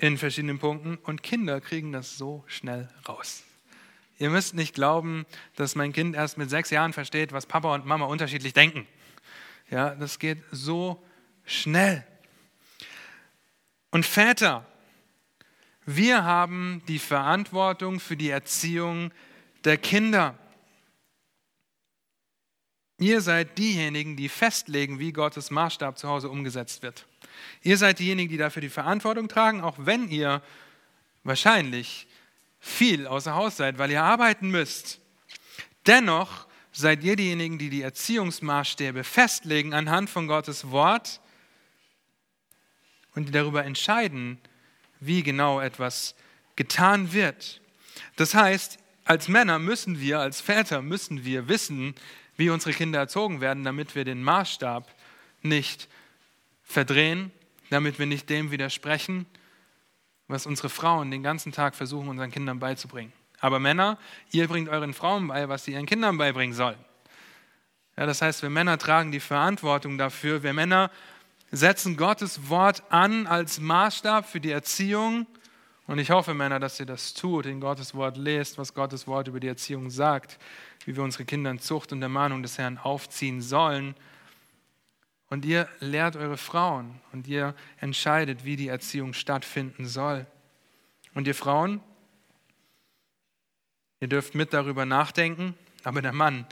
in 0.00 0.16
verschiedenen 0.18 0.58
Punkten 0.58 0.96
und 0.96 1.22
Kinder 1.22 1.60
kriegen 1.60 1.92
das 1.92 2.16
so 2.16 2.42
schnell 2.46 2.88
raus. 3.06 3.44
Ihr 4.18 4.30
müsst 4.30 4.54
nicht 4.54 4.74
glauben, 4.74 5.26
dass 5.56 5.74
mein 5.74 5.92
Kind 5.92 6.14
erst 6.14 6.38
mit 6.38 6.50
sechs 6.50 6.70
Jahren 6.70 6.92
versteht, 6.92 7.32
was 7.32 7.46
Papa 7.46 7.74
und 7.74 7.86
Mama 7.86 8.06
unterschiedlich 8.06 8.52
denken. 8.52 8.86
Ja, 9.70 9.94
das 9.94 10.18
geht 10.18 10.38
so 10.50 11.02
schnell. 11.44 12.06
Und 13.90 14.04
Väter, 14.04 14.66
wir 15.86 16.24
haben 16.24 16.82
die 16.86 16.98
Verantwortung 16.98 18.00
für 18.00 18.16
die 18.16 18.30
Erziehung 18.30 19.10
der 19.64 19.78
Kinder. 19.78 20.38
Ihr 23.00 23.22
seid 23.22 23.56
diejenigen, 23.56 24.14
die 24.14 24.28
festlegen, 24.28 24.98
wie 24.98 25.10
Gottes 25.10 25.50
Maßstab 25.50 25.98
zu 25.98 26.06
Hause 26.06 26.28
umgesetzt 26.28 26.82
wird. 26.82 27.06
Ihr 27.62 27.78
seid 27.78 27.98
diejenigen, 27.98 28.28
die 28.28 28.36
dafür 28.36 28.60
die 28.60 28.68
Verantwortung 28.68 29.26
tragen, 29.26 29.62
auch 29.62 29.76
wenn 29.78 30.10
ihr 30.10 30.42
wahrscheinlich 31.24 32.06
viel 32.58 33.06
außer 33.06 33.34
Haus 33.34 33.56
seid, 33.56 33.78
weil 33.78 33.90
ihr 33.90 34.02
arbeiten 34.02 34.50
müsst. 34.50 35.00
Dennoch 35.86 36.46
seid 36.72 37.02
ihr 37.02 37.16
diejenigen, 37.16 37.58
die 37.58 37.70
die 37.70 37.80
Erziehungsmaßstäbe 37.80 39.02
festlegen 39.02 39.72
anhand 39.72 40.10
von 40.10 40.26
Gottes 40.26 40.70
Wort 40.70 41.22
und 43.14 43.28
die 43.28 43.32
darüber 43.32 43.64
entscheiden, 43.64 44.38
wie 45.00 45.22
genau 45.22 45.58
etwas 45.58 46.14
getan 46.54 47.14
wird. 47.14 47.62
Das 48.16 48.34
heißt, 48.34 48.78
als 49.06 49.28
Männer 49.28 49.58
müssen 49.58 50.00
wir, 50.00 50.20
als 50.20 50.42
Väter 50.42 50.82
müssen 50.82 51.24
wir 51.24 51.48
wissen, 51.48 51.94
wie 52.40 52.48
unsere 52.48 52.72
Kinder 52.72 52.98
erzogen 52.98 53.42
werden, 53.42 53.64
damit 53.64 53.94
wir 53.94 54.04
den 54.04 54.22
Maßstab 54.22 54.88
nicht 55.42 55.88
verdrehen, 56.62 57.30
damit 57.68 57.98
wir 57.98 58.06
nicht 58.06 58.30
dem 58.30 58.50
widersprechen, 58.50 59.26
was 60.26 60.46
unsere 60.46 60.70
Frauen 60.70 61.10
den 61.10 61.22
ganzen 61.22 61.52
Tag 61.52 61.74
versuchen, 61.74 62.08
unseren 62.08 62.30
Kindern 62.30 62.58
beizubringen. 62.58 63.12
Aber 63.40 63.58
Männer, 63.58 63.98
ihr 64.30 64.48
bringt 64.48 64.70
euren 64.70 64.94
Frauen 64.94 65.28
bei, 65.28 65.50
was 65.50 65.66
sie 65.66 65.72
ihren 65.72 65.84
Kindern 65.84 66.16
beibringen 66.16 66.54
sollen. 66.54 66.78
Ja, 67.98 68.06
das 68.06 68.22
heißt, 68.22 68.40
wir 68.40 68.48
Männer 68.48 68.78
tragen 68.78 69.12
die 69.12 69.20
Verantwortung 69.20 69.98
dafür. 69.98 70.42
Wir 70.42 70.54
Männer 70.54 70.90
setzen 71.50 71.98
Gottes 71.98 72.48
Wort 72.48 72.82
an 72.90 73.26
als 73.26 73.60
Maßstab 73.60 74.26
für 74.26 74.40
die 74.40 74.50
Erziehung. 74.50 75.26
Und 75.90 75.98
ich 75.98 76.10
hoffe, 76.10 76.34
Männer, 76.34 76.60
dass 76.60 76.78
ihr 76.78 76.86
das 76.86 77.14
tut, 77.14 77.46
in 77.46 77.60
Gottes 77.60 77.94
Wort 77.94 78.16
lest, 78.16 78.58
was 78.58 78.74
Gottes 78.74 79.08
Wort 79.08 79.26
über 79.26 79.40
die 79.40 79.48
Erziehung 79.48 79.90
sagt 79.90 80.38
wie 80.84 80.96
wir 80.96 81.02
unsere 81.02 81.24
Kinder 81.24 81.50
in 81.50 81.58
Zucht 81.58 81.92
und 81.92 82.02
Ermahnung 82.02 82.42
des 82.42 82.58
Herrn 82.58 82.78
aufziehen 82.78 83.40
sollen. 83.40 83.94
Und 85.28 85.44
ihr 85.44 85.68
lehrt 85.78 86.16
eure 86.16 86.36
Frauen 86.36 87.00
und 87.12 87.28
ihr 87.28 87.54
entscheidet, 87.78 88.44
wie 88.44 88.56
die 88.56 88.68
Erziehung 88.68 89.12
stattfinden 89.12 89.86
soll. 89.86 90.26
Und 91.14 91.26
ihr 91.26 91.34
Frauen, 91.34 91.80
ihr 94.00 94.08
dürft 94.08 94.34
mit 94.34 94.52
darüber 94.52 94.86
nachdenken, 94.86 95.54
aber 95.84 96.02
der 96.02 96.12
Mann 96.12 96.46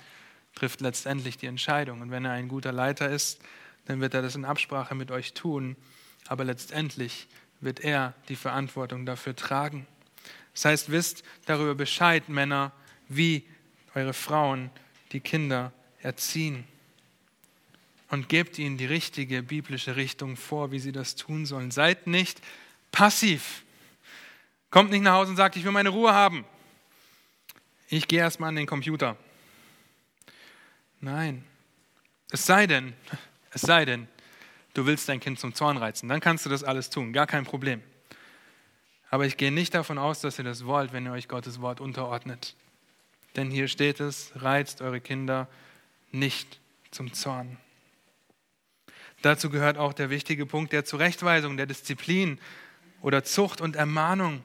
trifft 0.54 0.80
letztendlich 0.80 1.38
die 1.38 1.46
Entscheidung. 1.46 2.00
Und 2.00 2.10
wenn 2.10 2.24
er 2.24 2.32
ein 2.32 2.48
guter 2.48 2.72
Leiter 2.72 3.08
ist, 3.08 3.40
dann 3.86 4.00
wird 4.00 4.14
er 4.14 4.22
das 4.22 4.36
in 4.36 4.44
Absprache 4.44 4.94
mit 4.94 5.10
euch 5.10 5.34
tun. 5.34 5.76
Aber 6.26 6.44
letztendlich 6.44 7.26
wird 7.60 7.80
er 7.80 8.14
die 8.28 8.36
Verantwortung 8.36 9.06
dafür 9.06 9.34
tragen. 9.34 9.86
Das 10.54 10.64
heißt, 10.64 10.90
wisst 10.90 11.22
darüber 11.46 11.74
Bescheid, 11.74 12.28
Männer, 12.28 12.72
wie 13.08 13.44
eure 13.94 14.12
Frauen 14.12 14.70
die 15.12 15.20
Kinder 15.20 15.72
erziehen 16.02 16.64
und 18.10 18.28
gebt 18.28 18.58
ihnen 18.58 18.76
die 18.76 18.86
richtige 18.86 19.42
biblische 19.42 19.96
Richtung 19.96 20.36
vor, 20.36 20.72
wie 20.72 20.78
sie 20.78 20.92
das 20.92 21.14
tun 21.14 21.46
sollen. 21.46 21.70
Seid 21.70 22.06
nicht 22.06 22.40
passiv. 22.90 23.64
Kommt 24.70 24.90
nicht 24.90 25.02
nach 25.02 25.14
Hause 25.14 25.30
und 25.30 25.36
sagt, 25.36 25.56
ich 25.56 25.64
will 25.64 25.72
meine 25.72 25.90
Ruhe 25.90 26.12
haben. 26.12 26.44
Ich 27.88 28.06
gehe 28.06 28.20
erstmal 28.20 28.50
an 28.50 28.56
den 28.56 28.66
Computer. 28.66 29.16
Nein. 31.00 31.44
Es 32.30 32.44
sei 32.44 32.66
denn, 32.66 32.94
es 33.52 33.62
sei 33.62 33.84
denn, 33.84 34.08
du 34.78 34.86
willst 34.86 35.08
dein 35.08 35.18
Kind 35.18 35.40
zum 35.40 35.54
Zorn 35.54 35.76
reizen. 35.76 36.08
Dann 36.08 36.20
kannst 36.20 36.46
du 36.46 36.50
das 36.50 36.62
alles 36.62 36.88
tun, 36.88 37.12
gar 37.12 37.26
kein 37.26 37.44
Problem. 37.44 37.82
Aber 39.10 39.26
ich 39.26 39.36
gehe 39.36 39.50
nicht 39.50 39.74
davon 39.74 39.98
aus, 39.98 40.20
dass 40.20 40.38
ihr 40.38 40.44
das 40.44 40.66
wollt, 40.66 40.92
wenn 40.92 41.04
ihr 41.04 41.12
euch 41.12 41.26
Gottes 41.26 41.60
Wort 41.60 41.80
unterordnet. 41.80 42.54
Denn 43.34 43.50
hier 43.50 43.66
steht 43.66 43.98
es, 44.00 44.32
reizt 44.36 44.80
eure 44.80 45.00
Kinder 45.00 45.48
nicht 46.12 46.60
zum 46.92 47.12
Zorn. 47.12 47.56
Dazu 49.22 49.50
gehört 49.50 49.78
auch 49.78 49.92
der 49.92 50.10
wichtige 50.10 50.46
Punkt 50.46 50.72
der 50.72 50.84
Zurechtweisung, 50.84 51.56
der 51.56 51.66
Disziplin 51.66 52.38
oder 53.00 53.24
Zucht 53.24 53.60
und 53.60 53.74
Ermahnung. 53.74 54.44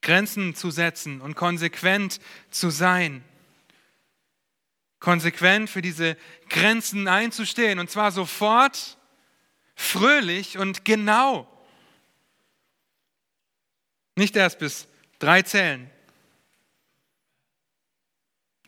Grenzen 0.00 0.56
zu 0.56 0.72
setzen 0.72 1.20
und 1.20 1.36
konsequent 1.36 2.18
zu 2.50 2.70
sein. 2.70 3.22
Konsequent 5.02 5.68
für 5.68 5.82
diese 5.82 6.16
Grenzen 6.48 7.08
einzustehen 7.08 7.80
und 7.80 7.90
zwar 7.90 8.12
sofort, 8.12 8.96
fröhlich 9.74 10.58
und 10.58 10.84
genau. 10.84 11.48
Nicht 14.14 14.36
erst 14.36 14.60
bis 14.60 14.86
drei 15.18 15.42
zählen. 15.42 15.90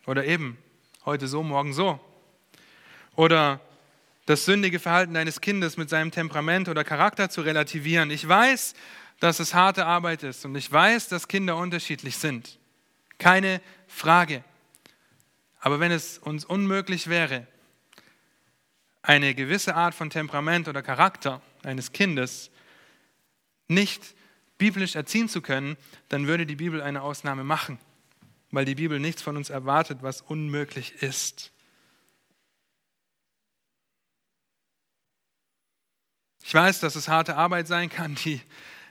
Oder 0.06 0.24
eben 0.24 0.58
heute 1.04 1.28
so, 1.28 1.44
morgen 1.44 1.72
so. 1.72 2.00
Oder 3.14 3.60
das 4.26 4.44
sündige 4.44 4.80
Verhalten 4.80 5.14
deines 5.14 5.40
Kindes 5.40 5.76
mit 5.76 5.88
seinem 5.88 6.10
Temperament 6.10 6.68
oder 6.68 6.82
Charakter 6.82 7.30
zu 7.30 7.42
relativieren. 7.42 8.10
Ich 8.10 8.26
weiß, 8.26 8.74
dass 9.20 9.38
es 9.38 9.54
harte 9.54 9.86
Arbeit 9.86 10.24
ist 10.24 10.44
und 10.44 10.56
ich 10.56 10.70
weiß, 10.70 11.08
dass 11.08 11.28
Kinder 11.28 11.56
unterschiedlich 11.56 12.18
sind. 12.18 12.58
Keine 13.18 13.60
Frage. 13.86 14.42
Aber 15.64 15.80
wenn 15.80 15.92
es 15.92 16.18
uns 16.18 16.44
unmöglich 16.44 17.08
wäre, 17.08 17.46
eine 19.00 19.34
gewisse 19.34 19.74
Art 19.74 19.94
von 19.94 20.10
Temperament 20.10 20.68
oder 20.68 20.82
Charakter 20.82 21.40
eines 21.62 21.92
Kindes 21.92 22.50
nicht 23.66 24.14
biblisch 24.58 24.94
erziehen 24.94 25.26
zu 25.26 25.40
können, 25.40 25.78
dann 26.10 26.26
würde 26.26 26.44
die 26.44 26.56
Bibel 26.56 26.82
eine 26.82 27.00
Ausnahme 27.00 27.44
machen, 27.44 27.78
weil 28.50 28.66
die 28.66 28.74
Bibel 28.74 29.00
nichts 29.00 29.22
von 29.22 29.38
uns 29.38 29.48
erwartet, 29.48 30.00
was 30.02 30.20
unmöglich 30.20 31.02
ist. 31.02 31.50
Ich 36.42 36.52
weiß, 36.52 36.80
dass 36.80 36.94
es 36.94 37.08
harte 37.08 37.36
Arbeit 37.36 37.68
sein 37.68 37.88
kann, 37.88 38.16
die 38.16 38.42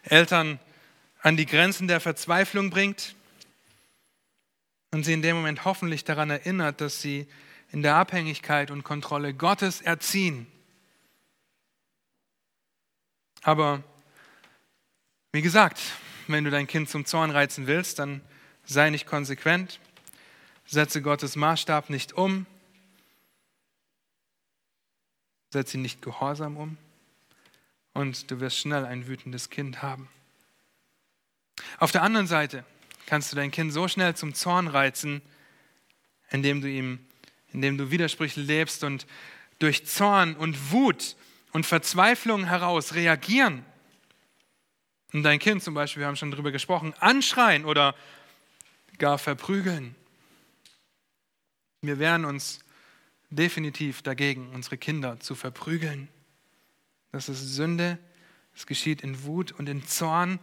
Eltern 0.02 0.60
an 1.22 1.38
die 1.38 1.46
Grenzen 1.46 1.88
der 1.88 2.00
Verzweiflung 2.00 2.72
bringt 2.72 3.14
und 4.94 5.04
sie 5.04 5.14
in 5.14 5.24
dem 5.24 5.36
Moment 5.36 5.66
hoffentlich 5.66 6.04
daran 6.04 6.30
erinnert, 6.30 6.80
dass 6.80 7.02
sie 7.02 7.28
in 7.72 7.82
der 7.82 7.96
Abhängigkeit 7.96 8.70
und 8.70 8.84
Kontrolle 8.84 9.34
Gottes 9.34 9.82
erziehen. 9.82 10.46
Aber 13.42 13.84
wie 15.32 15.42
gesagt, 15.42 15.82
wenn 16.28 16.44
du 16.44 16.52
dein 16.52 16.68
Kind 16.68 16.90
zum 16.90 17.06
Zorn 17.06 17.32
reizen 17.32 17.66
willst, 17.66 17.98
dann 17.98 18.22
sei 18.66 18.92
nicht 18.92 19.08
konsequent, 19.08 19.80
setze 20.68 21.02
Gottes 21.02 21.36
Maßstab 21.36 21.90
nicht 21.90 22.14
um, 22.14 22.46
setze 25.50 25.78
ihn 25.78 25.82
nicht 25.82 26.04
gehorsam 26.04 26.56
um 26.56 26.78
und 27.94 28.30
du 28.30 28.40
wirst 28.40 28.60
schnell 28.60 28.86
ein 28.86 29.08
wütendes 29.08 29.50
Kind 29.50 29.82
haben. 29.82 30.08
Auf 31.80 31.92
der 31.92 32.04
anderen 32.04 32.28
Seite 32.28 32.64
kannst 33.06 33.32
du 33.32 33.36
dein 33.36 33.52
Kind 33.52 33.74
so 33.74 33.88
schnell 33.88 34.16
zum 34.16 34.34
Zorn 34.34 34.68
reizen, 34.68 35.22
indem 36.30 36.62
du 36.62 36.70
ihm, 36.70 37.00
indem 37.52 37.78
du 37.78 37.92
Widersprüche 37.92 38.42
lebst 38.42 38.84
und 38.84 39.06
durch 39.60 39.86
Zorn 39.86 40.36
und 40.36 40.72
Wut 40.72 41.16
und 41.52 41.66
Verzweiflung 41.66 42.46
heraus 42.46 42.96
reagieren. 42.96 43.64
Und 45.14 45.24
dein 45.24 45.40
Kind 45.40 45.64
zum 45.64 45.76
Beispiel, 45.76 46.02
wir 46.02 46.08
haben 46.08 46.16
schon 46.16 46.32
darüber 46.32 46.52
gesprochen, 46.52 46.94
anschreien 47.00 47.66
oder 47.66 47.96
gar 48.98 49.18
verprügeln. 49.18 49.96
Wir 51.82 52.00
wehren 52.00 52.26
uns 52.26 52.60
definitiv 53.30 54.02
dagegen, 54.02 54.50
unsere 54.54 54.78
Kinder 54.78 55.20
zu 55.20 55.36
verprügeln. 55.36 56.08
Das 57.12 57.30
ist 57.30 57.56
Sünde. 57.56 58.00
Es 58.56 58.66
geschieht 58.66 59.02
in 59.02 59.24
Wut 59.24 59.52
und 59.52 59.70
in 59.70 59.86
Zorn. 59.88 60.40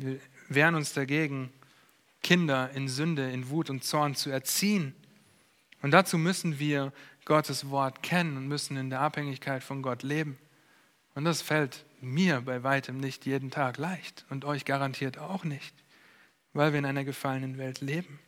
Wir 0.00 0.20
wehren 0.48 0.76
uns 0.76 0.92
dagegen, 0.92 1.52
Kinder 2.22 2.70
in 2.70 2.88
Sünde, 2.88 3.30
in 3.30 3.48
Wut 3.48 3.68
und 3.68 3.82
Zorn 3.82 4.14
zu 4.14 4.30
erziehen. 4.30 4.94
Und 5.82 5.90
dazu 5.90 6.18
müssen 6.18 6.60
wir 6.60 6.92
Gottes 7.24 7.70
Wort 7.70 8.02
kennen 8.02 8.36
und 8.36 8.46
müssen 8.46 8.76
in 8.76 8.90
der 8.90 9.00
Abhängigkeit 9.00 9.64
von 9.64 9.82
Gott 9.82 10.04
leben. 10.04 10.38
Und 11.16 11.24
das 11.24 11.42
fällt 11.42 11.84
mir 12.00 12.40
bei 12.42 12.62
weitem 12.62 13.00
nicht 13.00 13.26
jeden 13.26 13.50
Tag 13.50 13.76
leicht 13.76 14.24
und 14.30 14.44
euch 14.44 14.64
garantiert 14.64 15.18
auch 15.18 15.42
nicht, 15.42 15.74
weil 16.52 16.72
wir 16.72 16.78
in 16.78 16.86
einer 16.86 17.04
gefallenen 17.04 17.58
Welt 17.58 17.80
leben. 17.80 18.20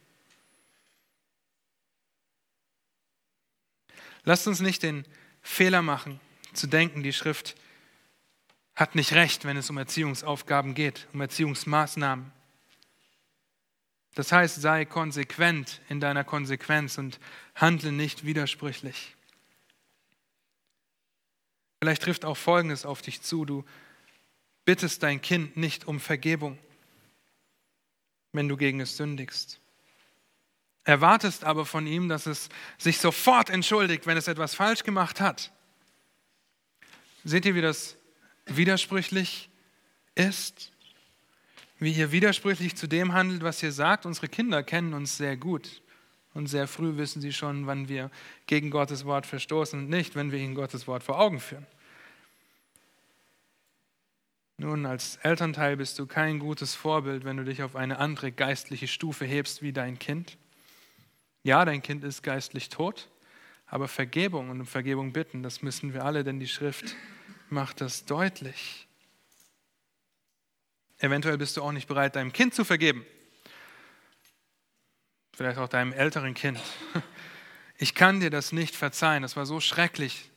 Lasst 4.24 4.48
uns 4.48 4.60
nicht 4.60 4.82
den 4.82 5.04
Fehler 5.40 5.82
machen, 5.82 6.18
zu 6.52 6.66
denken, 6.66 7.04
die 7.04 7.12
Schrift 7.12 7.54
hat 8.80 8.94
nicht 8.94 9.12
recht, 9.12 9.44
wenn 9.44 9.58
es 9.58 9.68
um 9.68 9.76
Erziehungsaufgaben 9.76 10.72
geht, 10.72 11.06
um 11.12 11.20
Erziehungsmaßnahmen. 11.20 12.32
Das 14.14 14.32
heißt, 14.32 14.58
sei 14.58 14.86
konsequent 14.86 15.82
in 15.90 16.00
deiner 16.00 16.24
Konsequenz 16.24 16.96
und 16.96 17.20
handle 17.54 17.92
nicht 17.92 18.24
widersprüchlich. 18.24 19.14
Vielleicht 21.78 22.02
trifft 22.02 22.24
auch 22.24 22.38
Folgendes 22.38 22.86
auf 22.86 23.02
dich 23.02 23.20
zu. 23.20 23.44
Du 23.44 23.66
bittest 24.64 25.02
dein 25.02 25.20
Kind 25.20 25.58
nicht 25.58 25.86
um 25.86 26.00
Vergebung, 26.00 26.58
wenn 28.32 28.48
du 28.48 28.56
gegen 28.56 28.80
es 28.80 28.96
sündigst. 28.96 29.60
Erwartest 30.84 31.44
aber 31.44 31.66
von 31.66 31.86
ihm, 31.86 32.08
dass 32.08 32.24
es 32.24 32.48
sich 32.78 32.96
sofort 32.96 33.50
entschuldigt, 33.50 34.06
wenn 34.06 34.16
es 34.16 34.26
etwas 34.26 34.54
falsch 34.54 34.84
gemacht 34.84 35.20
hat. 35.20 35.52
Seht 37.24 37.44
ihr, 37.44 37.54
wie 37.54 37.60
das 37.60 37.99
widersprüchlich 38.56 39.48
ist? 40.14 40.72
Wie 41.78 41.92
ihr 41.92 42.12
widersprüchlich 42.12 42.76
zu 42.76 42.86
dem 42.86 43.12
handelt, 43.12 43.42
was 43.42 43.62
ihr 43.62 43.72
sagt? 43.72 44.04
Unsere 44.04 44.28
Kinder 44.28 44.62
kennen 44.62 44.92
uns 44.92 45.16
sehr 45.16 45.36
gut. 45.36 45.82
Und 46.34 46.46
sehr 46.46 46.68
früh 46.68 46.96
wissen 46.96 47.20
sie 47.20 47.32
schon, 47.32 47.66
wann 47.66 47.88
wir 47.88 48.10
gegen 48.46 48.70
Gottes 48.70 49.04
Wort 49.04 49.26
verstoßen 49.26 49.78
und 49.78 49.88
nicht, 49.88 50.14
wenn 50.14 50.30
wir 50.30 50.38
ihnen 50.38 50.54
Gottes 50.54 50.86
Wort 50.86 51.02
vor 51.02 51.18
Augen 51.18 51.40
führen. 51.40 51.66
Nun, 54.58 54.84
als 54.84 55.16
Elternteil 55.22 55.78
bist 55.78 55.98
du 55.98 56.06
kein 56.06 56.38
gutes 56.38 56.74
Vorbild, 56.74 57.24
wenn 57.24 57.38
du 57.38 57.44
dich 57.44 57.62
auf 57.62 57.76
eine 57.76 57.98
andere 57.98 58.30
geistliche 58.30 58.88
Stufe 58.88 59.24
hebst 59.24 59.62
wie 59.62 59.72
dein 59.72 59.98
Kind. 59.98 60.36
Ja, 61.42 61.64
dein 61.64 61.80
Kind 61.80 62.04
ist 62.04 62.22
geistlich 62.22 62.68
tot, 62.68 63.08
aber 63.66 63.88
Vergebung 63.88 64.50
und 64.50 64.60
um 64.60 64.66
Vergebung 64.66 65.14
bitten, 65.14 65.42
das 65.42 65.62
müssen 65.62 65.94
wir 65.94 66.04
alle, 66.04 66.24
denn 66.24 66.38
die 66.38 66.46
Schrift 66.46 66.94
macht 67.52 67.80
das 67.80 68.04
deutlich. 68.04 68.86
Eventuell 70.98 71.38
bist 71.38 71.56
du 71.56 71.62
auch 71.62 71.72
nicht 71.72 71.88
bereit, 71.88 72.16
deinem 72.16 72.32
Kind 72.32 72.54
zu 72.54 72.64
vergeben. 72.64 73.04
Vielleicht 75.32 75.58
auch 75.58 75.68
deinem 75.68 75.92
älteren 75.92 76.34
Kind. 76.34 76.60
Ich 77.82 77.94
kann 77.94 78.20
dir 78.20 78.28
das 78.28 78.52
nicht 78.52 78.76
verzeihen. 78.76 79.22
Das 79.22 79.36
war 79.36 79.46
so 79.46 79.58
schrecklich, 79.58 80.30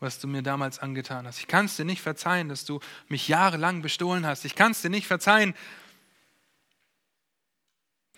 was 0.00 0.18
du 0.18 0.28
mir 0.28 0.42
damals 0.42 0.80
angetan 0.80 1.26
hast. 1.26 1.38
Ich 1.38 1.46
kann 1.46 1.64
es 1.64 1.76
dir 1.76 1.86
nicht 1.86 2.02
verzeihen, 2.02 2.50
dass 2.50 2.66
du 2.66 2.78
mich 3.08 3.26
jahrelang 3.26 3.80
bestohlen 3.80 4.26
hast. 4.26 4.44
Ich 4.44 4.54
kann 4.54 4.72
es 4.72 4.82
dir 4.82 4.90
nicht 4.90 5.06
verzeihen, 5.06 5.54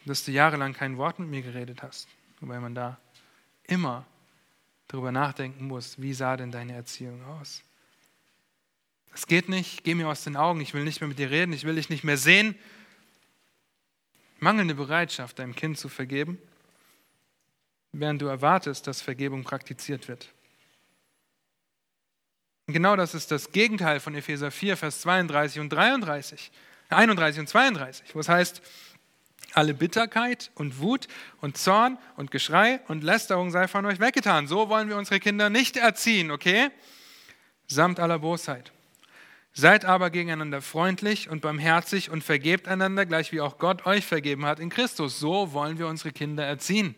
dass 0.04 0.24
du 0.24 0.32
jahrelang 0.32 0.72
kein 0.72 0.96
Wort 0.96 1.20
mit 1.20 1.28
mir 1.28 1.42
geredet 1.42 1.80
hast 1.80 2.08
wobei 2.42 2.58
man 2.60 2.74
da 2.74 2.98
immer 3.62 4.04
darüber 4.88 5.12
nachdenken 5.12 5.66
muss, 5.66 6.02
wie 6.02 6.12
sah 6.12 6.36
denn 6.36 6.50
deine 6.50 6.74
Erziehung 6.74 7.24
aus? 7.24 7.62
Es 9.14 9.26
geht 9.26 9.48
nicht, 9.48 9.84
geh 9.84 9.94
mir 9.94 10.08
aus 10.08 10.24
den 10.24 10.36
Augen, 10.36 10.60
ich 10.60 10.74
will 10.74 10.84
nicht 10.84 11.00
mehr 11.00 11.08
mit 11.08 11.18
dir 11.18 11.30
reden, 11.30 11.52
ich 11.52 11.64
will 11.64 11.74
dich 11.74 11.90
nicht 11.90 12.04
mehr 12.04 12.16
sehen. 12.16 12.54
Mangelnde 14.38 14.74
Bereitschaft, 14.74 15.38
deinem 15.38 15.54
Kind 15.54 15.78
zu 15.78 15.88
vergeben, 15.88 16.38
während 17.92 18.22
du 18.22 18.26
erwartest, 18.26 18.86
dass 18.86 19.02
Vergebung 19.02 19.44
praktiziert 19.44 20.08
wird. 20.08 20.32
Und 22.66 22.74
genau 22.74 22.96
das 22.96 23.14
ist 23.14 23.30
das 23.30 23.52
Gegenteil 23.52 24.00
von 24.00 24.14
Epheser 24.14 24.50
4, 24.50 24.76
Vers 24.76 25.02
32 25.02 25.60
und 25.60 25.68
33, 25.68 26.50
31 26.88 27.40
und 27.40 27.48
32, 27.48 28.14
wo 28.14 28.20
es 28.20 28.28
heißt, 28.28 28.62
alle 29.54 29.74
Bitterkeit 29.74 30.50
und 30.54 30.78
Wut 30.80 31.08
und 31.40 31.58
Zorn 31.58 31.98
und 32.16 32.30
Geschrei 32.30 32.80
und 32.88 33.04
Lästerung 33.04 33.50
sei 33.50 33.68
von 33.68 33.84
euch 33.84 34.00
weggetan. 34.00 34.46
So 34.46 34.68
wollen 34.68 34.88
wir 34.88 34.96
unsere 34.96 35.20
Kinder 35.20 35.50
nicht 35.50 35.76
erziehen, 35.76 36.30
okay? 36.30 36.70
Samt 37.66 38.00
aller 38.00 38.18
Bosheit. 38.18 38.72
Seid 39.54 39.84
aber 39.84 40.08
gegeneinander 40.10 40.62
freundlich 40.62 41.28
und 41.28 41.42
barmherzig 41.42 42.10
und 42.10 42.24
vergebt 42.24 42.68
einander, 42.68 43.04
gleich 43.04 43.32
wie 43.32 43.40
auch 43.42 43.58
Gott 43.58 43.84
euch 43.84 44.06
vergeben 44.06 44.46
hat 44.46 44.58
in 44.60 44.70
Christus. 44.70 45.20
So 45.20 45.52
wollen 45.52 45.78
wir 45.78 45.88
unsere 45.88 46.10
Kinder 46.10 46.44
erziehen. 46.44 46.94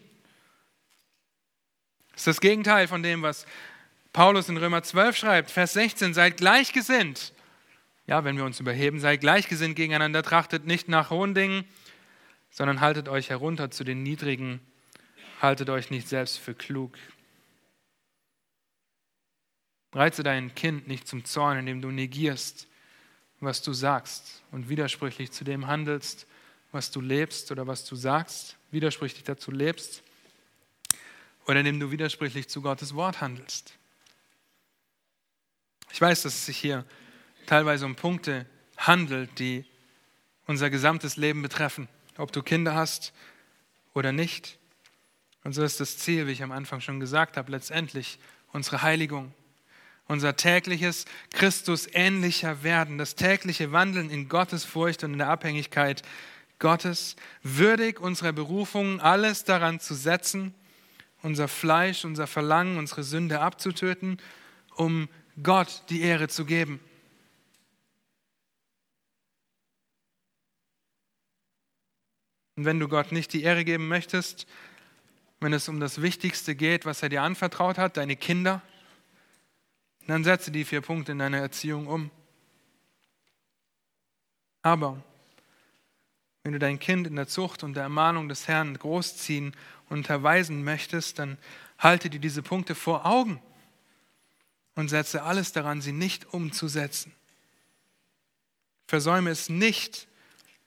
Das 2.12 2.20
ist 2.20 2.26
das 2.28 2.40
Gegenteil 2.40 2.86
von 2.86 3.02
dem, 3.02 3.22
was 3.22 3.44
Paulus 4.12 4.48
in 4.48 4.56
Römer 4.56 4.84
12 4.84 5.16
schreibt, 5.16 5.50
Vers 5.50 5.72
16, 5.72 6.14
seid 6.14 6.36
gleichgesinnt. 6.36 7.32
Ja, 8.06 8.22
wenn 8.22 8.36
wir 8.36 8.44
uns 8.44 8.60
überheben, 8.60 9.00
seid 9.00 9.20
gleichgesinnt 9.20 9.74
gegeneinander, 9.74 10.22
trachtet 10.22 10.64
nicht 10.64 10.88
nach 10.88 11.10
hohen 11.10 11.34
Dingen, 11.34 11.64
sondern 12.50 12.80
haltet 12.80 13.08
euch 13.08 13.30
herunter 13.30 13.72
zu 13.72 13.82
den 13.82 14.04
Niedrigen, 14.04 14.60
haltet 15.42 15.70
euch 15.70 15.90
nicht 15.90 16.08
selbst 16.08 16.38
für 16.38 16.54
klug. 16.54 16.96
Reize 19.94 20.22
dein 20.22 20.54
Kind 20.54 20.88
nicht 20.88 21.06
zum 21.06 21.24
Zorn, 21.24 21.58
indem 21.58 21.80
du 21.80 21.90
negierst, 21.90 22.66
was 23.40 23.62
du 23.62 23.72
sagst 23.72 24.42
und 24.50 24.68
widersprüchlich 24.68 25.30
zu 25.30 25.44
dem 25.44 25.66
handelst, 25.66 26.26
was 26.72 26.90
du 26.90 27.00
lebst 27.00 27.52
oder 27.52 27.66
was 27.66 27.84
du 27.84 27.94
sagst, 27.94 28.56
widersprüchlich 28.70 29.24
dazu 29.24 29.50
lebst. 29.50 30.02
oder 31.46 31.60
indem 31.60 31.78
du 31.78 31.90
widersprüchlich 31.90 32.48
zu 32.48 32.62
Gottes 32.62 32.94
Wort 32.94 33.20
handelst. 33.20 33.74
Ich 35.92 36.00
weiß, 36.00 36.22
dass 36.22 36.34
es 36.34 36.46
sich 36.46 36.56
hier 36.56 36.84
teilweise 37.46 37.84
um 37.84 37.96
Punkte 37.96 38.46
handelt, 38.78 39.38
die 39.38 39.64
unser 40.46 40.70
gesamtes 40.70 41.16
Leben 41.16 41.42
betreffen, 41.42 41.86
ob 42.16 42.32
du 42.32 42.42
Kinder 42.42 42.74
hast 42.74 43.12
oder 43.92 44.10
nicht. 44.10 44.58
Und 45.44 45.52
so 45.52 45.62
ist 45.62 45.80
das 45.80 45.98
Ziel, 45.98 46.26
wie 46.26 46.32
ich 46.32 46.42
am 46.42 46.52
Anfang 46.52 46.80
schon 46.80 46.98
gesagt 46.98 47.36
habe, 47.36 47.52
letztendlich 47.52 48.18
unsere 48.52 48.82
Heiligung, 48.82 49.34
unser 50.06 50.36
tägliches 50.36 51.06
Christus 51.30 51.88
ähnlicher 51.92 52.62
werden, 52.62 52.98
das 52.98 53.14
tägliche 53.14 53.72
Wandeln 53.72 54.10
in 54.10 54.28
Gottes 54.28 54.64
Furcht 54.64 55.04
und 55.04 55.12
in 55.12 55.18
der 55.18 55.28
Abhängigkeit 55.28 56.02
Gottes, 56.58 57.16
würdig 57.42 58.00
unserer 58.00 58.32
Berufung, 58.32 59.00
alles 59.00 59.44
daran 59.44 59.80
zu 59.80 59.94
setzen, 59.94 60.54
unser 61.22 61.48
Fleisch, 61.48 62.04
unser 62.04 62.26
Verlangen, 62.26 62.78
unsere 62.78 63.02
Sünde 63.02 63.40
abzutöten, 63.40 64.18
um 64.76 65.08
Gott 65.42 65.82
die 65.88 66.02
Ehre 66.02 66.28
zu 66.28 66.44
geben. 66.44 66.80
Und 72.56 72.66
wenn 72.66 72.78
du 72.78 72.88
Gott 72.88 73.10
nicht 73.10 73.32
die 73.32 73.42
Ehre 73.42 73.64
geben 73.64 73.88
möchtest, 73.88 74.46
wenn 75.40 75.52
es 75.52 75.68
um 75.68 75.80
das 75.80 76.02
Wichtigste 76.02 76.54
geht, 76.54 76.86
was 76.86 77.02
er 77.02 77.08
dir 77.08 77.22
anvertraut 77.22 77.78
hat, 77.78 77.96
deine 77.96 78.16
Kinder, 78.16 78.62
dann 80.06 80.24
setze 80.24 80.50
die 80.50 80.64
vier 80.64 80.80
Punkte 80.80 81.12
in 81.12 81.18
deiner 81.18 81.38
Erziehung 81.38 81.86
um. 81.86 82.10
Aber 84.62 85.02
wenn 86.42 86.52
du 86.52 86.58
dein 86.58 86.78
Kind 86.78 87.06
in 87.06 87.16
der 87.16 87.26
Zucht 87.26 87.62
und 87.62 87.74
der 87.74 87.84
Ermahnung 87.84 88.28
des 88.28 88.48
Herrn 88.48 88.78
großziehen 88.78 89.54
und 89.88 89.98
unterweisen 89.98 90.62
möchtest, 90.62 91.18
dann 91.18 91.38
halte 91.78 92.10
dir 92.10 92.20
diese 92.20 92.42
Punkte 92.42 92.74
vor 92.74 93.06
Augen 93.06 93.40
und 94.74 94.88
setze 94.88 95.22
alles 95.22 95.52
daran, 95.52 95.80
sie 95.80 95.92
nicht 95.92 96.32
umzusetzen. 96.32 97.12
Versäume 98.86 99.30
es 99.30 99.48
nicht, 99.48 100.06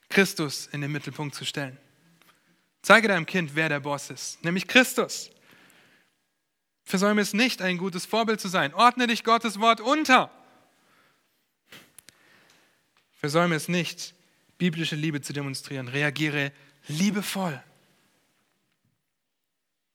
Christus 0.09 0.67
in 0.67 0.81
den 0.81 0.91
Mittelpunkt 0.91 1.35
zu 1.35 1.45
stellen. 1.45 1.77
Zeige 2.81 3.07
deinem 3.07 3.25
Kind, 3.25 3.55
wer 3.55 3.69
der 3.69 3.81
Boss 3.81 4.09
ist, 4.09 4.43
nämlich 4.43 4.67
Christus. 4.67 5.29
Versäume 6.87 7.19
es 7.19 7.33
nicht, 7.33 7.61
ein 7.61 7.77
gutes 7.77 8.05
Vorbild 8.05 8.39
zu 8.39 8.47
sein. 8.47 8.73
Ordne 8.73 9.07
dich 9.07 9.25
Gottes 9.25 9.59
Wort 9.59 9.81
unter. 9.81 10.31
Versäume 13.19 13.55
es 13.55 13.67
nicht, 13.67 14.15
biblische 14.57 14.95
Liebe 14.95 15.19
zu 15.19 15.33
demonstrieren. 15.33 15.89
Reagiere 15.89 16.53
liebevoll. 16.87 17.61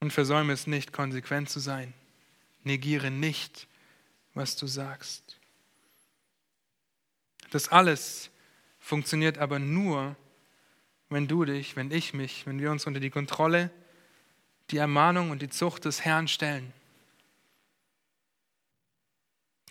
Und 0.00 0.12
versäume 0.12 0.52
es 0.52 0.66
nicht, 0.66 0.92
konsequent 0.92 1.48
zu 1.48 1.60
sein. 1.60 1.94
Negiere 2.62 3.10
nicht, 3.10 3.68
was 4.34 4.56
du 4.56 4.66
sagst. 4.66 5.38
Das 7.48 7.68
alles 7.68 8.28
funktioniert 8.78 9.38
aber 9.38 9.58
nur, 9.58 10.14
wenn 11.08 11.26
du 11.26 11.46
dich, 11.46 11.74
wenn 11.74 11.90
ich 11.90 12.12
mich, 12.12 12.46
wenn 12.46 12.60
wir 12.60 12.70
uns 12.70 12.86
unter 12.86 13.00
die 13.00 13.08
Kontrolle, 13.08 13.70
die 14.70 14.76
Ermahnung 14.76 15.30
und 15.30 15.40
die 15.40 15.48
Zucht 15.48 15.86
des 15.86 16.04
Herrn 16.04 16.28
stellen, 16.28 16.70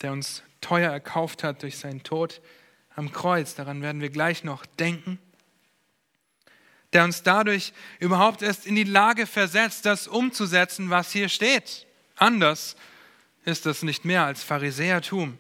der 0.02 0.12
uns 0.12 0.44
teuer 0.62 0.92
erkauft 0.92 1.44
hat 1.44 1.64
durch 1.64 1.78
seinen 1.78 2.04
Tod 2.04 2.42
am 2.96 3.12
Kreuz, 3.12 3.56
daran 3.56 3.82
werden 3.82 4.02
wir 4.02 4.10
gleich 4.10 4.44
noch 4.44 4.66
denken, 4.66 5.20
der 6.94 7.06
uns 7.06 7.24
dadurch 7.24 7.74
überhaupt 8.00 8.42
erst 8.42 8.66
in 8.66 8.76
die 8.76 8.84
Lage 8.84 9.26
versetzt, 9.26 9.86
das 9.86 10.08
umzusetzen, 10.08 10.90
was 10.90 11.12
hier 11.12 11.30
steht. 11.30 11.88
Anders 12.18 12.76
ist 13.46 13.66
das 13.66 13.82
nicht 13.82 14.04
mehr 14.06 14.26
als 14.26 14.44
Pharisäertum. 14.44 15.38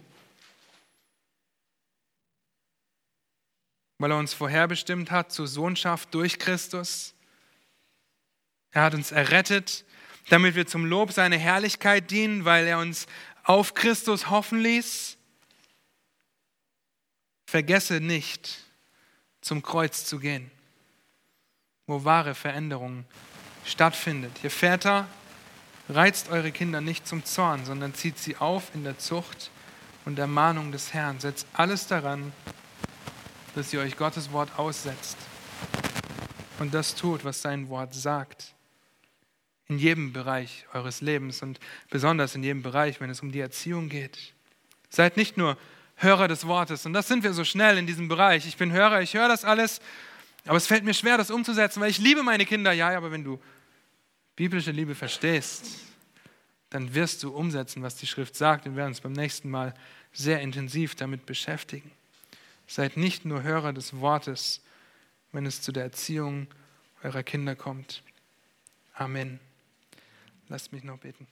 Weil 3.98 4.12
er 4.12 4.18
uns 4.18 4.34
vorherbestimmt 4.34 5.12
hat 5.12 5.32
zur 5.32 5.46
Sohnschaft 5.46 6.14
durch 6.14 6.40
Christus. 6.40 7.14
Er 8.72 8.84
hat 8.84 8.94
uns 8.94 9.12
errettet, 9.12 9.84
damit 10.30 10.56
wir 10.56 10.66
zum 10.66 10.86
Lob 10.86 11.12
seiner 11.12 11.38
Herrlichkeit 11.38 12.10
dienen, 12.10 12.46
weil 12.46 12.66
er 12.66 12.80
uns 12.80 13.06
auf 13.44 13.74
Christus 13.74 14.30
hoffen 14.30 14.60
ließ. 14.60 15.18
Vergesse 17.46 18.00
nicht, 18.00 18.60
zum 19.42 19.62
Kreuz 19.62 20.06
zu 20.06 20.20
gehen, 20.20 20.50
wo 21.88 22.04
wahre 22.06 22.34
Veränderung 22.36 23.06
stattfindet. 23.66 24.32
Ihr 24.44 24.52
Väter, 24.52 25.08
reizt 25.90 26.30
eure 26.30 26.52
Kinder 26.52 26.82
nicht 26.82 27.08
zum 27.08 27.26
Zorn, 27.26 27.66
sondern 27.66 27.94
zieht 27.94 28.18
sie 28.18 28.38
auf 28.38 28.74
in 28.74 28.84
der 28.84 28.98
Zucht 28.98 29.52
und 30.06 30.18
Ermahnung 30.18 30.72
des 30.72 30.94
Herrn. 30.94 31.20
Setzt 31.20 31.48
alles 31.54 31.88
daran, 31.88 32.32
dass 33.56 33.74
ihr 33.74 33.82
euch 33.82 33.98
Gottes 33.98 34.32
Wort 34.32 34.58
aussetzt 34.58 35.18
und 36.60 36.74
das 36.74 36.96
tut, 36.96 37.26
was 37.26 37.42
sein 37.42 37.70
Wort 37.70 37.94
sagt. 37.94 38.54
In 39.72 39.78
jedem 39.78 40.12
Bereich 40.12 40.66
eures 40.74 41.00
Lebens 41.00 41.42
und 41.42 41.62
besonders 41.90 42.36
in 42.36 42.44
jedem 42.44 42.62
Bereich, 42.62 43.00
wenn 43.00 43.10
es 43.10 43.22
um 43.22 43.32
die 43.32 43.40
Erziehung 43.40 43.88
geht. 43.88 44.34
Seid 44.90 45.16
nicht 45.16 45.38
nur 45.38 45.58
Hörer 45.96 46.28
des 46.28 46.46
Wortes. 46.46 46.86
Und 46.86 46.92
das 46.92 47.08
sind 47.08 47.24
wir 47.24 47.32
so 47.32 47.46
schnell 47.46 47.78
in 47.78 47.88
diesem 47.88 48.10
Bereich. 48.10 48.46
Ich 48.46 48.58
bin 48.58 48.74
Hörer, 48.74 49.02
ich 49.02 49.14
höre 49.14 49.30
das 49.30 49.46
alles, 49.46 49.80
aber 50.46 50.58
es 50.58 50.68
fällt 50.68 50.84
mir 50.84 50.94
schwer, 50.94 51.18
das 51.18 51.32
umzusetzen, 51.32 51.80
weil 51.80 51.90
ich 51.90 52.00
liebe 52.00 52.22
meine 52.22 52.46
Kinder. 52.46 52.74
Ja, 52.74 52.90
aber 52.98 53.12
wenn 53.12 53.24
du 53.24 53.40
biblische 54.36 54.72
Liebe 54.72 54.94
verstehst, 54.94 55.80
dann 56.70 56.94
wirst 56.94 57.24
du 57.24 57.34
umsetzen, 57.34 57.82
was 57.82 57.96
die 57.96 58.08
Schrift 58.08 58.36
sagt. 58.36 58.66
Wir 58.66 58.76
werden 58.76 58.90
uns 58.90 59.00
beim 59.00 59.14
nächsten 59.14 59.50
Mal 59.50 59.74
sehr 60.12 60.42
intensiv 60.42 60.96
damit 60.96 61.26
beschäftigen. 61.26 61.90
Seid 62.68 62.98
nicht 62.98 63.24
nur 63.24 63.44
Hörer 63.44 63.72
des 63.72 64.02
Wortes, 64.02 64.60
wenn 65.32 65.46
es 65.46 65.62
zu 65.62 65.72
der 65.72 65.84
Erziehung 65.84 66.48
eurer 67.04 67.24
Kinder 67.24 67.56
kommt. 67.56 68.04
Amen. 68.96 69.40
Lasst 70.52 70.74
mich 70.74 70.84
noch 70.84 70.98
beten. 70.98 71.28